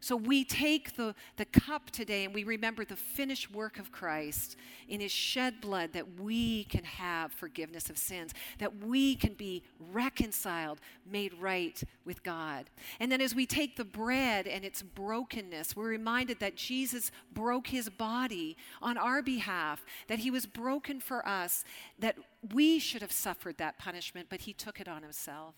So 0.00 0.16
we 0.16 0.44
take 0.44 0.96
the, 0.96 1.14
the 1.36 1.44
cup 1.44 1.90
today 1.90 2.24
and 2.24 2.34
we 2.34 2.44
remember 2.44 2.84
the 2.84 2.96
finished 2.96 3.52
work 3.52 3.78
of 3.78 3.92
Christ 3.92 4.56
in 4.88 5.00
his 5.00 5.12
shed 5.12 5.60
blood 5.60 5.92
that 5.94 6.20
we 6.20 6.64
can 6.64 6.84
have 6.84 7.32
forgiveness 7.32 7.90
of 7.90 7.98
sins, 7.98 8.32
that 8.58 8.84
we 8.84 9.14
can 9.14 9.34
be 9.34 9.62
reconciled, 9.92 10.80
made 11.10 11.34
right 11.34 11.82
with 12.04 12.22
God. 12.22 12.70
And 13.00 13.10
then 13.10 13.20
as 13.20 13.34
we 13.34 13.46
take 13.46 13.76
the 13.76 13.84
bread 13.84 14.46
and 14.46 14.64
its 14.64 14.82
brokenness, 14.82 15.74
we're 15.74 15.88
reminded 15.88 16.40
that 16.40 16.56
Jesus 16.56 17.10
broke 17.32 17.68
his 17.68 17.88
body 17.88 18.56
on 18.80 18.96
our 18.98 19.22
behalf, 19.22 19.84
that 20.08 20.20
he 20.20 20.30
was 20.30 20.46
broken 20.46 21.00
for 21.00 21.26
us, 21.26 21.64
that 21.98 22.16
we 22.52 22.78
should 22.78 23.02
have 23.02 23.12
suffered 23.12 23.58
that 23.58 23.78
punishment, 23.78 24.28
but 24.30 24.42
he 24.42 24.52
took 24.52 24.80
it 24.80 24.88
on 24.88 25.02
himself. 25.02 25.54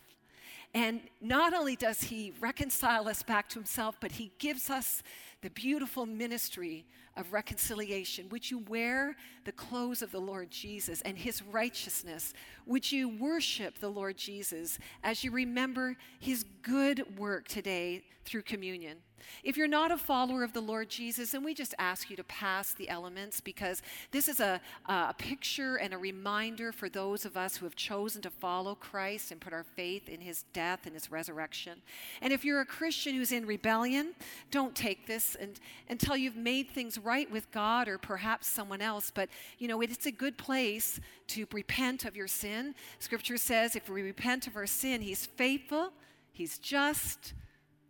And 0.78 1.00
not 1.20 1.54
only 1.54 1.74
does 1.74 2.04
he 2.04 2.32
reconcile 2.38 3.08
us 3.08 3.24
back 3.24 3.48
to 3.48 3.58
himself, 3.58 3.96
but 4.00 4.12
he 4.12 4.30
gives 4.38 4.70
us 4.70 5.02
the 5.40 5.50
beautiful 5.50 6.04
ministry 6.04 6.84
of 7.16 7.32
reconciliation. 7.32 8.28
Would 8.30 8.50
you 8.50 8.58
wear 8.58 9.16
the 9.44 9.52
clothes 9.52 10.02
of 10.02 10.10
the 10.10 10.20
Lord 10.20 10.50
Jesus 10.50 11.00
and 11.02 11.16
his 11.16 11.42
righteousness? 11.42 12.32
Would 12.66 12.90
you 12.90 13.08
worship 13.08 13.78
the 13.78 13.88
Lord 13.88 14.16
Jesus 14.16 14.78
as 15.02 15.22
you 15.22 15.30
remember 15.30 15.96
his 16.18 16.44
good 16.62 17.18
work 17.18 17.46
today 17.46 18.02
through 18.24 18.42
communion? 18.42 18.98
If 19.42 19.56
you're 19.56 19.68
not 19.68 19.90
a 19.90 19.96
follower 19.96 20.42
of 20.42 20.52
the 20.52 20.60
Lord 20.60 20.88
Jesus, 20.88 21.32
then 21.32 21.42
we 21.42 21.54
just 21.54 21.74
ask 21.78 22.10
you 22.10 22.16
to 22.16 22.24
pass 22.24 22.72
the 22.72 22.88
elements 22.88 23.40
because 23.40 23.82
this 24.10 24.28
is 24.28 24.40
a, 24.40 24.60
a 24.86 25.14
picture 25.14 25.76
and 25.76 25.92
a 25.92 25.98
reminder 25.98 26.72
for 26.72 26.88
those 26.88 27.24
of 27.24 27.36
us 27.36 27.56
who 27.56 27.66
have 27.66 27.76
chosen 27.76 28.22
to 28.22 28.30
follow 28.30 28.74
Christ 28.74 29.30
and 29.30 29.40
put 29.40 29.52
our 29.52 29.64
faith 29.64 30.08
in 30.08 30.20
his 30.20 30.44
death 30.52 30.86
and 30.86 30.94
his 30.94 31.10
resurrection. 31.10 31.82
And 32.20 32.32
if 32.32 32.44
you're 32.44 32.60
a 32.60 32.66
Christian 32.66 33.14
who's 33.14 33.32
in 33.32 33.46
rebellion, 33.46 34.14
don't 34.50 34.74
take 34.74 35.06
this 35.06 35.27
and, 35.36 35.58
until 35.88 36.16
you've 36.16 36.36
made 36.36 36.70
things 36.70 36.98
right 36.98 37.30
with 37.30 37.50
God 37.50 37.88
or 37.88 37.98
perhaps 37.98 38.46
someone 38.46 38.80
else. 38.80 39.10
But, 39.14 39.28
you 39.58 39.68
know, 39.68 39.80
it's 39.80 40.06
a 40.06 40.12
good 40.12 40.38
place 40.38 41.00
to 41.28 41.46
repent 41.52 42.04
of 42.04 42.16
your 42.16 42.28
sin. 42.28 42.74
Scripture 42.98 43.36
says 43.36 43.76
if 43.76 43.88
we 43.88 44.02
repent 44.02 44.46
of 44.46 44.56
our 44.56 44.66
sin, 44.66 45.00
he's 45.00 45.26
faithful, 45.26 45.92
he's 46.32 46.58
just 46.58 47.34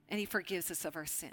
and 0.09 0.19
He 0.19 0.27
forgives 0.27 0.71
us 0.71 0.85
of 0.85 0.97
our 0.97 1.07
sin. 1.07 1.33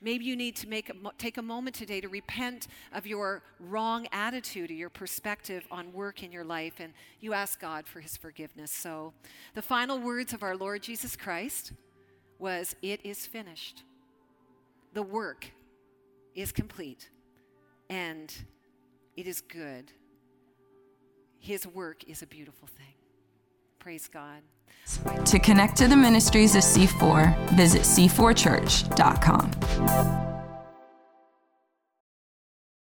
Maybe 0.00 0.24
you 0.24 0.36
need 0.36 0.56
to 0.56 0.68
make 0.68 0.90
a, 0.90 0.94
take 1.16 1.38
a 1.38 1.42
moment 1.42 1.76
today 1.76 2.00
to 2.00 2.08
repent 2.08 2.68
of 2.92 3.06
your 3.06 3.42
wrong 3.58 4.06
attitude 4.12 4.70
or 4.70 4.74
your 4.74 4.90
perspective 4.90 5.66
on 5.70 5.92
work 5.92 6.22
in 6.22 6.30
your 6.30 6.44
life, 6.44 6.74
and 6.78 6.92
you 7.20 7.32
ask 7.32 7.60
God 7.60 7.86
for 7.86 8.00
His 8.00 8.16
forgiveness. 8.16 8.70
So, 8.70 9.14
the 9.54 9.62
final 9.62 9.98
words 9.98 10.32
of 10.32 10.42
our 10.42 10.56
Lord 10.56 10.82
Jesus 10.82 11.16
Christ 11.16 11.72
was, 12.38 12.76
"It 12.82 13.00
is 13.04 13.26
finished." 13.26 13.82
The 14.94 15.02
work 15.02 15.50
is 16.36 16.52
complete, 16.52 17.10
and 17.90 18.32
it 19.16 19.26
is 19.26 19.40
good. 19.40 19.90
His 21.40 21.66
work 21.66 22.04
is 22.04 22.22
a 22.22 22.26
beautiful 22.26 22.68
thing. 22.68 22.94
Praise 23.80 24.08
God. 24.08 24.42
To 25.26 25.38
connect 25.40 25.76
to 25.78 25.88
the 25.88 25.96
ministries 25.96 26.54
of 26.54 26.62
C4, 26.62 27.56
visit 27.56 27.82
c4church.com. 27.82 30.33